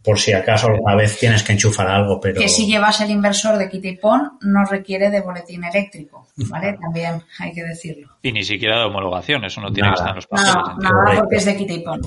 por 0.05 0.19
si 0.19 0.35
acaso 0.35 0.69
alguna 0.69 0.95
vez 0.95 1.19
tienes 1.19 1.43
que 1.43 1.53
enchufar 1.53 1.89
algo, 1.89 2.21
pero 2.21 2.39
que 2.39 2.49
si 2.49 2.67
llevas 2.67 3.01
el 3.01 3.11
inversor 3.11 3.57
de 3.57 3.71
quita 3.71 3.89
y 3.89 3.97
pon, 3.97 4.33
no 4.43 4.65
requiere 4.67 5.09
de 5.09 5.23
boletín 5.23 5.65
eléctrico, 5.65 6.29
¿vale? 6.51 6.77
También 6.79 7.23
hay 7.39 7.53
que 7.53 7.65
decirlo. 7.65 8.09
Y 8.23 8.31
ni 8.31 8.45
siquiera 8.45 8.81
de 8.81 8.85
homologación, 8.85 9.45
eso 9.45 9.63
no 9.63 9.73
tiene 9.73 9.89
Nada. 9.89 9.95
que 9.95 10.01
estar 10.01 10.11
en 10.11 10.17
los 10.17 10.27
papeles. 10.27 10.55
Nada 10.79 11.21
porque 11.21 11.37
es 11.37 11.45
de 11.47 11.57
quita 11.57 11.73
y 11.73 11.81
pon. 11.81 12.01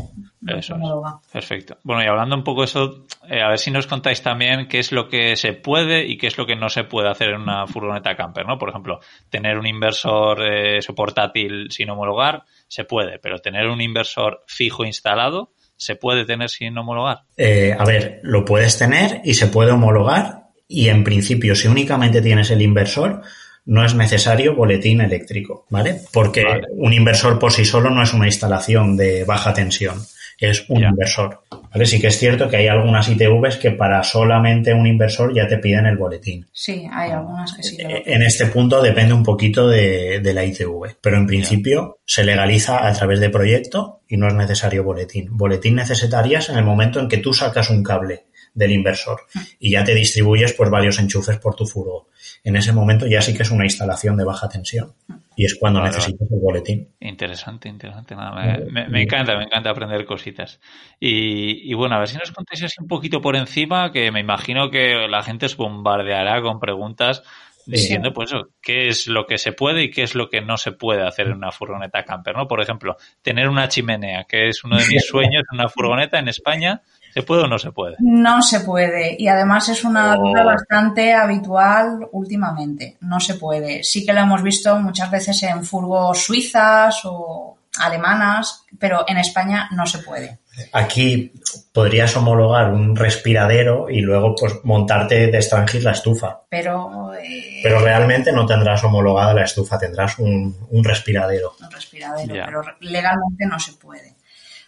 Eso 0.46 0.76
es. 0.76 1.32
Perfecto. 1.32 1.78
Bueno, 1.84 2.04
y 2.04 2.08
hablando 2.08 2.36
un 2.36 2.44
poco 2.44 2.62
de 2.62 2.66
eso, 2.66 3.06
eh, 3.28 3.42
a 3.42 3.50
ver 3.50 3.58
si 3.58 3.72
nos 3.72 3.88
contáis 3.88 4.22
también 4.22 4.68
qué 4.68 4.80
es 4.80 4.92
lo 4.92 5.10
que 5.10 5.36
se 5.36 5.54
puede 5.54 6.06
y 6.06 6.18
qué 6.18 6.28
es 6.28 6.38
lo 6.38 6.46
que 6.46 6.56
no 6.56 6.70
se 6.70 6.84
puede 6.84 7.10
hacer 7.10 7.30
en 7.30 7.42
una 7.42 7.66
furgoneta 7.66 8.16
camper, 8.16 8.46
¿no? 8.46 8.58
Por 8.60 8.70
ejemplo, 8.70 9.00
tener 9.30 9.58
un 9.58 9.66
inversor 9.66 10.44
eh, 10.44 10.78
eso, 10.78 10.94
portátil 10.94 11.68
sin 11.72 11.90
homologar, 11.90 12.44
se 12.68 12.86
puede, 12.86 13.18
pero 13.18 13.40
tener 13.40 13.68
un 13.68 13.82
inversor 13.82 14.44
fijo 14.46 14.86
instalado, 14.86 15.52
se 15.78 15.96
puede 15.96 16.26
tener 16.26 16.50
sin 16.50 16.78
homologar. 16.78 17.20
Eh, 17.38 17.76
a 17.78 17.86
ver, 17.86 18.20
lo 18.24 18.44
puedes 18.44 18.78
tener 18.78 19.22
y 19.24 19.36
se 19.36 19.48
puede 19.48 19.72
homologar 19.72 20.48
y 20.68 20.90
en 20.90 21.04
principio 21.04 21.56
si 21.56 21.68
únicamente 21.68 22.22
tienes 22.22 22.52
el 22.52 22.62
inversor 22.62 23.22
no 23.66 23.86
es 23.86 23.94
necesario 23.96 24.56
boletín 24.56 25.02
eléctrico, 25.02 25.66
¿vale? 25.70 26.02
Porque 26.12 26.44
Vale. 26.44 26.68
un 26.72 26.94
inversor 26.94 27.38
por 27.38 27.52
sí 27.52 27.66
solo 27.66 27.90
no 27.90 28.02
es 28.02 28.14
una 28.14 28.26
instalación 28.26 28.96
de 28.96 29.26
baja 29.26 29.54
tensión, 29.54 30.02
es 30.40 30.70
un 30.70 30.84
inversor, 30.84 31.42
¿vale? 31.72 31.86
Sí 31.86 32.00
que 32.00 32.08
es 32.08 32.18
cierto 32.18 32.48
que 32.48 32.58
hay 32.58 32.68
algunas 32.68 33.10
ITVs 33.10 33.58
que 33.58 33.72
para 33.72 34.04
solamente 34.04 34.74
un 34.74 34.86
inversor 34.86 35.34
ya 35.34 35.48
te 35.48 35.58
piden 35.58 35.86
el 35.88 35.98
boletín. 35.98 36.48
Sí, 36.52 36.88
hay 36.92 37.12
algunas 37.12 37.54
que 37.54 37.64
sí 37.64 37.78
que 37.78 37.84
lo 37.84 37.90
Eh, 37.90 38.04
En 38.06 38.22
este 38.22 38.46
punto 38.48 38.82
depende 38.82 39.14
un 39.14 39.24
poquito 39.24 39.68
de, 39.68 40.20
de 40.20 40.34
la 40.34 40.46
ITV, 40.46 40.98
pero 41.02 41.18
en 41.18 41.26
principio 41.26 41.98
se 42.06 42.24
legaliza 42.24 42.88
a 42.88 42.94
través 42.94 43.20
de 43.20 43.30
proyecto 43.30 44.02
y 44.08 44.18
no 44.18 44.28
es 44.28 44.34
necesario 44.34 44.84
boletín. 44.84 45.28
Boletín 45.32 45.76
necesitarías 45.76 46.50
en 46.50 46.58
el 46.58 46.64
momento 46.64 47.00
en 47.00 47.08
que 47.08 47.18
tú 47.18 47.34
sacas 47.34 47.70
un 47.70 47.84
cable 47.84 48.27
del 48.58 48.72
inversor 48.72 49.22
y 49.60 49.72
ya 49.72 49.84
te 49.84 49.94
distribuyes 49.94 50.54
pues 50.54 50.70
varios 50.70 51.00
enchufes 51.00 51.38
por 51.38 51.56
tu 51.56 51.66
furgo. 51.66 52.10
En 52.44 52.56
ese 52.56 52.74
momento 52.74 53.06
ya 53.08 53.22
sí 53.22 53.34
que 53.34 53.44
es 53.44 53.52
una 53.52 53.64
instalación 53.66 54.18
de 54.18 54.24
baja 54.26 54.50
tensión 54.50 54.94
y 55.36 55.46
es 55.46 55.56
cuando 55.56 55.80
Vale, 55.80 55.92
necesitas 55.96 56.28
el 56.32 56.40
boletín. 56.40 56.90
Interesante, 57.00 57.70
interesante. 57.70 58.16
Nada, 58.16 58.58
me, 58.58 58.72
me- 58.72 58.90
me 58.90 59.02
encanta, 59.04 59.38
me 59.38 59.44
encanta 59.44 59.70
aprender 59.70 60.06
cositas. 60.06 60.60
Y, 61.00 61.70
y 61.70 61.74
bueno, 61.76 61.96
a 61.96 62.00
ver 62.00 62.08
si 62.08 62.18
nos 62.18 62.32
contáis 62.32 62.64
así 62.64 62.76
un 62.82 62.88
poquito 62.88 63.22
por 63.22 63.36
encima, 63.36 63.92
que 63.92 64.12
me 64.12 64.20
imagino 64.20 64.72
que 64.72 65.08
la 65.08 65.22
gente 65.24 65.46
os 65.46 65.56
bombardeará 65.56 66.42
con 66.42 66.60
preguntas 66.60 67.22
diciendo, 67.66 68.14
pues 68.14 68.32
qué 68.62 68.88
es 68.88 69.08
lo 69.08 69.26
que 69.28 69.38
se 69.38 69.52
puede 69.52 69.84
y 69.84 69.92
qué 69.92 70.04
es 70.04 70.16
lo 70.16 70.30
que 70.30 70.40
no 70.42 70.58
se 70.58 70.72
puede 70.72 71.06
hacer 71.06 71.28
en 71.28 71.34
una 71.34 71.52
furgoneta 71.52 72.04
camper, 72.06 72.36
¿no? 72.36 72.48
Por 72.48 72.62
ejemplo, 72.62 72.96
tener 73.22 73.50
una 73.50 73.68
chimenea, 73.68 74.24
que 74.24 74.48
es 74.48 74.64
uno 74.64 74.78
de 74.78 74.88
mis 74.88 75.06
sueños 75.08 75.44
en 75.52 75.60
una 75.60 75.68
furgoneta 75.70 76.18
en 76.18 76.30
España, 76.30 76.82
¿se 77.18 77.24
puede 77.24 77.44
o 77.44 77.48
no 77.48 77.58
se 77.58 77.72
puede? 77.72 77.96
No 78.00 78.42
se 78.42 78.60
puede 78.62 79.16
y 79.18 79.28
además 79.28 79.70
es 79.70 79.84
una 79.84 80.16
Oh. 80.16 80.28
duda 80.30 80.44
bastante 80.44 81.14
habitual 81.14 82.08
últimamente. 82.12 82.98
No 83.02 83.20
se 83.20 83.36
puede. 83.36 83.84
Sí 83.84 84.06
que 84.06 84.14
lo 84.14 84.20
hemos 84.22 84.44
visto 84.44 84.76
muchas 84.80 85.10
veces 85.10 85.42
en 85.44 85.64
furgos 85.64 86.24
suizas 86.24 87.02
o 87.06 87.58
alemanas, 87.80 88.64
pero 88.80 89.04
en 89.08 89.18
España 89.18 89.68
no 89.72 89.86
se 89.86 90.00
puede. 90.00 90.40
Aquí 90.74 91.32
podrías 91.72 92.16
homologar 92.18 92.72
un 92.74 92.96
respiradero 92.96 93.90
y 93.90 94.02
luego 94.02 94.34
pues 94.36 94.56
montarte 94.64 95.28
de 95.28 95.38
extranjir 95.38 95.84
la 95.84 95.92
estufa. 95.92 96.42
Pero 96.50 97.14
eh, 97.14 97.60
Pero 97.62 97.80
realmente 97.80 98.32
no 98.32 98.46
tendrás 98.48 98.84
homologada 98.84 99.36
la 99.36 99.44
estufa, 99.44 99.78
tendrás 99.78 100.18
un, 100.18 100.56
un 100.72 100.84
respiradero. 100.84 101.54
un 101.62 101.72
respiradero, 101.72 102.34
pero 102.46 102.62
legalmente 102.80 103.46
no 103.46 103.60
se 103.60 103.74
puede. 103.74 104.16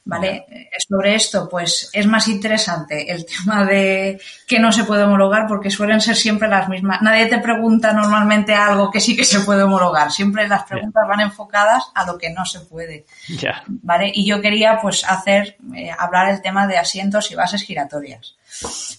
¿Vale? 0.10 0.46
Eh, 0.50 0.70
Sobre 0.88 1.14
esto, 1.14 1.48
pues 1.48 1.90
es 1.94 2.08
más 2.08 2.28
interesante 2.28 3.12
el 3.12 3.26
tema 3.46 3.64
de 3.64 4.20
que 4.48 4.60
no 4.60 4.72
se 4.72 4.84
puede 4.84 5.04
homologar 5.04 5.48
porque 5.48 5.70
suelen 5.70 6.02
ser 6.02 6.16
siempre 6.16 6.48
las 6.48 6.68
mismas. 6.68 7.02
Nadie 7.02 7.28
te 7.28 7.38
pregunta 7.38 7.94
normalmente 7.94 8.54
algo 8.54 8.90
que 8.90 9.00
sí 9.00 9.16
que 9.16 9.24
se 9.24 9.42
puede 9.42 9.64
homologar. 9.64 10.12
Siempre 10.12 10.48
las 10.48 10.64
preguntas 10.64 11.08
van 11.08 11.22
enfocadas 11.22 11.92
a 11.94 12.06
lo 12.06 12.18
que 12.18 12.32
no 12.32 12.46
se 12.46 12.62
puede. 12.62 13.06
Ya. 13.28 13.64
¿Vale? 13.68 14.12
Y 14.14 14.28
yo 14.28 14.42
quería 14.42 14.80
pues 14.82 15.04
hacer, 15.04 15.58
eh, 15.76 15.92
hablar 15.98 16.30
el 16.30 16.42
tema 16.42 16.66
de 16.66 16.78
asientos 16.78 17.32
y 17.32 17.36
bases 17.36 17.62
giratorias. 17.62 18.36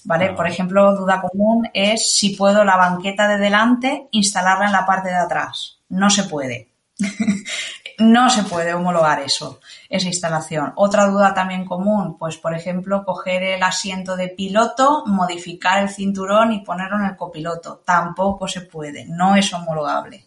¿Vale? 0.05 0.31
Ah. 0.31 0.35
Por 0.37 0.46
ejemplo, 0.46 0.94
duda 0.94 1.20
común 1.20 1.68
es 1.75 2.14
si 2.14 2.37
puedo 2.37 2.64
la 2.64 2.77
banqueta 2.77 3.27
de 3.27 3.38
delante 3.38 4.07
instalarla 4.12 4.66
en 4.66 4.73
la 4.73 4.87
parte 4.87 5.09
de 5.09 5.16
atrás. 5.16 5.79
No 5.88 6.09
se 6.09 6.25
puede. 6.25 6.68
no 8.01 8.31
se 8.31 8.43
puede 8.45 8.75
homologar 8.75 9.21
eso, 9.21 9.61
esa 9.89 10.09
instalación. 10.09 10.73
Otra 10.77 11.07
duda 11.07 11.35
también 11.35 11.65
común, 11.65 12.17
pues 12.19 12.37
por 12.37 12.55
ejemplo, 12.55 13.05
coger 13.05 13.43
el 13.43 13.63
asiento 13.63 14.17
de 14.17 14.29
piloto, 14.29 15.05
modificar 15.07 15.83
el 15.83 15.91
cinturón 15.91 16.53
y 16.53 16.65
ponerlo 16.65 16.99
en 16.99 17.07
el 17.07 17.17
copiloto. 17.17 17.83
Tampoco 17.85 18.49
se 18.49 18.63
puede, 18.63 19.05
no 19.07 19.37
es 19.37 19.53
homologable. 19.53 20.25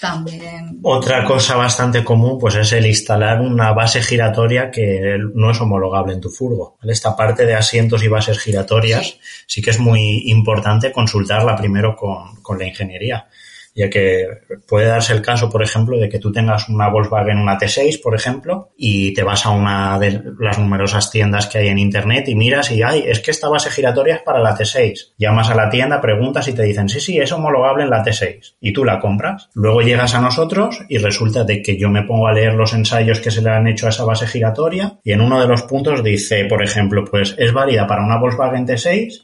También. 0.00 0.80
Otra 0.82 1.24
cosa 1.24 1.54
bastante 1.54 2.02
común 2.02 2.36
pues 2.36 2.56
es 2.56 2.72
el 2.72 2.86
instalar 2.86 3.40
una 3.40 3.72
base 3.72 4.02
giratoria 4.02 4.68
que 4.68 5.16
no 5.32 5.52
es 5.52 5.60
homologable 5.60 6.14
en 6.14 6.20
tu 6.20 6.28
furgo. 6.28 6.76
Esta 6.82 7.14
parte 7.14 7.46
de 7.46 7.54
asientos 7.54 8.02
y 8.02 8.08
bases 8.08 8.38
giratorias 8.40 9.06
Sí. 9.06 9.20
sí, 9.46 9.62
que 9.62 9.70
es 9.70 9.78
muy 9.78 10.24
importante 10.26 10.90
consultarla 10.90 11.56
primero 11.56 11.94
con, 11.94 12.42
con 12.42 12.58
la 12.58 12.66
ingeniería. 12.66 13.28
Ya 13.74 13.88
que 13.88 14.26
puede 14.68 14.86
darse 14.86 15.12
el 15.12 15.22
caso, 15.22 15.48
por 15.48 15.62
ejemplo, 15.62 15.98
de 15.98 16.08
que 16.08 16.18
tú 16.18 16.30
tengas 16.32 16.68
una 16.68 16.88
Volkswagen, 16.88 17.38
una 17.38 17.58
T6, 17.58 18.00
por 18.02 18.14
ejemplo, 18.14 18.70
y 18.76 19.14
te 19.14 19.22
vas 19.22 19.46
a 19.46 19.50
una 19.50 19.98
de 19.98 20.22
las 20.38 20.58
numerosas 20.58 21.10
tiendas 21.10 21.46
que 21.46 21.58
hay 21.58 21.68
en 21.68 21.78
Internet 21.78 22.28
y 22.28 22.34
miras 22.34 22.70
y, 22.70 22.82
ay, 22.82 23.04
es 23.06 23.20
que 23.20 23.30
esta 23.30 23.48
base 23.48 23.70
giratoria 23.70 24.16
es 24.16 24.22
para 24.22 24.40
la 24.40 24.56
T6. 24.56 25.14
Llamas 25.18 25.50
a 25.50 25.54
la 25.54 25.70
tienda, 25.70 26.00
preguntas 26.00 26.48
y 26.48 26.52
te 26.52 26.62
dicen, 26.62 26.88
sí, 26.88 27.00
sí, 27.00 27.18
es 27.18 27.32
homologable 27.32 27.84
en 27.84 27.90
la 27.90 28.04
T6. 28.04 28.54
Y 28.60 28.72
tú 28.72 28.84
la 28.84 29.00
compras. 29.00 29.48
Luego 29.54 29.80
llegas 29.80 30.14
a 30.14 30.20
nosotros 30.20 30.80
y 30.88 30.98
resulta 30.98 31.44
de 31.44 31.62
que 31.62 31.78
yo 31.78 31.88
me 31.88 32.02
pongo 32.02 32.28
a 32.28 32.32
leer 32.32 32.54
los 32.54 32.72
ensayos 32.74 33.20
que 33.20 33.30
se 33.30 33.42
le 33.42 33.50
han 33.50 33.66
hecho 33.66 33.86
a 33.86 33.90
esa 33.90 34.04
base 34.04 34.26
giratoria 34.26 34.98
y 35.02 35.12
en 35.12 35.20
uno 35.20 35.40
de 35.40 35.46
los 35.46 35.62
puntos 35.62 36.02
dice, 36.02 36.44
por 36.44 36.62
ejemplo, 36.62 37.04
pues 37.04 37.34
es 37.38 37.52
válida 37.52 37.86
para 37.86 38.04
una 38.04 38.18
Volkswagen 38.18 38.66
T6 38.66 39.22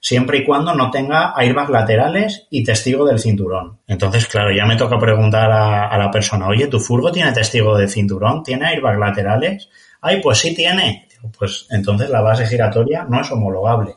siempre 0.00 0.38
y 0.38 0.44
cuando 0.44 0.74
no 0.74 0.90
tenga 0.90 1.34
airbags 1.36 1.70
laterales 1.70 2.46
y 2.50 2.64
testigo 2.64 3.04
del 3.04 3.18
cinturón. 3.18 3.78
Entonces, 3.86 4.26
claro, 4.26 4.50
ya 4.50 4.64
me 4.64 4.76
toca 4.76 4.98
preguntar 4.98 5.50
a, 5.52 5.96
la 5.96 6.10
persona, 6.10 6.48
oye, 6.48 6.66
¿tu 6.68 6.80
furgo 6.80 7.12
tiene 7.12 7.32
testigo 7.32 7.76
del 7.76 7.90
cinturón? 7.90 8.42
¿Tiene 8.42 8.66
airbags 8.66 8.98
laterales? 8.98 9.68
Ay, 10.00 10.20
pues 10.22 10.38
sí 10.38 10.54
tiene. 10.54 11.06
Pues 11.38 11.66
entonces 11.70 12.08
la 12.08 12.22
base 12.22 12.46
giratoria 12.46 13.04
no 13.08 13.20
es 13.20 13.30
homologable. 13.30 13.96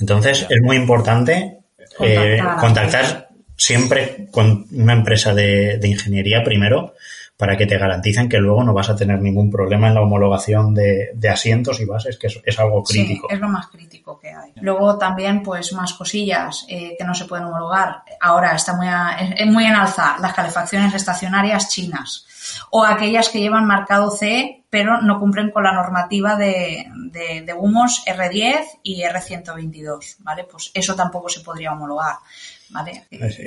Entonces, 0.00 0.44
es 0.48 0.60
muy 0.60 0.76
importante 0.76 1.58
eh, 2.00 2.40
contactar 2.60 3.28
siempre 3.56 4.26
con 4.32 4.66
una 4.72 4.92
empresa 4.92 5.32
de, 5.34 5.78
de 5.78 5.88
ingeniería 5.88 6.42
primero 6.42 6.94
para 7.38 7.56
que 7.56 7.66
te 7.66 7.78
garanticen 7.78 8.28
que 8.28 8.38
luego 8.38 8.64
no 8.64 8.74
vas 8.74 8.90
a 8.90 8.96
tener 8.96 9.22
ningún 9.22 9.48
problema 9.48 9.86
en 9.86 9.94
la 9.94 10.02
homologación 10.02 10.74
de, 10.74 11.16
asientos 11.32 11.78
y 11.78 11.84
bases, 11.84 12.18
que 12.18 12.26
es, 12.26 12.58
algo 12.58 12.82
crítico. 12.82 13.28
Sí, 13.28 13.34
es 13.36 13.40
lo 13.40 13.48
más 13.48 13.68
crítico 13.68 14.18
que 14.18 14.30
hay. 14.30 14.50
Luego 14.56 14.98
también, 14.98 15.44
pues, 15.44 15.72
más 15.72 15.94
cosillas 15.94 16.66
eh, 16.68 16.96
que 16.98 17.04
no 17.04 17.14
se 17.14 17.26
pueden 17.26 17.46
homologar. 17.46 18.02
Ahora 18.20 18.56
está 18.56 18.74
muy, 18.74 18.88
es 19.36 19.46
muy 19.46 19.66
en 19.66 19.76
alza 19.76 20.16
las 20.20 20.34
calefacciones 20.34 20.92
estacionarias 20.94 21.68
chinas 21.68 22.26
o 22.70 22.84
aquellas 22.84 23.28
que 23.28 23.40
llevan 23.40 23.66
marcado 23.66 24.10
CE 24.10 24.64
pero 24.70 25.00
no 25.00 25.18
cumplen 25.18 25.50
con 25.50 25.62
la 25.62 25.72
normativa 25.72 26.36
de, 26.36 26.86
de, 27.10 27.42
de 27.42 27.54
humos 27.54 28.02
R10 28.06 28.80
y 28.82 29.02
R122, 29.02 30.16
¿vale? 30.18 30.44
Pues 30.44 30.70
eso 30.74 30.94
tampoco 30.94 31.30
se 31.30 31.40
podría 31.40 31.72
homologar. 31.72 32.16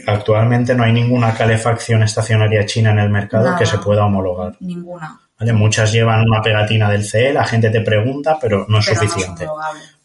Actualmente 0.08 0.76
no 0.76 0.84
hay 0.84 0.94
ninguna 0.94 1.34
calefacción 1.34 2.04
estacionaria 2.04 2.66
china 2.66 2.92
en 2.92 3.00
el 3.00 3.10
mercado 3.10 3.56
que 3.58 3.66
se 3.66 3.78
pueda 3.78 4.06
homologar. 4.06 4.56
Ninguna. 4.60 5.20
Muchas 5.54 5.92
llevan 5.92 6.22
una 6.22 6.42
pegatina 6.42 6.90
del 6.90 7.04
CE, 7.04 7.34
la 7.34 7.46
gente 7.46 7.72
te 7.72 7.82
pregunta, 7.82 8.38
pero 8.40 8.66
no 8.70 8.78
es 8.78 8.86
suficiente. 8.86 9.48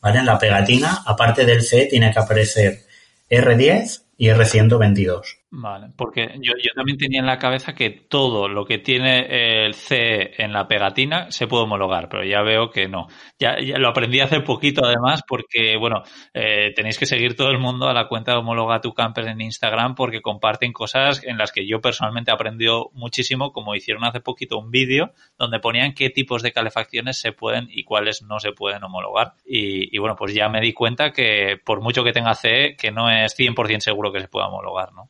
¿Vale? 0.01 0.21
En 0.21 0.27
la 0.27 0.39
pegatina, 0.39 1.03
aparte 1.05 1.45
del 1.45 1.63
CE, 1.63 1.87
tiene 1.87 2.11
que 2.11 2.19
aparecer 2.19 2.87
R10 3.29 4.03
y 4.17 4.29
R122. 4.29 5.23
Vale, 5.59 5.87
porque 5.97 6.35
yo, 6.43 6.53
yo, 6.63 6.71
también 6.75 6.99
tenía 6.99 7.21
en 7.21 7.27
la 7.27 7.39
cabeza 7.39 7.75
que 7.75 7.89
todo 7.89 8.47
lo 8.47 8.67
que 8.67 8.77
tiene 8.77 9.65
el 9.65 9.73
C 9.73 10.35
en 10.37 10.53
la 10.53 10.69
pegatina 10.69 11.31
se 11.31 11.47
puede 11.47 11.65
homologar, 11.65 12.11
pero 12.11 12.25
ya 12.25 12.43
veo 12.43 12.69
que 12.69 12.89
no. 12.89 13.07
Ya, 13.39 13.57
lo 13.57 13.89
aprendí 13.89 14.21
hace 14.21 14.41
poquito 14.41 14.85
además 14.85 15.23
porque, 15.27 15.79
bueno, 15.79 16.03
eh, 16.35 16.75
tenéis 16.77 16.99
que 16.99 17.07
seguir 17.07 17.37
todo 17.37 17.49
el 17.49 17.59
mundo 17.59 17.89
a 17.89 17.95
la 17.95 18.07
cuenta 18.07 18.33
de 18.33 18.39
Homologa 18.39 18.83
tu 18.83 18.93
Camper 18.93 19.29
en 19.29 19.41
Instagram 19.41 19.95
porque 19.95 20.21
comparten 20.21 20.75
cosas 20.75 21.23
en 21.25 21.39
las 21.39 21.53
que 21.53 21.67
yo 21.67 21.81
personalmente 21.81 22.31
he 22.31 22.35
aprendido 22.35 22.91
muchísimo, 22.93 23.53
como 23.53 23.75
hicieron 23.75 24.05
hace 24.05 24.21
poquito 24.21 24.59
un 24.59 24.71
vídeo 24.71 25.13
donde 25.39 25.59
ponían 25.59 25.95
qué 25.95 26.11
tipos 26.11 26.43
de 26.43 26.53
calefacciones 26.53 27.19
se 27.19 27.33
pueden 27.33 27.67
y 27.71 27.85
cuáles 27.85 28.21
no 28.21 28.41
se 28.41 28.53
pueden 28.53 28.85
homologar. 28.85 29.33
Y, 29.47 29.97
y 29.97 29.99
bueno, 29.99 30.17
pues 30.17 30.35
ya 30.35 30.51
me 30.51 30.61
di 30.61 30.75
cuenta 30.75 31.13
que 31.13 31.59
por 31.65 31.81
mucho 31.81 32.05
que 32.05 32.13
tenga 32.13 32.35
C, 32.35 32.77
que 32.79 32.91
no 32.91 33.09
es 33.09 33.35
100% 33.39 33.81
seguro 33.81 34.13
que 34.13 34.21
se 34.21 34.29
pueda 34.29 34.49
homologar, 34.49 34.93
¿no? 34.93 35.09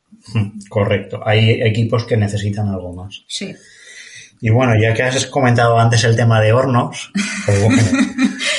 Correcto. 0.69 1.21
Hay 1.25 1.63
equipos 1.63 2.05
que 2.05 2.17
necesitan 2.17 2.69
algo 2.69 2.93
más. 2.93 3.25
Sí. 3.29 3.55
Y 4.41 4.51
bueno, 4.51 4.75
ya 4.81 4.93
que 4.93 5.03
has 5.03 5.27
comentado 5.27 5.79
antes 5.79 6.05
el 6.05 6.17
tema 6.17 6.41
de 6.41 6.53
hornos, 6.53 7.11
pues 7.47 7.93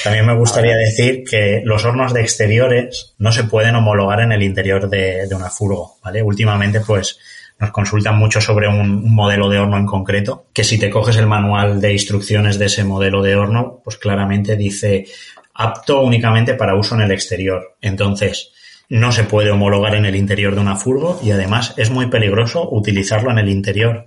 también 0.03 0.25
me 0.25 0.35
gustaría 0.35 0.75
decir 0.75 1.23
que 1.23 1.61
los 1.63 1.85
hornos 1.85 2.13
de 2.13 2.21
exteriores 2.21 3.15
no 3.19 3.31
se 3.31 3.43
pueden 3.43 3.75
homologar 3.75 4.21
en 4.21 4.31
el 4.31 4.41
interior 4.41 4.89
de, 4.89 5.27
una 5.35 5.49
furgo, 5.49 5.97
¿vale? 6.03 6.23
Últimamente, 6.23 6.81
pues, 6.81 7.19
nos 7.59 7.71
consultan 7.71 8.17
mucho 8.17 8.41
sobre 8.41 8.67
un, 8.67 8.79
un, 8.79 9.15
modelo 9.15 9.49
de 9.49 9.59
horno 9.59 9.77
en 9.77 9.85
concreto, 9.85 10.47
que 10.53 10.63
si 10.63 10.79
te 10.79 10.89
coges 10.89 11.17
el 11.17 11.27
manual 11.27 11.79
de 11.79 11.93
instrucciones 11.93 12.57
de 12.57 12.65
ese 12.65 12.83
modelo 12.83 13.21
de 13.21 13.35
horno, 13.35 13.81
pues 13.83 13.97
claramente 13.97 14.55
dice 14.55 15.05
apto 15.53 16.01
únicamente 16.01 16.53
para 16.53 16.75
uso 16.75 16.95
en 16.95 17.01
el 17.01 17.11
exterior. 17.11 17.77
Entonces, 17.81 18.51
no 18.89 19.11
se 19.11 19.23
puede 19.23 19.51
homologar 19.51 19.95
en 19.95 20.05
el 20.05 20.15
interior 20.15 20.55
de 20.55 20.61
una 20.61 20.75
furgo 20.75 21.19
y 21.23 21.31
además 21.31 21.73
es 21.77 21.89
muy 21.89 22.07
peligroso 22.07 22.69
utilizarlo 22.69 23.31
en 23.31 23.39
el 23.39 23.49
interior, 23.49 24.05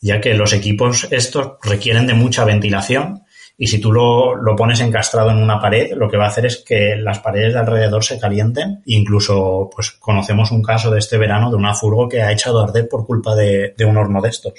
ya 0.00 0.20
que 0.20 0.34
los 0.34 0.52
equipos 0.52 1.08
estos 1.10 1.54
requieren 1.62 2.06
de 2.06 2.14
mucha 2.14 2.44
ventilación 2.44 3.22
y 3.58 3.66
si 3.66 3.80
tú 3.80 3.92
lo, 3.92 4.34
lo, 4.34 4.56
pones 4.56 4.80
encastrado 4.80 5.30
en 5.30 5.36
una 5.36 5.60
pared, 5.60 5.92
lo 5.94 6.10
que 6.10 6.16
va 6.16 6.24
a 6.24 6.28
hacer 6.28 6.46
es 6.46 6.56
que 6.56 6.96
las 6.96 7.20
paredes 7.20 7.52
de 7.52 7.60
alrededor 7.60 8.02
se 8.02 8.18
calienten. 8.18 8.82
Incluso, 8.86 9.70
pues 9.72 9.92
conocemos 9.92 10.50
un 10.50 10.62
caso 10.62 10.90
de 10.90 10.98
este 10.98 11.18
verano 11.18 11.50
de 11.50 11.56
una 11.56 11.74
furgo 11.74 12.08
que 12.08 12.22
ha 12.22 12.32
echado 12.32 12.60
a 12.60 12.64
arder 12.64 12.88
por 12.88 13.06
culpa 13.06 13.34
de, 13.34 13.74
de 13.76 13.84
un 13.84 13.96
horno 13.98 14.20
de 14.20 14.30
estos. 14.30 14.54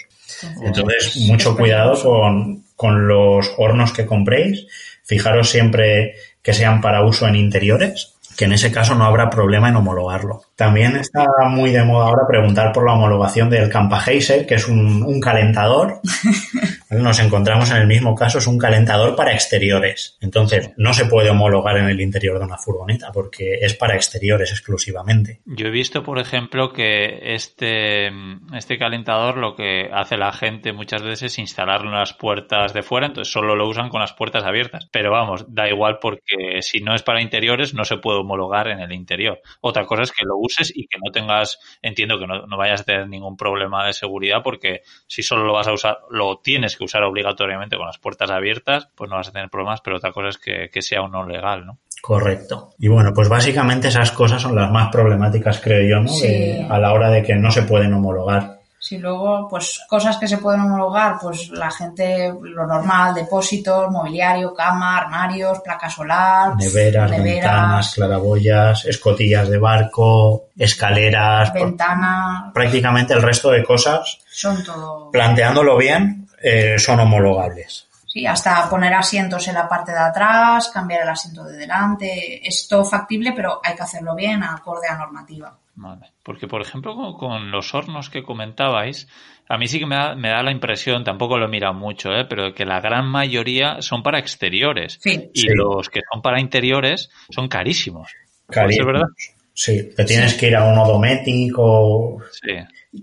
Entonces, 0.62 1.18
mucho 1.28 1.58
cuidado 1.58 2.02
con, 2.02 2.64
con 2.76 3.08
los 3.08 3.52
hornos 3.58 3.92
que 3.92 4.06
compréis. 4.06 4.68
Fijaros 5.04 5.50
siempre 5.50 6.16
que 6.42 6.54
sean 6.54 6.80
para 6.80 7.04
uso 7.04 7.28
en 7.28 7.36
interiores 7.36 8.14
que 8.38 8.46
en 8.46 8.54
ese 8.54 8.72
caso 8.72 8.96
no 8.96 9.06
habrá 9.06 9.30
problema 9.30 9.70
en 9.70 9.76
homologarlo. 9.76 10.42
También 10.56 10.96
está 10.96 11.26
muy 11.50 11.72
de 11.72 11.84
moda 11.84 12.08
ahora 12.08 12.28
preguntar 12.28 12.72
por 12.72 12.86
la 12.86 12.94
homologación 12.94 13.50
del 13.50 13.70
Campageiser, 13.70 14.46
que 14.46 14.56
es 14.56 14.68
un, 14.68 15.04
un 15.04 15.20
calentador. 15.20 16.02
Nos 16.94 17.20
encontramos 17.20 17.72
en 17.72 17.78
el 17.78 17.88
mismo 17.88 18.16
caso, 18.16 18.38
es 18.38 18.48
un 18.48 18.58
calentador 18.58 19.16
para 19.16 19.34
exteriores. 19.34 20.18
Entonces, 20.22 20.72
no 20.78 20.94
se 20.94 21.06
puede 21.06 21.30
homologar 21.30 21.78
en 21.78 21.90
el 21.90 22.02
interior 22.02 22.40
de 22.40 22.46
una 22.46 22.58
furgoneta 22.58 23.12
porque 23.12 23.60
es 23.62 23.74
para 23.74 23.96
exteriores 23.96 24.52
exclusivamente. 24.52 25.42
Yo 25.46 25.68
he 25.68 25.72
visto, 25.72 26.04
por 26.04 26.20
ejemplo, 26.20 26.72
que 26.72 27.34
este, 27.36 28.12
este 28.56 28.78
calentador 28.78 29.38
lo 29.38 29.56
que 29.56 29.90
hace 29.92 30.18
la 30.18 30.32
gente 30.32 30.74
muchas 30.74 31.02
veces 31.02 31.24
es 31.24 31.40
instalarlo 31.40 31.90
en 31.90 32.00
las 32.00 32.14
puertas 32.14 32.74
de 32.74 32.84
fuera, 32.84 33.08
entonces 33.08 33.32
solo 33.32 33.56
lo 33.56 33.68
usan 33.68 33.90
con 33.90 34.02
las 34.02 34.14
puertas 34.14 34.44
abiertas. 34.44 34.88
Pero 34.92 35.12
vamos, 35.12 35.46
da 35.48 35.70
igual 35.70 36.00
porque 36.02 36.62
si 36.62 36.82
no 36.82 36.96
es 36.96 37.04
para 37.04 37.22
interiores 37.22 37.74
no 37.74 37.86
se 37.86 37.98
puede 37.98 38.20
homologar 38.20 38.68
en 38.68 38.80
el 38.80 38.92
interior. 38.92 39.42
Otra 39.62 39.86
cosa 39.86 40.04
es 40.04 40.12
que 40.12 40.26
lo 40.26 40.38
uses 40.38 40.72
y 40.76 40.88
que 40.88 40.98
no 41.04 41.12
tengas, 41.12 41.60
entiendo 41.82 42.20
que 42.20 42.28
no, 42.28 42.46
vayas 42.58 42.82
a 42.82 42.86
tener 42.86 43.08
ningún 43.08 43.38
problema 43.38 43.86
de 43.86 43.94
seguridad 43.94 44.42
porque 44.44 44.82
si 45.08 45.24
solo 45.24 45.46
lo 45.46 45.54
vas 45.54 45.68
a 45.68 45.74
usar, 45.74 46.00
lo 46.10 46.40
tienes 46.40 46.78
que 46.78 46.83
usar 46.84 47.04
obligatoriamente 47.04 47.78
con 47.78 47.88
las 47.88 47.98
puertas 47.98 48.30
abiertas, 48.30 48.88
pues 48.96 49.10
no 49.10 49.18
vas 49.18 49.30
a 49.30 49.32
tener 49.32 49.50
problemas, 49.50 49.82
pero 49.82 49.98
otra 49.98 50.12
cosa 50.12 50.30
es 50.30 50.38
que, 50.38 50.82
sea 50.82 51.02
o 51.02 51.08
no 51.08 51.26
legal, 51.26 51.66
¿no? 51.66 51.78
Correcto. 52.02 52.72
Y 52.80 52.90
bueno, 52.90 53.12
pues 53.14 53.30
básicamente 53.30 53.88
esas 53.88 54.12
cosas 54.12 54.42
son 54.42 54.56
las 54.56 54.70
más 54.70 54.90
problemáticas, 54.92 55.62
creo 55.62 55.88
yo, 55.88 56.04
¿no? 56.04 56.12
a 56.74 56.80
la 56.80 56.94
hora 56.94 57.10
de 57.10 57.24
que 57.24 57.36
no 57.36 57.50
se 57.50 57.64
pueden 57.64 57.94
homologar. 57.94 58.64
Si 58.84 58.98
luego, 58.98 59.48
pues 59.50 59.80
cosas 59.88 60.18
que 60.18 60.28
se 60.28 60.40
pueden 60.40 60.60
homologar, 60.60 61.16
pues 61.22 61.50
la 61.52 61.72
gente, 61.72 62.34
lo 62.42 62.68
normal, 62.68 63.14
depósitos, 63.16 63.90
mobiliario, 63.90 64.54
cama, 64.54 64.98
armarios, 64.98 65.62
placa 65.62 65.90
solar, 65.90 66.58
neveras, 66.58 67.10
ventanas, 67.10 67.94
claraboyas, 67.94 68.84
escotillas 68.84 69.48
de 69.48 69.58
barco, 69.58 70.48
escaleras, 70.58 71.54
ventanas. 71.54 72.52
Prácticamente 72.54 73.14
el 73.14 73.22
resto 73.22 73.52
de 73.52 73.64
cosas, 73.64 74.20
son 74.30 74.62
todo. 74.66 75.10
Planteándolo 75.12 75.78
bien, 75.78 76.23
eh, 76.44 76.78
son 76.78 77.00
homologables. 77.00 77.88
Sí, 78.06 78.28
hasta 78.28 78.70
poner 78.70 78.94
asientos 78.94 79.48
en 79.48 79.56
la 79.56 79.68
parte 79.68 79.92
de 79.92 79.98
atrás, 79.98 80.70
cambiar 80.70 81.02
el 81.02 81.10
asiento 81.10 81.44
de 81.46 81.58
delante, 81.58 82.48
es 82.48 82.68
todo 82.68 82.86
factible, 82.86 83.32
pero 83.36 83.60
hay 83.64 83.76
que 83.76 83.82
hacerlo 83.82 84.14
bien, 84.14 84.44
acorde 84.44 84.88
a 84.88 84.98
normativa. 84.98 85.58
Porque, 86.22 86.48
por 86.48 86.62
ejemplo, 86.62 87.16
con, 87.18 87.50
los 87.50 87.74
hornos 87.74 88.12
que 88.12 88.22
comentabais, 88.22 89.08
a 89.50 89.58
mí 89.58 89.68
sí 89.68 89.80
que 89.80 89.88
me 89.88 89.96
da, 89.96 90.16
me 90.16 90.30
da 90.30 90.44
la 90.44 90.52
impresión, 90.52 91.04
tampoco 91.04 91.38
lo 91.38 91.46
he 91.46 91.50
mirado 91.50 91.74
mucho, 91.74 92.12
¿eh? 92.12 92.26
pero 92.30 92.54
que 92.54 92.66
la 92.66 92.80
gran 92.80 93.08
mayoría 93.08 93.82
son 93.82 94.04
para 94.04 94.20
exteriores. 94.20 95.00
Y 95.34 95.48
los 95.50 95.90
que 95.90 96.02
son 96.12 96.22
para 96.22 96.40
interiores 96.40 97.10
son 97.32 97.48
carísimos. 97.48 98.14
Carísimos. 98.48 98.88
verdad? 98.88 99.08
Sí, 99.54 99.90
te 99.96 100.06
tienes 100.06 100.36
que 100.36 100.48
ir 100.48 100.56
a 100.56 100.66
uno 100.66 100.86
domético. 100.86 102.22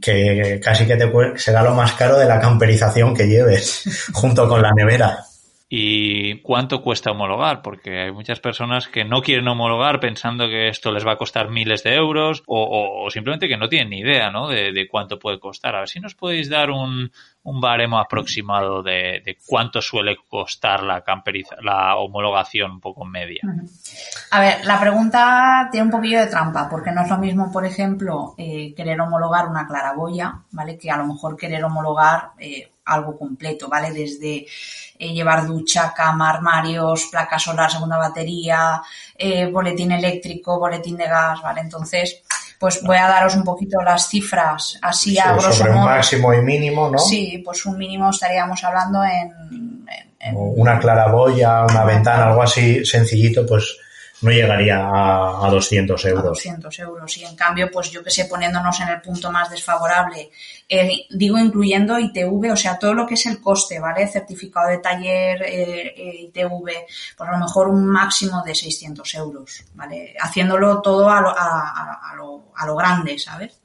Que 0.00 0.60
casi 0.62 0.86
que 0.86 0.96
te 0.96 1.08
puede, 1.08 1.38
será 1.38 1.62
lo 1.62 1.74
más 1.74 1.92
caro 1.94 2.18
de 2.18 2.26
la 2.26 2.40
camperización 2.40 3.14
que 3.14 3.26
lleves, 3.26 4.10
junto 4.12 4.48
con 4.48 4.60
la 4.60 4.72
nevera. 4.72 5.24
¿Y 5.72 6.40
cuánto 6.40 6.82
cuesta 6.82 7.12
homologar? 7.12 7.62
Porque 7.62 8.00
hay 8.00 8.10
muchas 8.10 8.40
personas 8.40 8.88
que 8.88 9.04
no 9.04 9.22
quieren 9.22 9.46
homologar 9.46 10.00
pensando 10.00 10.48
que 10.48 10.66
esto 10.66 10.90
les 10.90 11.06
va 11.06 11.12
a 11.12 11.16
costar 11.16 11.48
miles 11.48 11.84
de 11.84 11.94
euros 11.94 12.42
o, 12.48 13.06
simplemente 13.08 13.46
que 13.46 13.56
no 13.56 13.68
tienen 13.68 13.90
ni 13.90 14.00
idea 14.00 14.32
¿no? 14.32 14.48
De, 14.48 14.88
cuánto 14.90 15.20
puede 15.20 15.38
costar. 15.38 15.76
A 15.76 15.78
ver 15.78 15.88
si 15.88 16.00
nos 16.00 16.16
podéis 16.16 16.50
dar 16.50 16.72
un, 16.72 17.12
un 17.44 17.60
baremo 17.60 18.00
aproximado 18.00 18.82
de, 18.82 19.22
de 19.24 19.38
cuánto 19.46 19.80
suele 19.80 20.16
costar 20.28 20.82
la, 20.82 21.02
camperiza, 21.02 21.54
la 21.62 21.94
homologación 21.98 22.72
un 22.72 22.80
poco 22.80 23.04
media. 23.04 23.42
A 24.32 24.40
ver, 24.40 24.64
la 24.64 24.80
pregunta 24.80 25.68
tiene 25.70 25.84
un 25.84 25.92
poquillo 25.92 26.18
de 26.18 26.26
trampa, 26.26 26.68
porque 26.68 26.90
no 26.90 27.02
es 27.02 27.08
lo 27.08 27.18
mismo, 27.18 27.52
por 27.52 27.64
ejemplo, 27.64 28.34
eh, 28.36 28.74
querer 28.74 29.00
homologar 29.00 29.46
una 29.46 29.68
claraboya, 29.68 30.34
¿vale? 30.50 30.76
Que 30.76 30.90
a 30.90 30.96
lo 30.96 31.06
mejor 31.06 31.36
querer 31.36 31.62
homologar 31.62 32.30
eh, 32.40 32.72
algo 32.90 33.16
completo, 33.18 33.68
¿vale? 33.68 33.90
Desde 33.92 34.46
eh, 34.98 35.12
llevar 35.14 35.46
ducha, 35.46 35.92
cama, 35.96 36.28
armarios, 36.30 37.08
placa 37.10 37.38
solar, 37.38 37.70
segunda 37.70 37.96
batería, 37.96 38.82
eh, 39.16 39.46
boletín 39.50 39.92
eléctrico, 39.92 40.58
boletín 40.58 40.96
de 40.96 41.06
gas, 41.06 41.40
¿vale? 41.42 41.60
Entonces, 41.62 42.22
pues 42.58 42.82
voy 42.82 42.98
a 42.98 43.08
daros 43.08 43.34
un 43.36 43.44
poquito 43.44 43.80
las 43.82 44.06
cifras 44.08 44.78
así 44.82 45.18
a 45.18 45.32
grosso 45.32 45.52
sobre 45.52 45.70
modo. 45.72 45.80
un 45.84 45.88
máximo 45.90 46.34
y 46.34 46.42
mínimo, 46.42 46.90
¿no? 46.90 46.98
Sí, 46.98 47.40
pues 47.44 47.64
un 47.64 47.78
mínimo 47.78 48.10
estaríamos 48.10 48.62
hablando 48.64 49.02
en... 49.04 49.30
en- 49.50 49.86
en- 50.22 50.34
Una 50.36 50.78
claraboya, 50.78 51.64
una 51.64 51.84
ventana, 51.84 52.26
algo 52.26 52.42
así 52.42 52.84
sencillito, 52.84 53.46
pues 53.46 53.78
no 54.22 54.30
llegaría 54.30 54.78
a, 54.78 55.46
a 55.46 55.50
200 55.50 56.04
a 56.04 56.08
euros. 56.08 56.24
200 56.24 56.78
euros. 56.80 57.16
Y 57.18 57.24
en 57.24 57.34
cambio, 57.36 57.70
pues 57.72 57.90
yo 57.90 58.02
que 58.04 58.10
sé, 58.10 58.26
poniéndonos 58.26 58.78
en 58.80 58.88
el 58.88 59.00
punto 59.00 59.30
más 59.32 59.50
desfavorable, 59.50 60.30
eh, 60.68 61.06
digo 61.10 61.38
incluyendo 61.38 61.98
ITV, 61.98 62.52
o 62.52 62.56
sea, 62.56 62.78
todo 62.78 62.94
lo 62.94 63.06
que 63.06 63.14
es 63.14 63.26
el 63.26 63.40
coste, 63.40 63.80
¿vale? 63.80 64.06
Certificado 64.08 64.68
de 64.68 64.78
taller, 64.78 65.42
eh, 65.42 65.94
eh, 65.96 66.20
ITV, 66.28 66.64
pues 67.16 67.28
a 67.28 67.32
lo 67.32 67.38
mejor 67.38 67.68
un 67.68 67.86
máximo 67.86 68.42
de 68.44 68.54
600 68.54 69.14
euros, 69.14 69.64
¿vale? 69.74 70.14
Haciéndolo 70.20 70.80
todo 70.82 71.08
a 71.10 71.20
lo, 71.20 71.30
a, 71.30 71.34
a- 71.38 72.10
a 72.12 72.16
lo, 72.16 72.52
a 72.56 72.66
lo 72.66 72.76
grande, 72.76 73.18
¿sabes? 73.18 73.58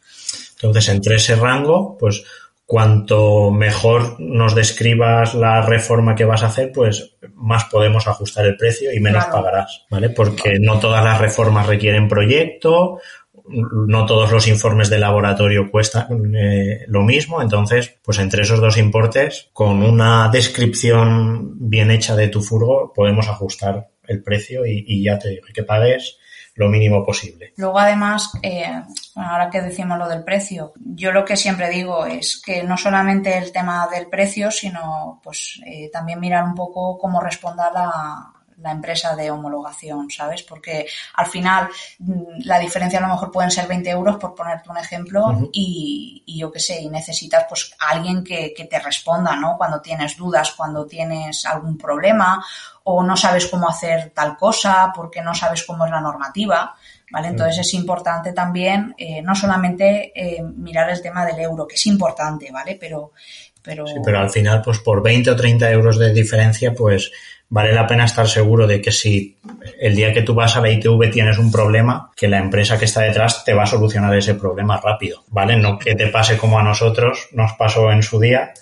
Entonces, 0.55 0.87
entre 0.89 1.15
ese 1.17 1.35
rango, 1.35 1.97
pues 1.97 2.23
cuanto 2.65 3.51
mejor 3.51 4.19
nos 4.19 4.56
describas 4.56 5.36
la 5.36 5.62
reforma 5.62 6.15
que 6.15 6.25
vas 6.25 6.43
a 6.43 6.47
hacer, 6.47 6.71
pues 6.73 7.15
más 7.36 7.65
podemos 7.65 8.08
ajustar 8.08 8.45
el 8.45 8.58
precio 8.58 8.91
y 8.91 8.99
menos 8.99 9.25
Claro. 9.25 9.43
pagarás, 9.43 9.86
¿vale? 9.89 10.10
Porque 10.10 10.58
no 10.60 10.80
todas 10.80 11.04
las 11.04 11.19
reformas 11.21 11.67
requieren 11.67 12.08
proyecto, 12.08 12.99
no 13.47 14.06
todos 14.08 14.32
los 14.32 14.47
informes 14.47 14.89
de 14.89 14.97
laboratorio 14.97 15.69
cuestan 15.69 16.34
eh, 16.36 16.86
lo 16.88 17.04
mismo, 17.04 17.41
entonces, 17.41 17.95
pues 18.04 18.17
entre 18.17 18.41
esos 18.41 18.60
dos 18.60 18.78
importes, 18.78 19.49
con 19.54 19.84
una 19.84 20.30
descripción 20.30 21.69
bien 21.69 21.91
hecha 21.91 22.15
de 22.15 22.30
tu 22.30 22.41
furgo, 22.41 22.91
podemos 22.95 23.28
ajustar 23.28 23.89
el 24.08 24.23
precio 24.23 24.65
y, 24.65 24.84
y 24.88 25.04
ya 25.04 25.19
te 25.19 25.30
digo 25.30 25.45
que 25.54 25.63
pagues 25.63 26.17
lo 26.55 26.69
mínimo 26.69 27.05
posible. 27.05 27.53
Luego, 27.57 27.77
además, 27.77 28.31
eh, 28.41 28.81
ahora 29.15 29.49
que 29.49 29.61
decimos 29.61 29.97
lo 29.99 30.07
del 30.07 30.23
precio, 30.23 30.73
yo 30.77 31.11
lo 31.11 31.25
que 31.25 31.35
siempre 31.35 31.69
digo 31.69 32.05
es 32.05 32.41
que 32.43 32.63
no 32.63 32.77
solamente 32.77 33.37
el 33.37 33.51
tema 33.51 33.87
del 33.87 34.07
precio, 34.07 34.49
sino 34.51 35.19
pues 35.21 35.59
eh, 35.65 35.89
también 35.91 36.19
mirar 36.19 36.45
un 36.45 36.55
poco 36.55 36.97
cómo 36.97 37.19
responda 37.19 37.69
la, 37.71 38.31
la 38.57 38.71
empresa 38.71 39.15
de 39.15 39.31
homologación, 39.31 40.09
¿sabes? 40.09 40.43
Porque 40.43 40.87
al 41.15 41.25
final 41.25 41.67
mm, 41.99 42.43
la 42.45 42.59
diferencia 42.59 42.99
a 42.99 43.01
lo 43.01 43.09
mejor 43.09 43.31
pueden 43.31 43.51
ser 43.51 43.67
20 43.67 43.89
euros, 43.89 44.15
por 44.15 44.33
ponerte 44.33 44.69
un 44.69 44.77
ejemplo, 44.77 45.49
y, 45.51 46.23
y 46.25 46.39
yo 46.39 46.51
qué 46.51 46.59
sé, 46.59 46.81
y 46.81 46.89
necesitas 46.89 47.45
pues 47.49 47.75
a 47.79 47.91
alguien 47.91 48.23
que, 48.23 48.53
que 48.55 48.65
te 48.65 48.79
responda, 48.79 49.35
¿no? 49.35 49.57
Cuando 49.57 49.81
tienes 49.81 50.15
dudas, 50.15 50.53
cuando 50.53 50.85
tienes 50.85 51.45
algún 51.45 51.77
problema 51.77 52.43
o 52.87 53.03
no 53.03 53.17
sabes 53.17 53.47
cómo 53.47 53.67
hacer 53.67 54.11
tal 54.13 54.37
cosa 54.37 54.91
porque 54.95 55.21
no 55.21 55.33
sabes 55.33 55.63
cómo 55.63 55.85
es 55.85 55.91
la 55.91 56.01
normativa, 56.01 56.75
¿vale? 57.11 57.29
Entonces 57.29 57.59
es 57.59 57.73
importante 57.73 58.31
también 58.31 58.93
eh, 58.97 59.23
no 59.23 59.33
solamente 59.33 60.11
eh, 60.15 60.43
mirar 60.43 60.91
el 60.91 61.01
tema 61.01 61.25
del 61.25 61.39
euro, 61.39 61.67
que 61.67 61.75
es 61.75 61.85
importante, 61.87 62.51
¿vale? 62.51 62.77
Pero, 62.79 63.11
pero, 63.63 63.87
Sí, 63.87 63.95
pero 64.03 64.19
al 64.19 64.29
final, 64.29 64.61
pues 64.61 64.79
por 64.79 65.01
20 65.01 65.31
o 65.31 65.35
30 65.35 65.71
euros 65.71 65.97
de 65.97 66.13
diferencia, 66.13 66.75
pues 66.75 67.11
vale 67.49 67.73
la 67.73 67.87
pena 67.87 68.05
estar 68.05 68.27
seguro 68.27 68.67
de 68.67 68.79
que 68.79 68.91
si 68.91 69.35
el 69.79 69.95
día 69.95 70.13
que 70.13 70.21
tú 70.21 70.35
vas 70.35 70.55
a 70.55 70.61
la 70.61 70.69
ITV 70.69 71.09
tienes 71.11 71.39
un 71.39 71.51
problema, 71.51 72.11
que 72.15 72.27
la 72.27 72.37
empresa 72.37 72.77
que 72.77 72.85
está 72.85 73.01
detrás 73.01 73.43
te 73.43 73.55
va 73.55 73.63
a 73.63 73.67
solucionar 73.67 74.15
ese 74.15 74.35
problema 74.35 74.79
rápido, 74.79 75.23
¿vale? 75.29 75.57
No 75.57 75.79
que 75.79 75.95
te 75.95 76.07
pase 76.07 76.37
como 76.37 76.59
a 76.59 76.63
nosotros 76.63 77.29
nos 77.31 77.53
pasó 77.53 77.91
en 77.91 78.03
su 78.03 78.19
día, 78.19 78.53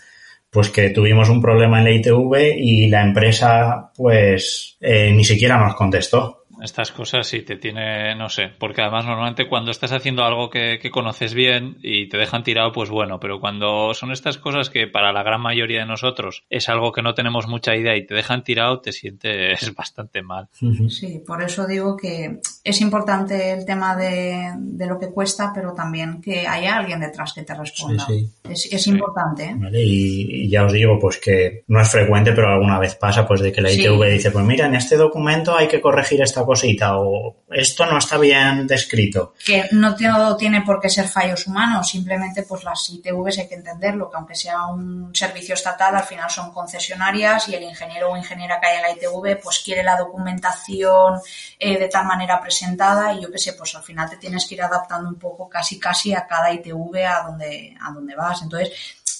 pues 0.53 0.69
que 0.69 0.91
tuvimos 0.91 1.29
un 1.29 1.41
problema 1.41 1.79
en 1.79 1.85
la 1.85 1.91
ITV 1.91 2.55
y 2.55 2.87
la 2.87 3.01
empresa, 3.01 3.91
pues, 3.97 4.77
eh, 4.79 5.11
ni 5.11 5.23
siquiera 5.23 5.57
nos 5.57 5.73
contestó. 5.75 6.42
Estas 6.63 6.91
cosas 6.91 7.27
sí 7.27 7.41
te 7.41 7.57
tiene, 7.57 8.15
no 8.15 8.29
sé, 8.29 8.49
porque 8.57 8.81
además 8.81 9.05
normalmente 9.05 9.47
cuando 9.47 9.71
estás 9.71 9.91
haciendo 9.91 10.23
algo 10.23 10.49
que, 10.49 10.79
que 10.81 10.89
conoces 10.91 11.33
bien 11.33 11.77
y 11.81 12.07
te 12.09 12.17
dejan 12.17 12.43
tirado, 12.43 12.71
pues 12.71 12.89
bueno, 12.89 13.19
pero 13.19 13.39
cuando 13.39 13.93
son 13.93 14.11
estas 14.11 14.37
cosas 14.37 14.69
que 14.69 14.87
para 14.87 15.11
la 15.11 15.23
gran 15.23 15.41
mayoría 15.41 15.81
de 15.81 15.85
nosotros 15.85 16.43
es 16.49 16.69
algo 16.69 16.91
que 16.91 17.01
no 17.01 17.13
tenemos 17.13 17.47
mucha 17.47 17.75
idea 17.75 17.95
y 17.97 18.05
te 18.05 18.15
dejan 18.15 18.43
tirado, 18.43 18.79
te 18.79 18.91
sientes 18.91 19.73
bastante 19.75 20.21
mal. 20.21 20.47
Sí, 20.89 21.21
por 21.25 21.43
eso 21.43 21.67
digo 21.67 21.97
que 21.97 22.39
es 22.63 22.81
importante 22.81 23.51
el 23.51 23.65
tema 23.65 23.95
de, 23.95 24.53
de 24.57 24.85
lo 24.87 24.97
que 24.99 25.09
cuesta, 25.11 25.51
pero 25.53 25.73
también 25.73 26.21
que 26.21 26.47
haya 26.47 26.77
alguien 26.77 26.99
detrás 27.01 27.33
que 27.33 27.43
te 27.43 27.53
responda. 27.53 28.05
Sí, 28.05 28.29
Es, 28.49 28.71
es 28.71 28.87
importante, 28.87 29.43
¿eh? 29.45 29.55
¿vale? 29.57 29.81
Y, 29.83 30.43
y 30.45 30.49
ya 30.49 30.63
os 30.65 30.71
digo, 30.71 30.97
pues 30.99 31.17
que 31.19 31.63
no 31.67 31.81
es 31.81 31.89
frecuente, 31.89 32.31
pero 32.31 32.49
alguna 32.49 32.79
vez 32.79 32.95
pasa, 32.95 33.27
pues 33.27 33.41
de 33.41 33.51
que 33.51 33.61
la 33.61 33.69
Sí. 33.69 33.81
ITV 33.81 34.03
dice, 34.11 34.31
pues 34.31 34.45
mira, 34.45 34.67
en 34.67 34.75
este 34.75 34.95
documento 34.95 35.55
hay 35.57 35.67
que 35.67 35.81
corregir 35.81 36.21
esta 36.21 36.45
cosita 36.53 36.97
o 36.97 37.43
esto 37.49 37.85
no 37.85 37.97
está 37.97 38.17
bien 38.17 38.67
descrito. 38.67 39.33
que 39.45 39.69
no 39.71 40.37
tiene 40.37 40.61
por 40.61 40.79
qué 40.79 40.89
ser 40.89 41.07
fallos 41.07 41.47
humanos, 41.47 41.89
simplemente 41.89 42.43
pues 42.43 42.63
las 42.63 42.89
ITVs 42.89 43.39
hay 43.39 43.47
que 43.47 43.55
entenderlo, 43.55 44.09
que 44.09 44.17
aunque 44.17 44.35
sea 44.35 44.67
un 44.67 45.13
servicio 45.13 45.55
estatal, 45.55 45.95
al 45.95 46.03
final 46.03 46.29
son 46.29 46.51
concesionarias 46.51 47.49
y 47.49 47.55
el 47.55 47.63
ingeniero 47.63 48.11
o 48.11 48.17
ingeniera 48.17 48.59
que 48.59 48.67
hay 48.67 48.77
en 48.77 48.81
la 48.83 48.91
ITV 48.91 49.41
pues 49.41 49.59
quiere 49.59 49.83
la 49.83 49.97
documentación 49.97 51.19
eh, 51.59 51.77
de 51.77 51.87
tal 51.89 52.05
manera 52.05 52.39
presentada 52.39 53.13
y 53.13 53.21
yo 53.21 53.31
qué 53.31 53.37
sé, 53.37 53.53
pues 53.53 53.75
al 53.75 53.83
final 53.83 54.09
te 54.09 54.17
tienes 54.17 54.45
que 54.45 54.55
ir 54.55 54.61
adaptando 54.61 55.09
un 55.09 55.19
poco 55.19 55.49
casi 55.49 55.79
casi 55.79 56.13
a 56.13 56.27
cada 56.27 56.51
ITV 56.53 57.05
a 57.05 57.23
donde, 57.27 57.75
a 57.81 57.91
donde 57.91 58.15
vas. 58.15 58.41
Entonces, 58.41 58.71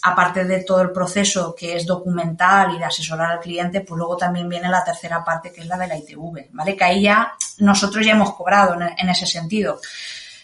aparte 0.04 0.44
de 0.44 0.64
todo 0.64 0.82
el 0.82 0.92
proceso 0.92 1.56
que 1.56 1.76
es 1.76 1.86
documental 1.86 2.76
y 2.76 2.80
de 2.80 2.86
asesorar 2.86 3.32
al 3.32 3.40
cliente, 3.40 3.82
pues 3.82 3.98
luego 3.98 4.18
también 4.18 4.50
viene 4.50 4.70
la 4.70 4.84
tercera 4.84 5.24
parte 5.24 5.52
que 5.52 5.62
es 5.62 5.68
la 5.68 5.78
de 5.78 5.88
la 5.88 5.98
ITV, 5.98 6.50
¿vale? 6.52 6.76
Que 6.76 6.84
ahí 6.84 7.04
ya 7.04 7.34
nosotros 7.60 8.06
ya 8.06 8.12
hemos 8.12 8.34
cobrado 8.34 8.76
en, 8.76 8.90
en 8.98 9.10
ese 9.10 9.26
sentido. 9.26 9.80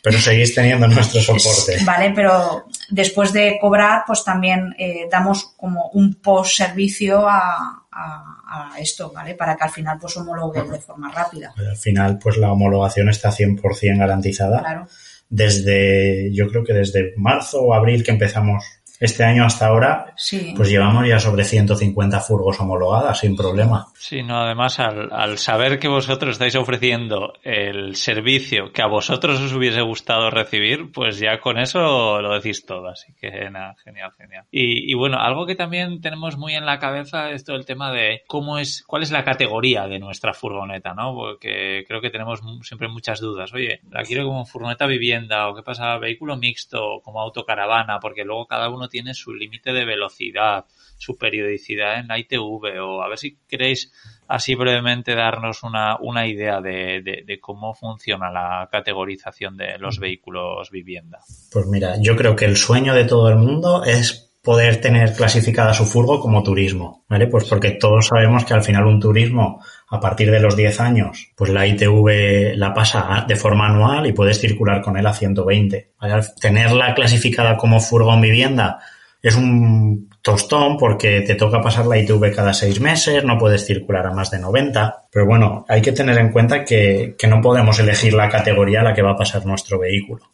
Pero 0.02 0.18
seguís 0.18 0.56
teniendo 0.56 0.88
nuestro 0.88 1.20
soporte. 1.22 1.84
Vale, 1.84 2.12
pero 2.16 2.68
después 2.90 3.34
de 3.34 3.58
cobrar, 3.60 4.04
pues 4.08 4.24
también 4.24 4.74
eh, 4.80 5.08
damos 5.12 5.54
como 5.58 5.90
un 5.90 6.16
post 6.16 6.56
servicio 6.56 7.28
a, 7.28 7.84
a, 7.92 8.72
a 8.72 8.80
esto, 8.80 9.12
¿vale? 9.14 9.36
Para 9.36 9.58
que 9.58 9.66
al 9.66 9.72
final 9.72 9.98
pues 10.00 10.16
homologue 10.16 10.64
de 10.64 10.80
forma 10.80 11.12
rápida. 11.12 11.54
Al 11.58 11.76
final, 11.76 12.18
pues 12.18 12.38
la 12.38 12.54
homologación 12.54 13.10
está 13.10 13.30
100% 13.30 13.98
garantizada. 13.98 14.60
Claro. 14.60 14.88
Desde, 15.28 16.34
yo 16.34 16.48
creo 16.48 16.64
que 16.64 16.74
desde 16.74 17.14
marzo 17.18 17.62
o 17.62 17.74
abril 17.74 18.04
que 18.04 18.12
empezamos 18.12 18.79
este 19.00 19.24
año 19.24 19.46
hasta 19.46 19.68
ahora, 19.68 20.14
Sí. 20.18 20.54
pues 20.56 20.70
llevamos 20.70 21.08
ya 21.08 21.20
sobre 21.20 21.44
150 21.46 22.20
furgos 22.20 22.60
homologadas 22.60 23.20
sin 23.20 23.36
problema. 23.36 23.88
Sí, 23.96 24.24
no, 24.24 24.42
además 24.42 24.80
al, 24.80 25.10
al 25.12 25.38
saber 25.38 25.80
que 25.80 25.88
vosotros 25.88 26.32
estáis 26.34 26.56
ofreciendo 26.56 27.34
el 27.44 27.96
servicio 27.96 28.72
que 28.74 28.82
a 28.82 28.88
vosotros 28.88 29.40
os 29.40 29.54
hubiese 29.54 29.82
gustado 29.82 30.30
recibir, 30.30 30.92
pues 30.92 31.18
ya 31.20 31.40
con 31.40 31.58
eso 31.58 32.22
lo 32.22 32.34
decís 32.34 32.66
todo, 32.66 32.90
así 32.90 33.14
que 33.20 33.50
nada, 33.50 33.76
genial, 33.84 34.12
genial. 34.18 34.46
Y, 34.52 34.92
y 34.92 34.94
bueno, 34.96 35.18
algo 35.20 35.46
que 35.46 35.56
también 35.56 36.02
tenemos 36.02 36.38
muy 36.38 36.56
en 36.56 36.66
la 36.66 36.80
cabeza 36.80 37.30
es 37.32 37.46
todo 37.46 37.56
el 37.56 37.66
tema 37.66 37.92
de 37.94 38.24
cómo 38.28 38.58
es, 38.58 38.84
cuál 38.86 39.04
es 39.04 39.12
la 39.12 39.24
categoría 39.24 39.88
de 39.88 40.00
nuestra 40.00 40.34
furgoneta, 40.34 40.94
¿no? 40.94 41.14
Porque 41.16 41.86
creo 41.88 42.02
que 42.02 42.10
tenemos 42.10 42.44
mu- 42.44 42.64
siempre 42.64 42.90
muchas 42.90 43.22
dudas. 43.22 43.54
Oye, 43.54 43.80
la 43.90 44.04
quiero 44.04 44.26
como 44.26 44.46
furgoneta 44.46 44.86
vivienda 44.88 45.48
o 45.48 45.56
qué 45.56 45.64
pasa, 45.64 45.98
vehículo 45.98 46.36
mixto 46.36 46.86
o 46.96 47.02
como 47.02 47.22
autocaravana, 47.22 48.00
porque 48.02 48.26
luego 48.26 48.46
cada 48.46 48.70
uno 48.70 48.89
tiene 48.90 49.14
su 49.14 49.34
límite 49.34 49.72
de 49.72 49.86
velocidad, 49.86 50.66
su 50.98 51.18
periodicidad 51.18 52.00
en 52.00 52.08
la 52.08 52.20
ITV 52.20 52.82
o 52.82 53.02
a 53.02 53.08
ver 53.08 53.18
si 53.18 53.38
queréis 53.48 53.92
así 54.28 54.54
brevemente 54.56 55.16
darnos 55.16 55.64
una, 55.64 55.98
una 56.02 56.28
idea 56.28 56.60
de, 56.62 57.02
de- 57.02 57.24
de 57.26 57.40
cómo 57.40 57.74
funciona 57.74 58.30
la 58.32 58.68
categorización 58.72 59.56
de 59.58 59.78
los 59.78 60.00
vehículos 60.00 60.70
vivienda. 60.72 61.20
Pues 61.52 61.66
mira, 61.68 61.96
yo 62.02 62.16
creo 62.16 62.36
que 62.36 62.46
el 62.46 62.58
sueño 62.58 62.94
de 62.94 63.06
todo 63.06 63.30
el 63.30 63.38
mundo 63.38 63.84
es 63.86 64.29
poder 64.42 64.80
tener 64.80 65.14
clasificada 65.14 65.74
su 65.74 65.86
furgo 65.86 66.20
como 66.20 66.44
turismo, 66.44 67.04
¿vale? 67.10 67.28
Pues 67.28 67.44
porque 67.46 67.72
todos 67.72 68.08
sabemos 68.08 68.46
que 68.46 68.54
al 68.54 68.64
final 68.64 68.86
un 68.86 69.00
turismo 69.00 69.62
a 69.90 70.00
partir 70.00 70.32
de 70.32 70.40
los 70.40 70.56
10 70.56 70.80
años, 70.80 71.32
pues 71.36 71.52
la 71.52 71.68
ITV 71.68 72.56
la 72.56 72.74
pasa 72.74 73.26
de 73.28 73.36
forma 73.36 73.68
anual 73.68 74.06
y 74.08 74.14
puedes 74.14 74.40
circular 74.40 74.82
con 74.82 74.98
él 74.98 75.06
a 75.06 75.14
120. 75.14 75.92
¿vale? 76.00 76.14
Al 76.14 76.36
Tenerla 76.36 76.96
clasificada 76.96 77.58
como 77.58 77.82
furgón 77.82 78.22
vivienda 78.22 78.80
es 79.22 79.36
un 79.36 80.10
tostón 80.22 80.78
porque 80.78 81.20
te 81.22 81.36
toca 81.36 81.62
pasar 81.62 81.86
la 81.86 81.98
ITV 81.98 82.34
cada 82.34 82.54
seis 82.54 82.80
meses, 82.80 83.26
no 83.26 83.38
puedes 83.38 83.66
circular 83.66 84.08
a 84.08 84.14
más 84.14 84.32
de 84.32 84.40
90. 84.40 85.08
Pero 85.12 85.26
bueno, 85.26 85.66
hay 85.68 85.82
que 85.82 85.92
tener 85.92 86.18
en 86.18 86.32
cuenta 86.32 86.64
que, 86.64 87.16
que 87.18 87.28
no 87.28 87.42
podemos 87.42 87.78
elegir 87.80 88.14
la 88.14 88.30
categoría 88.30 88.80
a 88.80 88.84
la 88.84 88.94
que 88.94 89.02
va 89.02 89.12
a 89.12 89.18
pasar 89.18 89.46
nuestro 89.46 89.80
vehículo. 89.80 90.32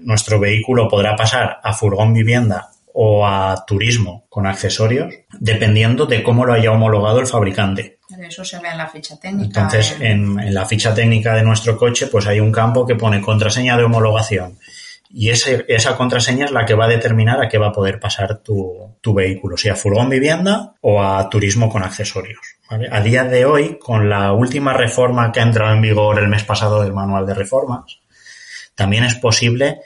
Nuestro 0.00 0.38
vehículo 0.38 0.86
podrá 0.86 1.16
pasar 1.16 1.58
a 1.62 1.72
furgón 1.72 2.12
vivienda 2.12 2.68
o 2.94 3.26
a 3.26 3.64
turismo 3.66 4.26
con 4.28 4.46
accesorios, 4.46 5.14
dependiendo 5.38 6.06
de 6.06 6.22
cómo 6.22 6.44
lo 6.44 6.54
haya 6.54 6.72
homologado 6.72 7.20
el 7.20 7.26
fabricante. 7.26 7.98
Eso 8.26 8.44
se 8.44 8.58
ve 8.58 8.68
en 8.68 8.78
la 8.78 8.88
ficha 8.88 9.18
técnica. 9.18 9.60
Entonces, 9.60 9.96
en, 10.00 10.40
en 10.40 10.54
la 10.54 10.64
ficha 10.64 10.94
técnica 10.94 11.34
de 11.34 11.42
nuestro 11.42 11.76
coche, 11.76 12.06
pues 12.06 12.26
hay 12.26 12.40
un 12.40 12.52
campo 12.52 12.86
que 12.86 12.94
pone 12.94 13.20
contraseña 13.20 13.76
de 13.76 13.84
homologación. 13.84 14.58
Y 15.10 15.30
ese, 15.30 15.64
esa 15.68 15.96
contraseña 15.96 16.44
es 16.44 16.50
la 16.50 16.66
que 16.66 16.74
va 16.74 16.84
a 16.84 16.88
determinar 16.88 17.40
a 17.40 17.48
qué 17.48 17.56
va 17.56 17.68
a 17.68 17.72
poder 17.72 17.98
pasar 17.98 18.38
tu, 18.38 18.96
tu 19.00 19.14
vehículo, 19.14 19.56
si 19.56 19.68
a 19.68 19.74
furgón 19.74 20.10
vivienda 20.10 20.74
o 20.82 21.02
a 21.02 21.28
turismo 21.30 21.70
con 21.70 21.82
accesorios. 21.82 22.40
¿vale? 22.70 22.88
A 22.90 23.00
día 23.00 23.24
de 23.24 23.46
hoy, 23.46 23.78
con 23.78 24.10
la 24.10 24.32
última 24.32 24.74
reforma 24.74 25.32
que 25.32 25.40
ha 25.40 25.44
entrado 25.44 25.74
en 25.74 25.80
vigor 25.80 26.18
el 26.18 26.28
mes 26.28 26.44
pasado 26.44 26.82
del 26.82 26.92
manual 26.92 27.24
de 27.26 27.34
reformas, 27.34 28.00
también 28.74 29.04
es 29.04 29.14
posible 29.14 29.80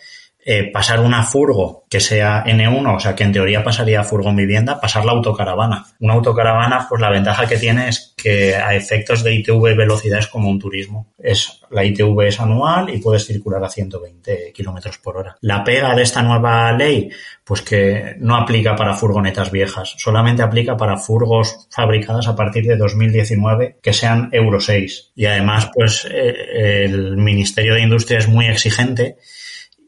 eh, 0.45 0.73
pasar 0.73 0.99
una 0.99 1.23
furgo 1.23 1.85
que 1.89 2.01
sea 2.01 2.45
N1, 2.45 2.97
o 2.97 2.99
sea 2.99 3.15
que 3.15 3.23
en 3.23 3.33
teoría 3.33 3.63
pasaría 3.63 4.01
a 4.01 4.05
furgón 4.05 4.35
vivienda, 4.35 4.81
pasar 4.81 5.05
la 5.05 5.13
autocaravana. 5.13 5.87
Una 6.01 6.15
autocaravana, 6.15 6.87
pues 6.89 7.01
la 7.01 7.11
ventaja 7.11 7.47
que 7.47 7.59
tiene 7.59 7.89
es 7.89 8.13
que 8.17 8.57
a 8.57 8.75
efectos 8.75 9.23
de 9.23 9.35
ITV 9.35 9.77
velocidad 9.77 10.19
es 10.19 10.27
como 10.27 10.49
un 10.49 10.59
turismo. 10.59 11.13
Es, 11.17 11.61
la 11.71 11.85
ITV 11.85 12.23
es 12.23 12.41
anual 12.41 12.93
y 12.93 12.99
puedes 12.99 13.25
circular 13.25 13.63
a 13.63 13.69
120 13.69 14.53
kilómetros 14.53 14.99
por 14.99 15.17
hora. 15.17 15.37
La 15.43 15.63
pega 15.63 15.95
de 15.95 16.03
esta 16.03 16.23
nueva 16.23 16.73
ley, 16.73 17.09
pues 17.45 17.63
que 17.63 18.17
no 18.19 18.35
aplica 18.35 18.75
para 18.75 18.95
furgonetas 18.95 19.53
viejas, 19.53 19.95
solamente 19.97 20.43
aplica 20.43 20.77
para 20.77 20.97
furgos 20.97 21.69
fabricadas 21.71 22.27
a 22.27 22.35
partir 22.35 22.65
de 22.67 22.77
2019 22.77 23.79
que 23.81 23.93
sean 23.93 24.29
Euro 24.33 24.61
6. 24.61 25.13
Y 25.15 25.27
además, 25.27 25.71
pues 25.73 26.05
eh, 26.11 26.85
el 26.85 27.17
Ministerio 27.17 27.75
de 27.75 27.83
Industria 27.83 28.19
es 28.19 28.27
muy 28.27 28.47
exigente 28.47 29.19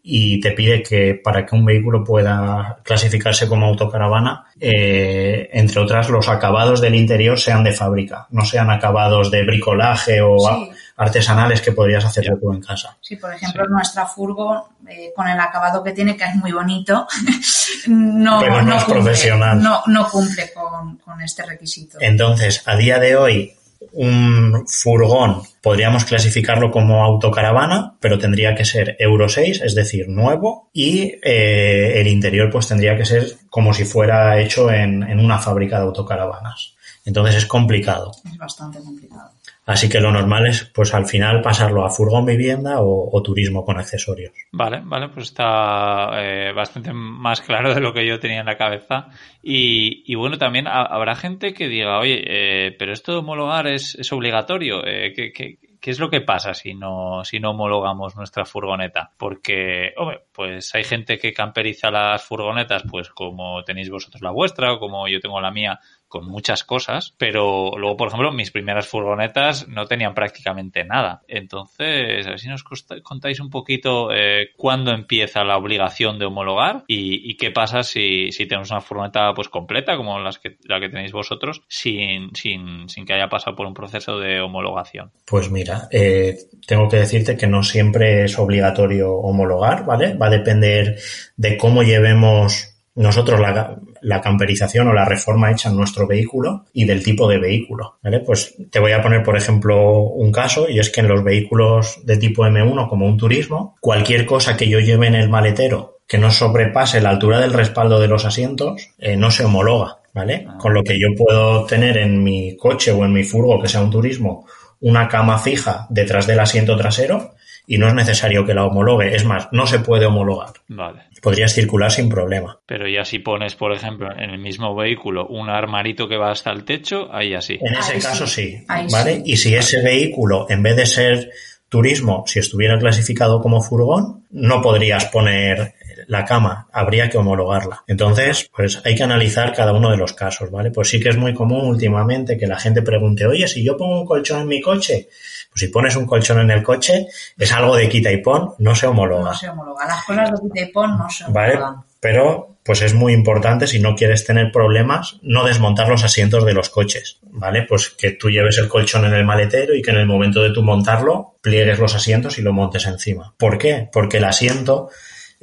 y 0.06 0.38
te 0.38 0.50
pide 0.50 0.82
que 0.82 1.14
para 1.14 1.46
que 1.46 1.54
un 1.54 1.64
vehículo 1.64 2.04
pueda 2.04 2.76
clasificarse 2.82 3.48
como 3.48 3.64
autocaravana, 3.66 4.44
eh, 4.60 5.48
entre 5.50 5.80
otras, 5.80 6.10
los 6.10 6.28
acabados 6.28 6.82
del 6.82 6.94
interior 6.94 7.40
sean 7.40 7.64
de 7.64 7.72
fábrica, 7.72 8.26
no 8.30 8.44
sean 8.44 8.70
acabados 8.70 9.30
de 9.30 9.44
bricolaje 9.44 10.20
o 10.20 10.38
Sí. 10.38 10.70
artesanales 10.98 11.62
que 11.62 11.72
podrías 11.72 12.04
hacer 12.04 12.26
tú 12.38 12.52
en 12.52 12.60
casa. 12.60 12.98
Sí, 13.00 13.16
por 13.16 13.32
ejemplo, 13.32 13.64
nuestra 13.66 14.04
furgo, 14.04 14.68
eh, 14.88 15.10
con 15.16 15.26
el 15.26 15.40
acabado 15.40 15.82
que 15.82 15.92
tiene, 15.92 16.16
que 16.18 16.24
es 16.24 16.36
muy 16.36 16.52
bonito, 16.52 17.06
no, 17.88 18.40
Pero 18.40 18.60
no 18.62 18.76
es 18.76 18.84
cumple, 18.84 19.02
profesional. 19.02 19.62
No, 19.62 19.82
no 19.86 20.06
cumple 20.10 20.52
con, 20.52 20.98
con 20.98 21.20
este 21.22 21.46
requisito. 21.46 21.96
Entonces, 22.00 22.62
a 22.66 22.76
día 22.76 22.98
de 22.98 23.16
hoy, 23.16 23.54
un 23.94 24.64
furgón 24.66 25.42
podríamos 25.64 26.04
clasificarlo 26.04 26.70
como 26.70 27.02
autocaravana, 27.02 27.94
pero 27.98 28.18
tendría 28.18 28.54
que 28.54 28.66
ser 28.66 28.96
Euro 28.98 29.30
6, 29.30 29.62
es 29.62 29.74
decir, 29.74 30.08
nuevo, 30.08 30.68
y 30.74 31.14
eh, 31.22 32.00
el 32.00 32.06
interior 32.06 32.50
pues 32.50 32.68
tendría 32.68 32.98
que 32.98 33.06
ser 33.06 33.26
como 33.48 33.72
si 33.72 33.86
fuera 33.86 34.38
hecho 34.38 34.70
en, 34.70 35.02
en 35.02 35.18
una 35.18 35.38
fábrica 35.38 35.78
de 35.78 35.84
autocaravanas. 35.84 36.74
Entonces 37.06 37.36
es 37.36 37.46
complicado. 37.46 38.12
Es 38.24 38.36
bastante 38.36 38.78
complicado. 38.78 39.30
Así 39.66 39.88
que 39.88 40.00
lo 40.00 40.12
normal 40.12 40.46
es, 40.46 40.70
pues 40.74 40.92
al 40.92 41.06
final, 41.06 41.40
pasarlo 41.40 41.86
a 41.86 41.90
furgón 41.90 42.26
vivienda 42.26 42.76
o, 42.80 43.22
turismo 43.22 43.64
con 43.64 43.78
accesorios. 43.78 44.32
Vale, 44.52 44.82
vale, 44.84 45.08
pues 45.08 45.26
está 45.26 46.10
eh, 46.22 46.52
bastante 46.52 46.92
más 46.92 47.40
claro 47.40 47.74
de 47.74 47.80
lo 47.80 47.94
que 47.94 48.06
yo 48.06 48.20
tenía 48.20 48.40
en 48.40 48.46
la 48.46 48.58
cabeza. 48.58 49.08
Y, 49.42 50.14
bueno, 50.14 50.36
también 50.36 50.66
ha- 50.66 50.82
habrá 50.84 51.14
gente 51.14 51.54
que 51.54 51.68
diga, 51.68 51.98
oye, 51.98 52.22
eh, 52.26 52.76
pero 52.78 52.92
esto 52.92 53.12
de 53.12 53.18
homologar 53.18 53.66
es, 53.66 53.96
obligatorio. 54.12 54.86
Eh, 54.86 55.12
¿qué, 55.14 55.32
qué, 55.32 55.58
qué 55.84 55.90
es 55.90 55.98
lo 55.98 56.08
que 56.08 56.22
pasa 56.22 56.54
si 56.54 56.72
no, 56.74 57.24
si 57.24 57.40
no 57.40 57.50
homologamos 57.50 58.16
nuestra 58.16 58.46
furgoneta? 58.46 59.12
Porque, 59.18 59.92
hombre, 59.98 60.20
pues 60.32 60.74
hay 60.74 60.82
gente 60.84 61.18
que 61.18 61.34
camperiza 61.34 61.90
las 61.90 62.22
furgonetas, 62.24 62.84
pues 62.90 63.10
como 63.10 63.62
tenéis 63.64 63.90
vosotros 63.90 64.22
la 64.22 64.30
vuestra 64.30 64.72
o 64.72 64.78
como 64.78 65.08
yo 65.08 65.20
tengo 65.20 65.40
la 65.42 65.50
mía, 65.50 65.78
con 66.14 66.28
muchas 66.28 66.62
cosas, 66.62 67.12
pero 67.18 67.72
luego, 67.76 67.96
por 67.96 68.06
ejemplo, 68.06 68.30
mis 68.30 68.52
primeras 68.52 68.86
furgonetas 68.86 69.66
no 69.66 69.86
tenían 69.86 70.14
prácticamente 70.14 70.84
nada. 70.84 71.22
Entonces, 71.26 72.24
a 72.24 72.30
ver 72.30 72.38
si 72.38 72.46
nos 72.46 72.62
contáis 73.02 73.40
un 73.40 73.50
poquito 73.50 74.12
eh, 74.12 74.50
cuándo 74.56 74.92
empieza 74.92 75.42
la 75.42 75.56
obligación 75.56 76.20
de 76.20 76.26
homologar 76.26 76.84
y, 76.86 77.28
y 77.28 77.36
qué 77.36 77.50
pasa 77.50 77.82
si, 77.82 78.30
si 78.30 78.46
tenemos 78.46 78.70
una 78.70 78.80
furgoneta 78.80 79.34
pues 79.34 79.48
completa, 79.48 79.96
como 79.96 80.20
las 80.20 80.38
que, 80.38 80.56
la 80.68 80.78
que 80.78 80.88
tenéis 80.88 81.10
vosotros, 81.10 81.62
sin, 81.66 82.32
sin, 82.36 82.88
sin 82.88 83.06
que 83.06 83.14
haya 83.14 83.28
pasado 83.28 83.56
por 83.56 83.66
un 83.66 83.74
proceso 83.74 84.20
de 84.20 84.40
homologación. 84.40 85.10
Pues 85.26 85.50
mira, 85.50 85.88
eh, 85.90 86.36
tengo 86.64 86.88
que 86.88 86.98
decirte 86.98 87.36
que 87.36 87.48
no 87.48 87.64
siempre 87.64 88.22
es 88.22 88.38
obligatorio 88.38 89.14
homologar, 89.14 89.84
¿vale? 89.84 90.14
Va 90.14 90.28
a 90.28 90.30
depender 90.30 90.96
de 91.36 91.56
cómo 91.56 91.82
llevemos 91.82 92.73
nosotros 92.96 93.40
la, 93.40 93.76
la 94.02 94.20
camperización 94.20 94.88
o 94.88 94.92
la 94.92 95.04
reforma 95.04 95.50
hecha 95.50 95.68
en 95.68 95.76
nuestro 95.76 96.06
vehículo 96.06 96.66
y 96.72 96.84
del 96.84 97.02
tipo 97.02 97.28
de 97.28 97.38
vehículo, 97.38 97.98
¿vale? 98.02 98.20
Pues 98.20 98.54
te 98.70 98.78
voy 98.78 98.92
a 98.92 99.02
poner, 99.02 99.22
por 99.22 99.36
ejemplo, 99.36 100.02
un 100.02 100.30
caso 100.30 100.68
y 100.68 100.78
es 100.78 100.90
que 100.90 101.00
en 101.00 101.08
los 101.08 101.24
vehículos 101.24 102.00
de 102.04 102.16
tipo 102.16 102.44
M1 102.44 102.88
como 102.88 103.06
un 103.06 103.16
turismo, 103.16 103.76
cualquier 103.80 104.26
cosa 104.26 104.56
que 104.56 104.68
yo 104.68 104.78
lleve 104.80 105.06
en 105.06 105.16
el 105.16 105.28
maletero 105.28 105.98
que 106.06 106.18
no 106.18 106.30
sobrepase 106.30 107.00
la 107.00 107.10
altura 107.10 107.40
del 107.40 107.54
respaldo 107.54 107.98
de 107.98 108.08
los 108.08 108.26
asientos, 108.26 108.90
eh, 108.98 109.16
no 109.16 109.30
se 109.30 109.44
homologa, 109.44 110.00
¿vale? 110.12 110.46
Con 110.58 110.74
lo 110.74 110.82
que 110.82 111.00
yo 111.00 111.08
puedo 111.16 111.64
tener 111.64 111.96
en 111.96 112.22
mi 112.22 112.56
coche 112.56 112.92
o 112.92 113.04
en 113.04 113.12
mi 113.12 113.24
furgo 113.24 113.60
que 113.60 113.68
sea 113.68 113.82
un 113.82 113.90
turismo 113.90 114.46
una 114.84 115.08
cama 115.08 115.38
fija 115.38 115.86
detrás 115.88 116.26
del 116.26 116.40
asiento 116.40 116.76
trasero 116.76 117.32
y 117.66 117.78
no 117.78 117.88
es 117.88 117.94
necesario 117.94 118.44
que 118.44 118.54
la 118.54 118.64
homologue. 118.64 119.14
Es 119.14 119.24
más, 119.24 119.48
no 119.52 119.66
se 119.66 119.78
puede 119.78 120.06
homologar. 120.06 120.52
Vale. 120.68 121.02
Podrías 121.22 121.54
circular 121.54 121.90
sin 121.90 122.08
problema. 122.08 122.58
Pero 122.66 122.86
ya 122.86 123.04
si 123.04 123.18
pones, 123.18 123.54
por 123.54 123.72
ejemplo, 123.72 124.08
en 124.16 124.30
el 124.30 124.38
mismo 124.38 124.74
vehículo 124.74 125.26
un 125.26 125.48
armarito 125.48 126.06
que 126.08 126.16
va 126.18 126.30
hasta 126.30 126.50
el 126.50 126.64
techo, 126.64 127.08
ahí 127.12 127.30
ya 127.30 127.40
sí. 127.40 127.58
En 127.60 127.74
ese 127.74 127.94
Ahí 127.94 128.00
caso 128.00 128.26
sí. 128.26 128.64
¿vale? 128.90 129.16
sí. 129.16 129.22
Y 129.24 129.36
si 129.36 129.54
ese 129.54 129.82
vehículo, 129.82 130.46
en 130.50 130.62
vez 130.62 130.76
de 130.76 130.86
ser 130.86 131.30
turismo, 131.68 132.24
si 132.26 132.38
estuviera 132.38 132.78
clasificado 132.78 133.40
como 133.40 133.60
furgón, 133.62 134.24
no 134.30 134.60
podrías 134.60 135.06
poner 135.06 135.74
la 136.08 136.24
cama, 136.24 136.68
habría 136.72 137.08
que 137.08 137.18
homologarla. 137.18 137.84
Entonces, 137.86 138.50
pues 138.54 138.80
hay 138.84 138.94
que 138.94 139.02
analizar 139.02 139.52
cada 139.52 139.72
uno 139.72 139.90
de 139.90 139.96
los 139.96 140.12
casos, 140.12 140.50
¿vale? 140.50 140.70
Pues 140.70 140.88
sí 140.88 141.00
que 141.00 141.08
es 141.08 141.16
muy 141.16 141.34
común 141.34 141.66
últimamente 141.66 142.38
que 142.38 142.46
la 142.46 142.58
gente 142.58 142.82
pregunte, 142.82 143.26
oye, 143.26 143.48
si 143.48 143.64
yo 143.64 143.76
pongo 143.76 144.00
un 144.00 144.06
colchón 144.06 144.42
en 144.42 144.48
mi 144.48 144.60
coche, 144.60 145.08
pues 145.50 145.60
si 145.60 145.68
pones 145.68 145.96
un 145.96 146.06
colchón 146.06 146.40
en 146.40 146.50
el 146.50 146.62
coche, 146.62 147.06
es 147.38 147.52
algo 147.52 147.76
de 147.76 147.88
quita 147.88 148.10
y 148.10 148.18
pon, 148.18 148.54
no 148.58 148.74
se 148.74 148.86
homologa. 148.86 149.30
No 149.30 149.34
se 149.34 149.48
homologa. 149.48 149.86
Las 149.86 150.04
cosas 150.04 150.30
de 150.30 150.36
quita 150.48 150.60
y 150.60 150.72
pon 150.72 150.98
no 150.98 151.08
se 151.08 151.24
¿vale? 151.28 151.54
homologan. 151.54 151.84
Pero, 152.00 152.58
pues 152.64 152.82
es 152.82 152.92
muy 152.92 153.12
importante, 153.12 153.66
si 153.66 153.80
no 153.80 153.94
quieres 153.94 154.26
tener 154.26 154.52
problemas, 154.52 155.16
no 155.22 155.44
desmontar 155.44 155.88
los 155.88 156.04
asientos 156.04 156.44
de 156.44 156.52
los 156.52 156.68
coches, 156.68 157.18
¿vale? 157.22 157.62
Pues 157.62 157.88
que 157.88 158.10
tú 158.10 158.28
lleves 158.28 158.58
el 158.58 158.68
colchón 158.68 159.06
en 159.06 159.14
el 159.14 159.24
maletero 159.24 159.74
y 159.74 159.80
que 159.80 159.90
en 159.90 159.98
el 159.98 160.06
momento 160.06 160.42
de 160.42 160.50
tú 160.50 160.62
montarlo, 160.62 161.36
pliegues 161.40 161.78
los 161.78 161.94
asientos 161.94 162.38
y 162.38 162.42
lo 162.42 162.52
montes 162.52 162.86
encima. 162.86 163.32
¿Por 163.38 163.56
qué? 163.56 163.88
Porque 163.90 164.18
el 164.18 164.24
asiento 164.24 164.90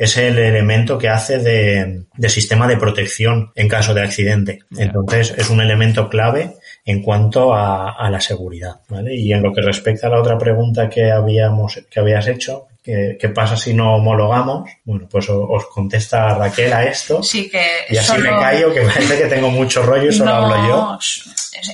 es 0.01 0.17
el 0.17 0.39
elemento 0.39 0.97
que 0.97 1.09
hace 1.09 1.37
de, 1.37 2.05
de 2.17 2.29
sistema 2.29 2.67
de 2.67 2.77
protección 2.77 3.51
en 3.53 3.67
caso 3.67 3.93
de 3.93 4.01
accidente. 4.01 4.57
Entonces, 4.75 5.35
es 5.37 5.51
un 5.51 5.61
elemento 5.61 6.09
clave 6.09 6.55
en 6.83 7.03
cuanto 7.03 7.53
a, 7.53 7.91
a 7.91 8.09
la 8.09 8.19
seguridad, 8.19 8.77
¿vale? 8.89 9.13
Y 9.15 9.31
en 9.31 9.43
lo 9.43 9.53
que 9.53 9.61
respecta 9.61 10.07
a 10.07 10.09
la 10.09 10.19
otra 10.19 10.39
pregunta 10.39 10.89
que 10.89 11.11
habíamos, 11.11 11.85
que 11.87 11.99
habías 11.99 12.27
hecho, 12.27 12.67
¿qué, 12.83 13.17
qué 13.19 13.29
pasa 13.29 13.55
si 13.57 13.73
no 13.73 13.95
homologamos? 13.95 14.69
Bueno, 14.83 15.07
pues 15.09 15.27
os 15.29 15.65
contesta 15.67 16.33
Raquel 16.35 16.73
a 16.73 16.83
esto. 16.85 17.21
Sí 17.23 17.49
que 17.49 17.63
Y 17.89 17.97
así 17.97 18.07
solo- 18.07 18.31
me 18.31 18.39
callo, 18.39 18.73
que 18.73 18.81
parece 18.81 19.17
que 19.17 19.25
tengo 19.27 19.49
mucho 19.51 19.83
rollo 19.83 20.09
y 20.09 20.13
solo 20.13 20.31
No, 20.31 20.37
hablo 20.53 20.67
yo. 20.67 20.99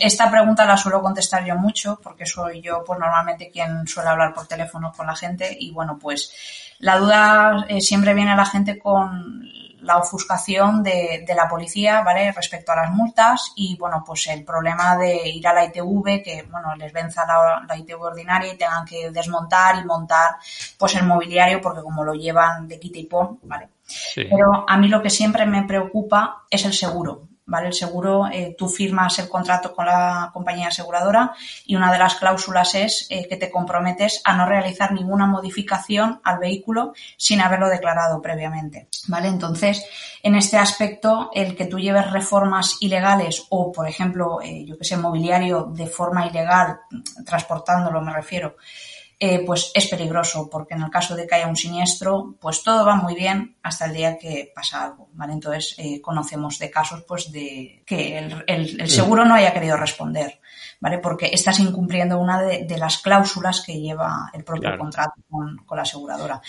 Esta 0.01 0.29
pregunta 0.29 0.65
la 0.65 0.75
suelo 0.75 1.01
contestar 1.01 1.45
yo 1.45 1.55
mucho 1.55 1.99
porque 2.03 2.25
soy 2.25 2.61
yo 2.61 2.83
pues 2.85 2.99
normalmente 2.99 3.49
quien 3.51 3.87
suele 3.87 4.09
hablar 4.09 4.33
por 4.33 4.47
teléfono 4.47 4.91
con 4.95 5.07
la 5.07 5.15
gente 5.15 5.55
y 5.57 5.71
bueno 5.71 5.97
pues 6.01 6.31
la 6.79 6.97
duda 6.97 7.65
eh, 7.69 7.79
siempre 7.81 8.13
viene 8.13 8.31
a 8.31 8.35
la 8.35 8.45
gente 8.45 8.77
con 8.77 9.49
la 9.81 9.97
ofuscación 9.97 10.83
de, 10.83 11.23
de 11.25 11.35
la 11.35 11.47
policía, 11.47 12.01
¿vale? 12.01 12.31
Respecto 12.31 12.71
a 12.71 12.75
las 12.75 12.91
multas 12.91 13.51
y, 13.55 13.75
bueno, 13.77 14.03
pues 14.05 14.27
el 14.27 14.43
problema 14.43 14.97
de 14.97 15.29
ir 15.29 15.47
a 15.47 15.53
la 15.53 15.65
ITV, 15.65 16.23
que, 16.23 16.45
bueno, 16.49 16.75
les 16.75 16.91
venza 16.91 17.25
la, 17.25 17.63
la 17.67 17.77
ITV 17.77 18.01
ordinaria 18.01 18.53
y 18.53 18.57
tengan 18.57 18.85
que 18.85 19.11
desmontar 19.11 19.77
y 19.77 19.85
montar, 19.85 20.37
pues 20.77 20.95
el 20.95 21.05
mobiliario 21.05 21.61
porque 21.61 21.81
como 21.81 22.03
lo 22.03 22.13
llevan 22.13 22.67
de 22.67 22.79
quita 22.79 22.99
y 22.99 23.05
pon, 23.05 23.39
¿vale? 23.43 23.69
Sí. 23.85 24.25
Pero 24.29 24.65
a 24.67 24.77
mí 24.77 24.87
lo 24.87 25.01
que 25.01 25.09
siempre 25.09 25.45
me 25.45 25.63
preocupa 25.63 26.43
es 26.49 26.65
el 26.65 26.73
seguro. 26.73 27.27
¿Vale? 27.47 27.67
El 27.67 27.73
seguro, 27.73 28.27
eh, 28.27 28.55
tú 28.57 28.67
firmas 28.67 29.17
el 29.19 29.29
contrato 29.29 29.73
con 29.73 29.85
la 29.85 30.29
compañía 30.33 30.67
aseguradora 30.67 31.33
y 31.65 31.75
una 31.75 31.91
de 31.91 31.97
las 31.97 32.15
cláusulas 32.15 32.75
es 32.75 33.07
eh, 33.09 33.27
que 33.27 33.37
te 33.37 33.49
comprometes 33.49 34.21
a 34.23 34.35
no 34.35 34.45
realizar 34.45 34.91
ninguna 34.91 35.25
modificación 35.25 36.19
al 36.23 36.39
vehículo 36.39 36.93
sin 37.15 37.41
haberlo 37.41 37.69
declarado 37.69 38.21
previamente, 38.21 38.89
¿vale? 39.07 39.29
Entonces, 39.29 39.83
en 40.21 40.35
este 40.35 40.57
aspecto, 40.57 41.31
el 41.33 41.55
que 41.55 41.65
tú 41.65 41.79
lleves 41.79 42.11
reformas 42.11 42.77
ilegales 42.81 43.45
o, 43.49 43.71
por 43.71 43.87
ejemplo, 43.87 44.39
eh, 44.43 44.65
yo 44.65 44.77
que 44.77 44.83
sé, 44.83 44.97
mobiliario 44.97 45.71
de 45.73 45.87
forma 45.87 46.27
ilegal, 46.27 46.81
transportándolo 47.25 48.01
me 48.01 48.13
refiero, 48.13 48.57
eh, 49.19 49.43
pues 49.45 49.71
es 49.73 49.87
peligroso 49.87 50.47
porque 50.49 50.75
en 50.75 50.83
el 50.83 50.91
caso 50.91 51.15
de 51.15 51.25
que 51.25 51.35
haya 51.35 51.47
un 51.47 51.55
siniestro, 51.55 52.35
pues 52.39 52.61
todo 52.63 52.85
va 52.85 52.95
muy 52.95 53.15
bien 53.15 53.57
hasta 53.63 53.85
el 53.85 53.93
día 53.93 54.17
que 54.17 54.51
pasa 54.55 54.83
algo, 54.83 55.09
¿vale? 55.13 55.33
Entonces 55.33 55.73
eh, 55.79 55.99
conocemos 56.01 56.59
de 56.59 56.69
casos 56.69 57.03
pues 57.07 57.31
de 57.31 57.81
que 57.85 58.17
el, 58.19 58.43
el- 58.47 58.81
el 58.81 58.89
seguro 58.89 59.25
no 59.25 59.33
haya 59.33 59.53
querido 59.53 59.75
responder, 59.75 60.39
¿vale? 60.79 60.99
Porque 60.99 61.31
estás 61.33 61.59
incumpliendo 61.59 62.19
una 62.19 62.41
de, 62.43 62.65
de 62.65 62.77
las 62.77 62.99
cláusulas 62.99 63.61
que 63.61 63.79
lleva 63.79 64.29
el 64.33 64.43
propio 64.43 64.61
Claro. 64.69 64.77
contrato 64.77 65.13
con, 65.29 65.57
con 65.65 65.77
la 65.77 65.81
aseguradora. 65.81 66.39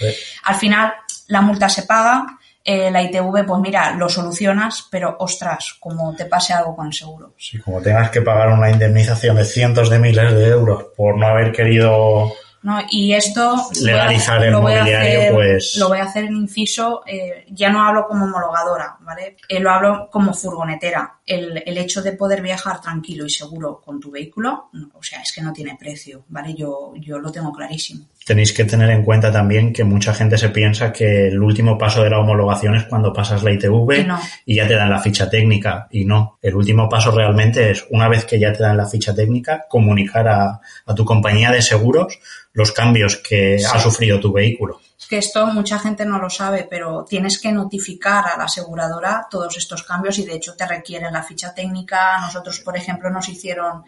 Al 0.44 0.54
final, 0.57 0.92
la 1.28 1.40
multa 1.40 1.70
se 1.70 1.85
paga, 1.85 2.26
eh, 2.62 2.90
la 2.90 3.00
ITV, 3.02 3.46
pues 3.46 3.61
mira, 3.62 3.92
lo 3.92 4.11
solucionas, 4.11 4.87
pero 4.90 5.16
ostras, 5.20 5.74
como 5.81 6.14
te 6.14 6.26
pase 6.26 6.52
algo 6.52 6.76
con 6.76 6.88
el 6.88 6.92
seguro. 6.92 7.33
Si 7.38 7.59
como 7.59 7.81
tengas 7.81 8.11
que 8.11 8.20
pagar 8.20 8.48
una 8.50 8.70
indemnización 8.70 9.37
de 9.37 9.46
cientos 9.46 9.88
de 9.88 9.98
miles 9.98 10.35
de 10.35 10.48
euros 10.48 10.85
por 10.94 11.16
no 11.16 11.26
haber 11.28 11.50
querido 11.52 12.31
¿no? 12.68 12.81
Y 12.90 13.12
esto 13.14 13.57
Legalizar 13.83 14.44
el 14.44 14.52
lo 14.52 14.61
voy 14.61 14.74
a 14.74 14.81
mobiliario, 14.81 15.18
hacer- 15.20 15.33
pues- 15.35 15.76
Lo 15.78 15.88
voy 15.88 15.98
a 15.98 16.04
hacer 16.04 16.24
en 16.24 16.37
inciso, 16.37 17.02
eh, 17.07 17.46
ya 17.50 17.70
no 17.70 17.83
hablo 17.85 18.07
como 18.07 18.26
homologadora, 18.26 18.96
¿vale? 19.00 19.37
Eh, 19.48 19.58
lo 19.60 19.71
hablo 19.71 20.08
como 20.12 20.35
furgonetera. 20.35 21.14
El, 21.29 21.62
el 21.64 21.79
hecho 21.79 22.02
de 22.02 22.12
poder 22.12 22.42
viajar 22.42 22.81
tranquilo 22.81 23.26
y 23.26 23.31
seguro 23.31 23.81
con 23.85 24.00
tu 24.00 24.10
vehículo, 24.10 24.70
o 24.94 25.02
sea, 25.02 25.20
es 25.20 25.33
que 25.33 25.42
no 25.42 25.52
tiene 25.52 25.76
precio, 25.79 26.24
¿vale? 26.29 26.54
Yo, 26.54 26.94
yo 26.96 27.18
lo 27.18 27.31
tengo 27.31 27.52
clarísimo. 27.52 28.06
Tenéis 28.24 28.52
que 28.52 28.64
tener 28.64 28.90
en 28.90 29.04
cuenta 29.04 29.31
también 29.31 29.72
que 29.72 29.85
mucha 29.85 30.12
gente 30.12 30.37
se 30.37 30.48
piensa 30.50 30.92
que 30.92 31.29
el 31.29 31.42
último 31.42 31.79
paso 31.79 32.02
de 32.02 32.10
la 32.10 32.18
homologación 32.18 32.74
es 32.76 32.85
cuando 32.85 33.12
pasas 33.12 33.42
la 33.42 33.52
ITV 33.52 34.06
no. 34.06 34.18
y 34.44 34.56
ya 34.56 34.66
te 34.66 34.74
dan 34.74 34.90
la 34.90 35.00
ficha 35.00 35.31
técnica. 35.31 35.87
Y 35.90 36.04
no, 36.04 36.38
el 36.42 36.54
último 36.54 36.88
paso 36.88 37.10
realmente 37.10 37.70
es, 37.70 37.87
una 37.90 38.08
vez 38.08 38.24
que 38.24 38.38
ya 38.38 38.52
te 38.52 38.62
dan 38.62 38.76
la 38.76 38.87
ficha 38.87 39.14
técnica, 39.14 39.66
comunicar 39.68 40.29
a, 40.29 40.60
a 40.87 40.94
tu 40.94 41.04
compañía 41.04 41.50
de 41.50 41.62
seguros 41.62 42.18
los 42.52 42.72
cambios 42.72 43.16
que 43.16 43.56
ha 43.56 43.79
sufrido 43.79 44.18
tu 44.18 44.33
vehículo. 44.33 44.81
Es 44.99 45.07
que 45.07 45.19
esto 45.19 45.46
mucha 45.46 45.79
gente 45.79 46.05
no 46.05 46.19
lo 46.19 46.29
sabe, 46.29 46.67
pero 46.69 47.05
tienes 47.05 47.40
que 47.40 47.53
notificar 47.53 48.27
a 48.27 48.37
la 48.37 48.44
aseguradora 48.44 49.29
todos 49.31 49.57
estos 49.57 49.85
cambios 49.85 50.19
y 50.19 50.27
de 50.27 50.35
hecho 50.35 50.57
te 50.57 50.67
requieren 50.67 51.13
la 51.13 51.23
ficha 51.23 51.55
técnica. 51.55 52.19
Nosotros, 52.21 52.59
por 52.61 52.77
ejemplo, 52.77 53.09
nos 53.09 53.29
hicieron 53.29 53.85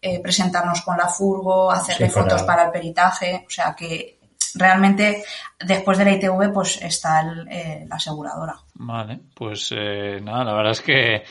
eh, 0.00 0.20
presentarnos 0.20 0.80
con 0.80 0.96
la 0.96 1.08
furgo, 1.08 1.70
hacerle 1.70 2.08
Sí, 2.08 2.12
fotos 2.14 2.42
para 2.44 2.64
el 2.64 2.70
peritaje, 2.70 3.44
o 3.46 3.50
sea 3.50 3.74
que 3.76 4.18
realmente 4.54 5.24
después 5.58 5.98
de 5.98 6.04
la 6.04 6.12
ITV 6.12 6.52
pues 6.52 6.80
está 6.80 7.20
el, 7.20 7.46
eh, 7.48 7.86
la 7.88 7.96
aseguradora. 7.96 8.56
Vale, 8.74 9.20
pues 9.34 9.68
eh, 9.76 10.18
nada, 10.22 10.44
la 10.44 10.54
verdad 10.54 10.72
es 10.72 10.80
que 10.80 11.24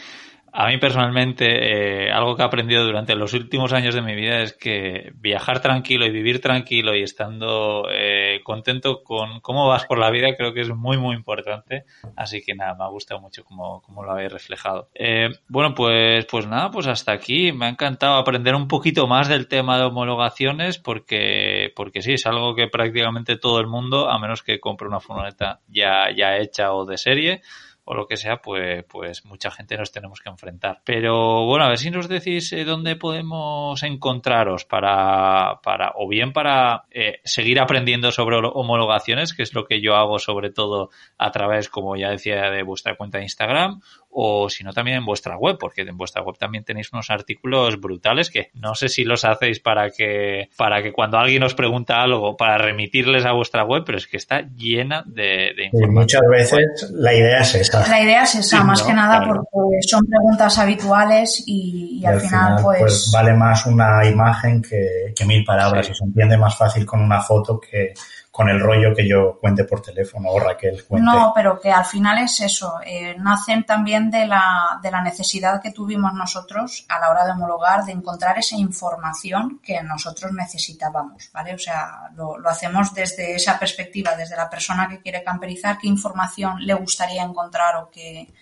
a 0.54 0.68
mí 0.68 0.78
personalmente 0.78 2.06
eh, 2.06 2.12
algo 2.12 2.36
que 2.36 2.44
he 2.44 2.46
aprendido 2.46 2.86
durante 2.86 3.16
los 3.16 3.34
últimos 3.34 3.74
años 3.74 3.96
de 3.96 4.04
mi 4.04 4.14
vida 4.14 4.42
es 4.44 4.54
que 4.54 5.12
viajar 5.16 5.62
tranquilo 5.62 6.06
y 6.06 6.12
vivir 6.12 6.42
tranquilo 6.42 6.96
y 6.96 7.02
estando 7.02 7.88
eh, 7.92 8.40
contento 8.44 9.04
con 9.04 9.40
cómo 9.40 9.68
vas 9.68 9.86
por 9.86 9.98
la 9.98 10.12
vida 10.12 10.36
creo 10.38 10.54
que 10.54 10.62
es 10.62 10.70
muy 10.70 10.98
muy 10.98 11.16
importante. 11.16 11.86
Así 12.16 12.44
que 12.44 12.54
nada, 12.54 12.76
me 12.76 12.84
ha 12.84 12.88
gustado 12.88 13.20
mucho 13.20 13.44
cómo, 13.44 13.82
cómo 13.82 14.04
lo 14.04 14.12
habéis 14.12 14.32
reflejado. 14.32 14.90
Eh, 14.94 15.30
bueno, 15.48 15.74
pues, 15.74 16.26
pues 16.26 16.46
nada, 16.46 16.70
pues 16.70 16.86
hasta 16.86 17.12
aquí. 17.12 17.52
Me 17.52 17.66
ha 17.66 17.70
encantado 17.70 18.16
aprender 18.18 18.54
un 18.54 18.68
poquito 18.68 19.08
más 19.08 19.28
del 19.28 19.48
tema 19.48 19.80
de 19.80 19.86
homologaciones 19.86 20.78
porque, 20.78 21.74
porque 21.76 22.04
sí, 22.04 22.14
es 22.14 22.28
algo 22.28 22.54
que 22.54 22.68
prácticamente 22.68 23.38
todo 23.38 23.60
el 23.60 23.68
mundo, 23.68 24.10
a 24.10 24.20
menos 24.20 24.44
que 24.44 24.60
compre 24.60 24.88
una 24.88 25.00
furgoneta 25.00 25.62
ya, 25.68 26.12
ya 26.16 26.38
hecha 26.38 26.74
o 26.74 26.86
de 26.86 26.98
serie, 26.98 27.42
o 27.86 27.94
lo 27.94 28.08
que 28.08 28.18
sea, 28.18 28.38
pues, 28.38 28.84
pues 28.86 29.26
mucha 29.26 29.52
gente 29.52 29.78
nos 29.78 29.92
tenemos 29.92 30.22
que 30.22 30.30
enfrentar. 30.30 30.82
Pero 30.84 31.46
bueno, 31.46 31.66
a 31.66 31.70
ver 31.70 31.78
si 31.78 31.92
nos 31.92 32.08
decís 32.08 32.52
eh, 32.54 32.64
dónde 32.64 32.96
podemos 32.96 33.82
encontraros 33.84 34.66
para, 34.66 35.60
para 35.64 35.94
o 35.96 36.08
bien 36.08 36.34
para 36.34 36.86
eh, 36.92 37.20
seguir 37.24 37.60
aprendiendo 37.60 38.12
sobre 38.12 38.38
homologaciones, 38.38 39.34
que 39.34 39.44
es 39.44 39.54
lo 39.54 39.66
que 39.66 39.82
yo 39.82 39.96
hago 39.96 40.20
sobre 40.20 40.50
todo 40.50 40.90
a 41.18 41.32
través, 41.32 41.70
como 41.70 41.96
ya 41.96 42.10
decía, 42.10 42.50
de 42.50 42.64
vuestra 42.64 42.96
cuenta 42.96 43.18
de 43.18 43.26
Instagram, 43.26 43.82
o 44.16 44.50
si 44.50 44.64
no 44.64 44.74
también 44.74 44.98
en 44.98 45.06
vuestra 45.06 45.38
web, 45.38 45.58
porque 45.60 45.82
en 45.82 45.98
vuestra 45.98 46.22
web 46.22 46.38
también 46.38 46.64
tenéis 46.64 46.92
unos 46.94 47.10
artículos 47.10 47.80
brutales 47.80 48.30
que 48.30 48.50
no 48.54 48.76
sé 48.76 48.90
si 48.90 49.04
los 49.04 49.26
hacéis 49.26 49.60
para 49.60 49.90
que, 49.90 50.50
para 50.56 50.82
que 50.84 50.92
cuando 50.94 51.18
alguien 51.18 51.44
os 51.44 51.54
pregunta 51.56 52.02
algo, 52.02 52.38
para 52.38 52.58
remitirles 52.58 53.26
a 53.26 53.32
vuestra 53.34 53.64
web, 53.64 53.84
pero 53.86 53.98
es 53.98 54.08
que 54.08 54.18
está 54.18 54.42
llena 54.56 55.04
de, 55.06 55.54
de 55.56 55.70
Y 55.74 55.88
muchas 55.88 56.22
veces 56.32 56.92
la 56.94 57.14
idea 57.14 57.40
es 57.40 57.56
esa. 57.56 57.88
La 57.88 58.02
idea 58.02 58.24
es 58.24 58.36
esa, 58.36 58.58
Sí, 58.60 58.64
más 58.64 58.82
¿no? 58.82 58.88
que 58.88 58.94
nada 58.94 59.18
Claro. 59.24 59.44
porque 59.52 59.78
son 59.88 60.06
preguntas 60.06 60.58
habituales 60.60 61.44
y, 61.46 61.98
y 61.98 62.00
Y 62.02 62.06
al 62.06 62.20
final, 62.22 62.58
pues... 62.62 63.10
vale 63.14 63.34
más 63.34 63.66
una 63.66 64.06
imagen 64.06 64.62
que, 64.62 65.14
que 65.16 65.26
mil 65.26 65.44
palabras 65.44 65.86
Sí. 65.88 65.92
y 65.94 65.96
se 65.96 66.04
entiende 66.06 66.38
más 66.38 66.56
fácil 66.58 66.86
con 66.86 67.02
una 67.02 67.22
foto 67.22 67.60
que 67.60 67.94
con 68.34 68.50
el 68.50 68.60
rollo 68.60 68.96
que 68.96 69.08
yo 69.08 69.38
cuente 69.40 69.64
por 69.64 69.80
teléfono 69.80 70.32
o 70.32 70.40
Raquel 70.40 70.84
cuente. 70.86 71.06
No, 71.06 71.34
pero 71.36 71.62
que 71.62 71.72
al 71.72 71.86
final 71.86 72.18
es 72.18 72.40
eso, 72.40 72.80
eh, 72.84 73.16
nacen 73.20 73.64
también 73.64 74.10
de 74.10 74.26
la, 74.26 74.80
de 74.82 74.90
la 74.90 75.04
necesidad 75.04 75.62
que 75.62 75.70
tuvimos 75.70 76.16
nosotros 76.16 76.84
a 76.90 77.00
la 77.00 77.12
hora 77.12 77.26
de 77.26 77.34
homologar 77.34 77.86
de 77.86 77.92
encontrar 77.92 78.40
esa 78.40 78.56
información 78.56 79.60
que 79.62 79.84
nosotros 79.84 80.32
necesitábamos, 80.34 81.30
¿vale? 81.32 81.54
O 81.54 81.60
sea, 81.60 82.10
lo, 82.16 82.40
lo 82.40 82.50
hacemos 82.50 82.92
desde 82.96 83.36
esa 83.36 83.60
perspectiva, 83.60 84.16
desde 84.16 84.36
la 84.36 84.50
persona 84.50 84.90
que 84.90 85.00
quiere 85.00 85.24
camperizar, 85.24 85.78
qué 85.78 85.86
información 85.86 86.56
le 86.66 86.74
gustaría 86.74 87.22
encontrar 87.22 87.76
o 87.76 87.92
qué, 87.92 88.34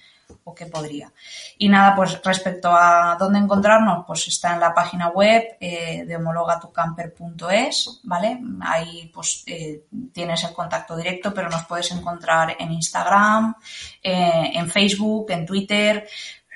o 0.44 0.54
qué 0.54 0.66
podría. 0.66 1.12
Y 1.58 1.70
nada, 1.70 1.96
pues 1.96 2.22
respecto 2.24 2.72
a 2.72 3.16
dónde 3.20 3.40
encontrarnos, 3.40 4.06
pues 4.06 4.28
está 4.28 4.54
en 4.54 4.60
la 4.60 4.74
página 4.74 5.10
web 5.10 5.44
eh, 5.60 6.06
de 6.06 6.16
homologatucamper.es, 6.16 8.02
¿vale? 8.04 8.40
Ahí 8.62 9.12
pues 9.14 9.44
eh, 9.48 9.84
tienes 10.14 10.44
el 10.44 10.54
contacto 10.54 10.96
directo, 10.96 11.34
pero 11.34 11.50
nos 11.50 11.66
puedes 11.66 11.92
encontrar 11.92 12.56
en 12.60 12.72
Instagram, 12.72 13.56
eh, 14.02 14.52
en 14.54 14.70
Facebook, 14.70 15.32
en 15.32 15.46
Twitter. 15.46 16.08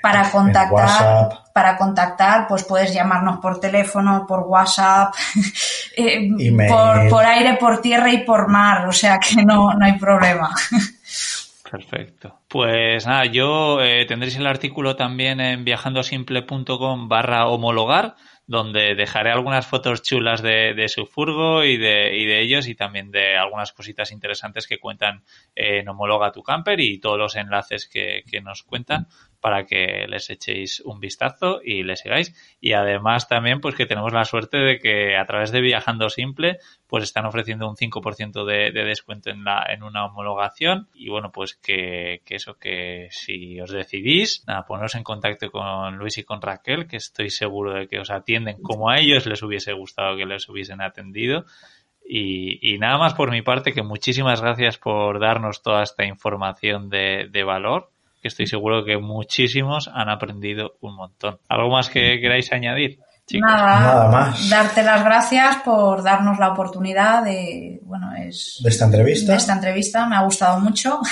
Para 0.01 0.29
contactar, 0.29 1.45
para 1.51 1.75
contactar, 1.77 2.45
pues 2.47 2.63
puedes 2.63 2.93
llamarnos 2.93 3.39
por 3.39 3.59
teléfono, 3.59 4.25
por 4.27 4.41
WhatsApp, 4.41 5.15
por, 6.69 7.09
por 7.09 7.25
aire, 7.25 7.55
por 7.55 7.81
tierra 7.81 8.11
y 8.11 8.19
por 8.23 8.47
mar, 8.47 8.85
o 8.87 8.91
sea 8.91 9.17
que 9.17 9.43
no, 9.43 9.73
no 9.73 9.83
hay 9.83 9.97
problema. 9.97 10.53
Perfecto. 11.75 12.39
Pues 12.47 13.05
nada, 13.05 13.25
yo 13.25 13.81
eh, 13.81 14.05
tendréis 14.05 14.37
el 14.37 14.47
artículo 14.47 14.95
también 14.95 15.41
en 15.41 15.65
viajandosimple.com 15.65 17.09
barra 17.09 17.47
homologar, 17.47 18.15
donde 18.47 18.95
dejaré 18.95 19.31
algunas 19.31 19.67
fotos 19.67 20.01
chulas 20.01 20.41
de, 20.41 20.73
de 20.73 20.87
su 20.87 21.05
furgo 21.05 21.65
y 21.65 21.75
de, 21.75 22.15
y 22.15 22.25
de 22.25 22.39
ellos 22.39 22.69
y 22.69 22.75
también 22.75 23.11
de 23.11 23.35
algunas 23.35 23.73
cositas 23.73 24.13
interesantes 24.13 24.67
que 24.67 24.79
cuentan 24.79 25.25
en 25.53 25.89
Homologa 25.89 26.31
tu 26.31 26.43
Camper 26.43 26.79
y 26.79 26.99
todos 26.99 27.17
los 27.17 27.35
enlaces 27.35 27.89
que, 27.89 28.23
que 28.29 28.39
nos 28.39 28.63
cuentan 28.63 29.07
para 29.45 29.67
que 29.67 30.07
les 30.07 30.27
echéis 30.31 30.79
un 30.79 30.99
vistazo 30.99 31.61
y 31.63 31.83
les 31.83 31.99
sigáis. 31.99 32.33
Y 32.59 32.73
además 32.73 33.27
también 33.27 33.61
pues 33.61 33.75
que 33.75 33.85
tenemos 33.85 34.11
la 34.11 34.25
suerte 34.25 34.57
de 34.57 34.79
que 34.79 35.15
a 35.15 35.25
través 35.27 35.51
de 35.51 35.61
Viajando 35.61 36.09
Simple 36.09 36.57
pues 36.87 37.03
están 37.03 37.27
ofreciendo 37.27 37.69
un 37.69 37.75
5% 37.75 38.43
de, 38.43 38.71
de 38.71 38.83
descuento 38.83 39.29
en, 39.29 39.43
la, 39.43 39.63
en 39.69 39.83
una 39.83 40.07
homologación. 40.07 40.87
Y 40.95 41.09
bueno 41.09 41.31
pues 41.31 41.53
que, 41.57 42.23
que 42.25 42.37
eso 42.37 42.57
que 42.57 43.07
si 43.11 43.61
os 43.61 43.69
decidís 43.69 44.43
nada 44.47 44.65
poneros 44.65 44.95
en 44.95 45.03
contacto 45.03 45.51
con 45.51 45.95
Luis 45.97 46.17
y 46.17 46.23
con 46.23 46.41
Raquel 46.41 46.87
que 46.87 46.97
estoy 46.97 47.29
seguro 47.29 47.75
de 47.75 47.87
que 47.87 47.99
os 47.99 48.09
atienden 48.09 48.59
como 48.63 48.89
a 48.89 48.97
ellos 48.97 49.27
les 49.27 49.43
hubiese 49.43 49.73
gustado 49.73 50.17
que 50.17 50.25
les 50.25 50.49
hubiesen 50.49 50.81
atendido. 50.81 51.45
Y, 52.03 52.67
y 52.67 52.79
nada 52.79 52.97
más 52.97 53.13
por 53.13 53.29
mi 53.29 53.43
parte 53.43 53.73
que 53.73 53.83
muchísimas 53.83 54.41
gracias 54.41 54.79
por 54.79 55.19
darnos 55.19 55.61
toda 55.61 55.83
esta 55.83 56.03
información 56.03 56.89
de, 56.89 57.27
de 57.29 57.43
valor 57.43 57.91
que 58.25 58.29
estoy 58.29 58.47
seguro 58.47 58.83
que 58.83 58.97
muchísimos 58.97 59.87
han 59.93 60.09
aprendido 60.09 60.77
un 60.81 60.95
montón. 60.95 61.37
¿Algo 61.47 61.69
más 61.69 61.89
que 61.91 62.19
queráis 62.19 62.51
añadir? 62.51 62.97
Chicos? 63.27 63.47
Nada, 63.51 63.79
Nada 63.79 64.09
más. 64.11 64.49
darte 64.49 64.81
las 64.81 65.03
gracias 65.05 65.57
por 65.57 66.01
darnos 66.01 66.39
la 66.39 66.49
oportunidad 66.49 67.23
de, 67.23 67.79
bueno, 67.83 68.15
es 68.15 68.59
De 68.63 68.69
esta 68.71 68.85
entrevista. 68.85 69.31
de 69.33 69.37
esta 69.37 69.53
entrevista, 69.53 70.07
me 70.07 70.15
ha 70.15 70.21
gustado 70.23 70.59
mucho. 70.59 70.99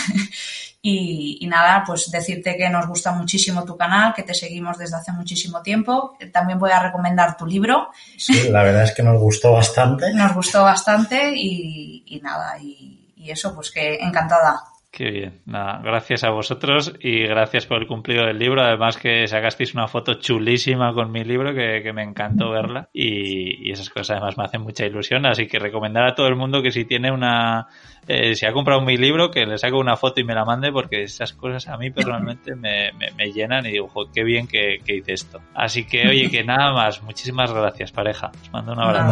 Y, 0.85 1.37
y 1.39 1.47
nada, 1.47 1.81
pues 1.87 2.11
decirte 2.11 2.57
que 2.57 2.69
nos 2.69 2.85
gusta 2.87 3.13
muchísimo 3.13 3.63
tu 3.63 3.77
canal, 3.77 4.13
que 4.13 4.23
te 4.23 4.33
seguimos 4.33 4.77
desde 4.77 4.97
hace 4.97 5.13
muchísimo 5.13 5.61
tiempo. 5.61 6.17
También 6.33 6.59
voy 6.59 6.71
a 6.71 6.79
recomendar 6.83 7.37
tu 7.37 7.45
libro, 7.45 7.87
Sí, 8.17 8.49
la 8.49 8.63
verdad 8.63 8.83
es 8.83 8.91
que 8.91 9.01
nos 9.01 9.17
gustó 9.17 9.53
bastante. 9.53 10.13
nos 10.13 10.33
gustó 10.33 10.61
bastante 10.63 11.31
y, 11.37 12.03
y 12.05 12.19
nada, 12.19 12.57
y, 12.59 13.13
y 13.15 13.31
eso, 13.31 13.55
pues 13.55 13.71
que 13.71 13.95
encantada. 13.95 14.61
Qué 14.95 15.09
bien. 15.09 15.41
Nada, 15.47 15.81
gracias 15.83 16.23
a 16.23 16.29
vosotros 16.29 16.93
y 16.99 17.23
gracias 17.23 17.65
por 17.65 17.81
el 17.81 17.87
cumplido 17.87 18.27
del 18.27 18.37
libro. 18.37 18.61
Además 18.61 18.95
que 18.95 19.25
sacasteis 19.25 19.73
una 19.73 19.87
foto 19.87 20.19
chulísima 20.19 20.93
con 20.93 21.11
mi 21.11 21.23
libro 21.23 21.51
que, 21.51 21.91
me 21.91 22.03
encantó 22.03 22.51
verla 22.51 22.89
y, 22.93 23.71
esas 23.71 23.89
cosas 23.89 24.11
además 24.11 24.37
me 24.37 24.43
hacen 24.43 24.61
mucha 24.61 24.85
ilusión. 24.85 25.25
Así 25.25 25.47
que 25.47 25.57
recomendar 25.57 26.05
a 26.05 26.13
todo 26.13 26.27
el 26.27 26.35
mundo 26.35 26.61
que 26.61 26.69
si 26.69 26.85
tiene 26.85 27.11
una, 27.11 27.69
eh, 28.07 28.35
si 28.35 28.45
ha 28.45 28.53
comprado 28.53 28.81
mi 28.81 28.95
libro, 28.95 29.31
que 29.31 29.47
le 29.47 29.57
saque 29.57 29.73
una 29.73 29.97
foto 29.97 30.21
y 30.21 30.25
me 30.25 30.35
la 30.35 30.45
mande 30.45 30.71
porque 30.71 31.01
esas 31.01 31.33
cosas 31.33 31.67
a 31.69 31.77
mí 31.77 31.89
personalmente 31.89 32.53
me, 32.55 32.91
llenan 33.33 33.65
y 33.65 33.71
digo, 33.71 33.89
qué 34.13 34.23
bien 34.23 34.45
que, 34.45 34.75
hice 34.85 35.13
esto. 35.13 35.41
Así 35.55 35.87
que 35.87 36.07
oye, 36.07 36.29
que 36.29 36.43
nada 36.43 36.71
más. 36.71 37.01
Muchísimas 37.01 37.51
gracias 37.51 37.91
pareja. 37.91 38.29
Os 38.43 38.51
mando 38.51 38.73
un 38.73 38.79
abrazo. 38.79 39.11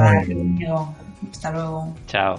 Hasta 1.31 1.51
luego. 1.51 1.95
Chao. 2.05 2.35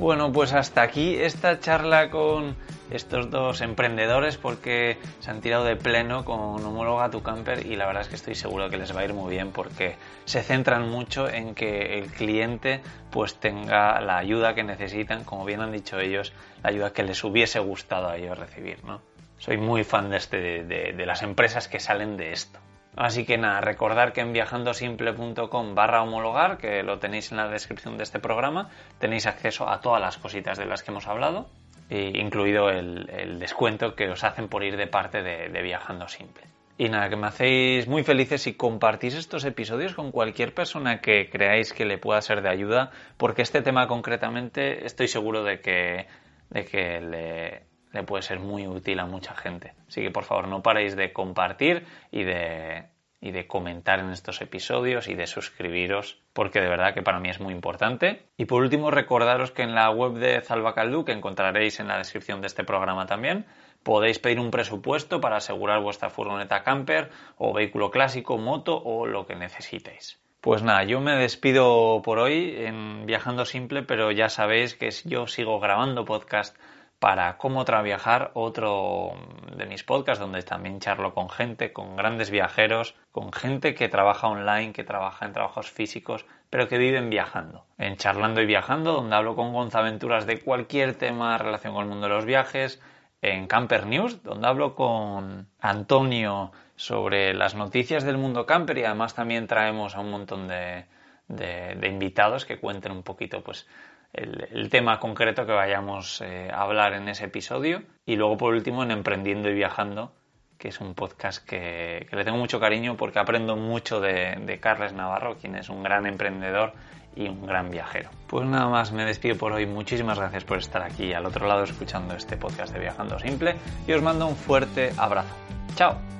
Bueno, 0.00 0.32
pues 0.32 0.54
hasta 0.54 0.80
aquí 0.80 1.16
esta 1.16 1.60
charla 1.60 2.08
con 2.08 2.56
estos 2.90 3.30
dos 3.30 3.60
emprendedores 3.60 4.38
porque 4.38 4.96
se 5.18 5.30
han 5.30 5.42
tirado 5.42 5.64
de 5.64 5.76
pleno 5.76 6.24
con 6.24 6.64
Homóloga 6.64 7.10
Tu 7.10 7.22
Camper 7.22 7.66
y 7.66 7.76
la 7.76 7.84
verdad 7.84 8.04
es 8.04 8.08
que 8.08 8.14
estoy 8.14 8.34
seguro 8.34 8.70
que 8.70 8.78
les 8.78 8.96
va 8.96 9.00
a 9.00 9.04
ir 9.04 9.12
muy 9.12 9.30
bien 9.30 9.50
porque 9.52 9.96
se 10.24 10.42
centran 10.42 10.88
mucho 10.88 11.28
en 11.28 11.54
que 11.54 11.98
el 11.98 12.06
cliente 12.06 12.80
pues 13.10 13.34
tenga 13.34 14.00
la 14.00 14.16
ayuda 14.16 14.54
que 14.54 14.64
necesitan, 14.64 15.22
como 15.22 15.44
bien 15.44 15.60
han 15.60 15.70
dicho 15.70 16.00
ellos, 16.00 16.32
la 16.62 16.70
ayuda 16.70 16.94
que 16.94 17.02
les 17.02 17.22
hubiese 17.22 17.58
gustado 17.58 18.08
a 18.08 18.16
ellos 18.16 18.38
recibir, 18.38 18.82
¿no? 18.84 19.02
Soy 19.36 19.58
muy 19.58 19.84
fan 19.84 20.08
de, 20.08 20.16
este, 20.16 20.64
de 20.64 21.04
las 21.06 21.22
empresas 21.22 21.68
que 21.68 21.78
salen 21.78 22.16
de 22.16 22.32
esto. 22.32 22.58
Así 22.96 23.24
que 23.24 23.38
nada, 23.38 23.60
recordar 23.60 24.12
que 24.12 24.20
en 24.20 24.32
viajandosimple.com 24.32 25.74
barra 25.74 26.02
homologar, 26.02 26.58
que 26.58 26.82
lo 26.82 26.98
tenéis 26.98 27.30
en 27.30 27.38
la 27.38 27.48
descripción 27.48 27.96
de 27.96 28.02
este 28.02 28.18
programa, 28.18 28.70
tenéis 28.98 29.26
acceso 29.26 29.68
a 29.68 29.80
todas 29.80 30.00
las 30.00 30.18
cositas 30.18 30.58
de 30.58 30.66
las 30.66 30.82
que 30.82 30.90
hemos 30.90 31.06
hablado, 31.06 31.48
incluido 31.88 32.68
el, 32.68 33.38
descuento 33.38 33.94
que 33.94 34.08
os 34.08 34.24
hacen 34.24 34.48
por 34.48 34.64
ir 34.64 34.76
de 34.76 34.86
parte 34.86 35.22
de, 35.22 35.62
Viajando 35.62 36.08
Simple. 36.08 36.44
Y 36.78 36.88
nada, 36.88 37.10
que 37.10 37.16
me 37.16 37.26
hacéis 37.26 37.86
muy 37.86 38.04
felices 38.04 38.42
si 38.42 38.54
compartís 38.54 39.14
estos 39.14 39.44
episodios 39.44 39.94
con 39.94 40.10
cualquier 40.10 40.54
persona 40.54 41.00
que 41.00 41.28
creáis 41.28 41.72
que 41.72 41.84
le 41.84 41.98
pueda 41.98 42.22
ser 42.22 42.42
de 42.42 42.48
ayuda, 42.48 42.90
porque 43.18 43.42
este 43.42 43.60
tema 43.60 43.86
concretamente 43.86 44.86
estoy 44.86 45.08
seguro 45.08 45.44
de 45.44 45.60
que, 45.60 46.06
de 46.48 46.64
que 46.64 47.00
le, 47.00 47.69
le 47.92 48.02
puede 48.02 48.22
ser 48.22 48.40
muy 48.40 48.66
útil 48.66 49.00
a 49.00 49.06
mucha 49.06 49.34
gente. 49.34 49.74
Así 49.88 50.02
que 50.02 50.10
por 50.10 50.24
favor 50.24 50.48
no 50.48 50.62
paréis 50.62 50.96
de 50.96 51.12
compartir 51.12 51.86
y 52.10 52.24
de, 52.24 52.86
y 53.20 53.32
de 53.32 53.46
comentar 53.46 53.98
en 54.00 54.10
estos 54.10 54.40
episodios 54.40 55.08
y 55.08 55.14
de 55.14 55.26
suscribiros 55.26 56.22
porque 56.32 56.60
de 56.60 56.68
verdad 56.68 56.94
que 56.94 57.02
para 57.02 57.20
mí 57.20 57.28
es 57.28 57.40
muy 57.40 57.52
importante. 57.52 58.22
Y 58.36 58.46
por 58.46 58.62
último 58.62 58.90
recordaros 58.90 59.50
que 59.50 59.62
en 59.62 59.74
la 59.74 59.90
web 59.90 60.14
de 60.14 60.40
Zalbacaldu, 60.40 61.04
que 61.04 61.12
encontraréis 61.12 61.80
en 61.80 61.88
la 61.88 61.98
descripción 61.98 62.40
de 62.40 62.46
este 62.46 62.64
programa 62.64 63.06
también, 63.06 63.46
podéis 63.82 64.18
pedir 64.18 64.40
un 64.40 64.50
presupuesto 64.50 65.20
para 65.20 65.36
asegurar 65.36 65.82
vuestra 65.82 66.10
furgoneta 66.10 66.62
camper 66.62 67.10
o 67.36 67.52
vehículo 67.52 67.90
clásico, 67.90 68.38
moto 68.38 68.80
o 68.82 69.06
lo 69.06 69.26
que 69.26 69.36
necesitéis. 69.36 70.20
Pues 70.40 70.62
nada, 70.62 70.84
yo 70.84 71.00
me 71.00 71.16
despido 71.16 72.00
por 72.02 72.18
hoy 72.18 72.54
en 72.56 73.04
Viajando 73.04 73.44
Simple, 73.44 73.82
pero 73.82 74.10
ya 74.10 74.30
sabéis 74.30 74.74
que 74.74 74.88
yo 75.04 75.26
sigo 75.26 75.60
grabando 75.60 76.06
podcast 76.06 76.56
para 77.00 77.38
Cómo 77.38 77.64
Traviajar, 77.64 78.30
otro 78.34 79.12
de 79.56 79.64
mis 79.64 79.82
podcasts 79.82 80.20
donde 80.20 80.42
también 80.42 80.80
charlo 80.80 81.14
con 81.14 81.30
gente, 81.30 81.72
con 81.72 81.96
grandes 81.96 82.30
viajeros, 82.30 82.94
con 83.10 83.32
gente 83.32 83.74
que 83.74 83.88
trabaja 83.88 84.28
online, 84.28 84.74
que 84.74 84.84
trabaja 84.84 85.24
en 85.24 85.32
trabajos 85.32 85.70
físicos, 85.70 86.26
pero 86.50 86.68
que 86.68 86.76
viven 86.76 87.08
viajando. 87.08 87.64
En 87.78 87.96
Charlando 87.96 88.42
y 88.42 88.46
Viajando, 88.46 88.92
donde 88.92 89.16
hablo 89.16 89.34
con 89.34 89.54
Gonzaventuras 89.54 90.26
de 90.26 90.40
cualquier 90.40 90.94
tema 90.94 91.32
en 91.32 91.40
relación 91.40 91.72
con 91.72 91.84
el 91.84 91.88
mundo 91.88 92.06
de 92.06 92.14
los 92.14 92.26
viajes. 92.26 92.82
En 93.22 93.46
Camper 93.46 93.86
News, 93.86 94.22
donde 94.22 94.46
hablo 94.46 94.74
con 94.74 95.48
Antonio 95.58 96.52
sobre 96.76 97.32
las 97.32 97.54
noticias 97.54 98.04
del 98.04 98.18
mundo 98.18 98.44
camper 98.44 98.78
y 98.78 98.84
además 98.84 99.14
también 99.14 99.46
traemos 99.46 99.94
a 99.94 100.00
un 100.00 100.10
montón 100.10 100.48
de, 100.48 100.86
de 101.28 101.88
invitados 101.88 102.44
que 102.44 102.58
cuenten 102.58 102.92
un 102.92 103.02
poquito 103.02 103.42
pues 103.42 103.66
el, 104.12 104.68
tema 104.70 104.98
concreto 104.98 105.46
que 105.46 105.52
vayamos 105.52 106.20
eh, 106.20 106.48
a 106.52 106.62
hablar 106.62 106.94
en 106.94 107.08
ese 107.08 107.26
episodio. 107.26 107.82
Y 108.06 108.16
luego, 108.16 108.36
por 108.36 108.54
último, 108.54 108.82
en 108.82 108.90
Emprendiendo 108.90 109.48
y 109.48 109.54
Viajando, 109.54 110.12
que 110.58 110.68
es 110.68 110.80
un 110.80 110.94
podcast 110.94 111.44
que, 111.44 112.06
le 112.10 112.24
tengo 112.24 112.38
mucho 112.38 112.60
cariño 112.60 112.96
porque 112.96 113.18
aprendo 113.18 113.56
mucho 113.56 114.00
de, 114.00 114.36
de, 114.44 114.60
Carles 114.60 114.92
Navarro, 114.92 115.36
quien 115.36 115.56
es 115.56 115.68
un 115.68 115.82
gran 115.82 116.06
emprendedor 116.06 116.72
y 117.16 117.28
un 117.28 117.46
gran 117.46 117.70
viajero. 117.70 118.10
Pues 118.26 118.46
nada 118.46 118.68
más, 118.68 118.92
me 118.92 119.04
despido 119.04 119.36
por 119.36 119.52
hoy. 119.52 119.66
Muchísimas 119.66 120.18
gracias 120.18 120.44
por 120.44 120.58
estar 120.58 120.82
aquí 120.82 121.12
al 121.12 121.26
otro 121.26 121.46
lado 121.46 121.64
escuchando 121.64 122.14
este 122.14 122.36
podcast 122.36 122.72
de 122.72 122.80
Viajando 122.80 123.18
Simple 123.18 123.56
y 123.86 123.92
os 123.92 124.02
mando 124.02 124.26
un 124.26 124.36
fuerte 124.36 124.92
abrazo. 124.96 125.34
¡Chao! 125.74 126.19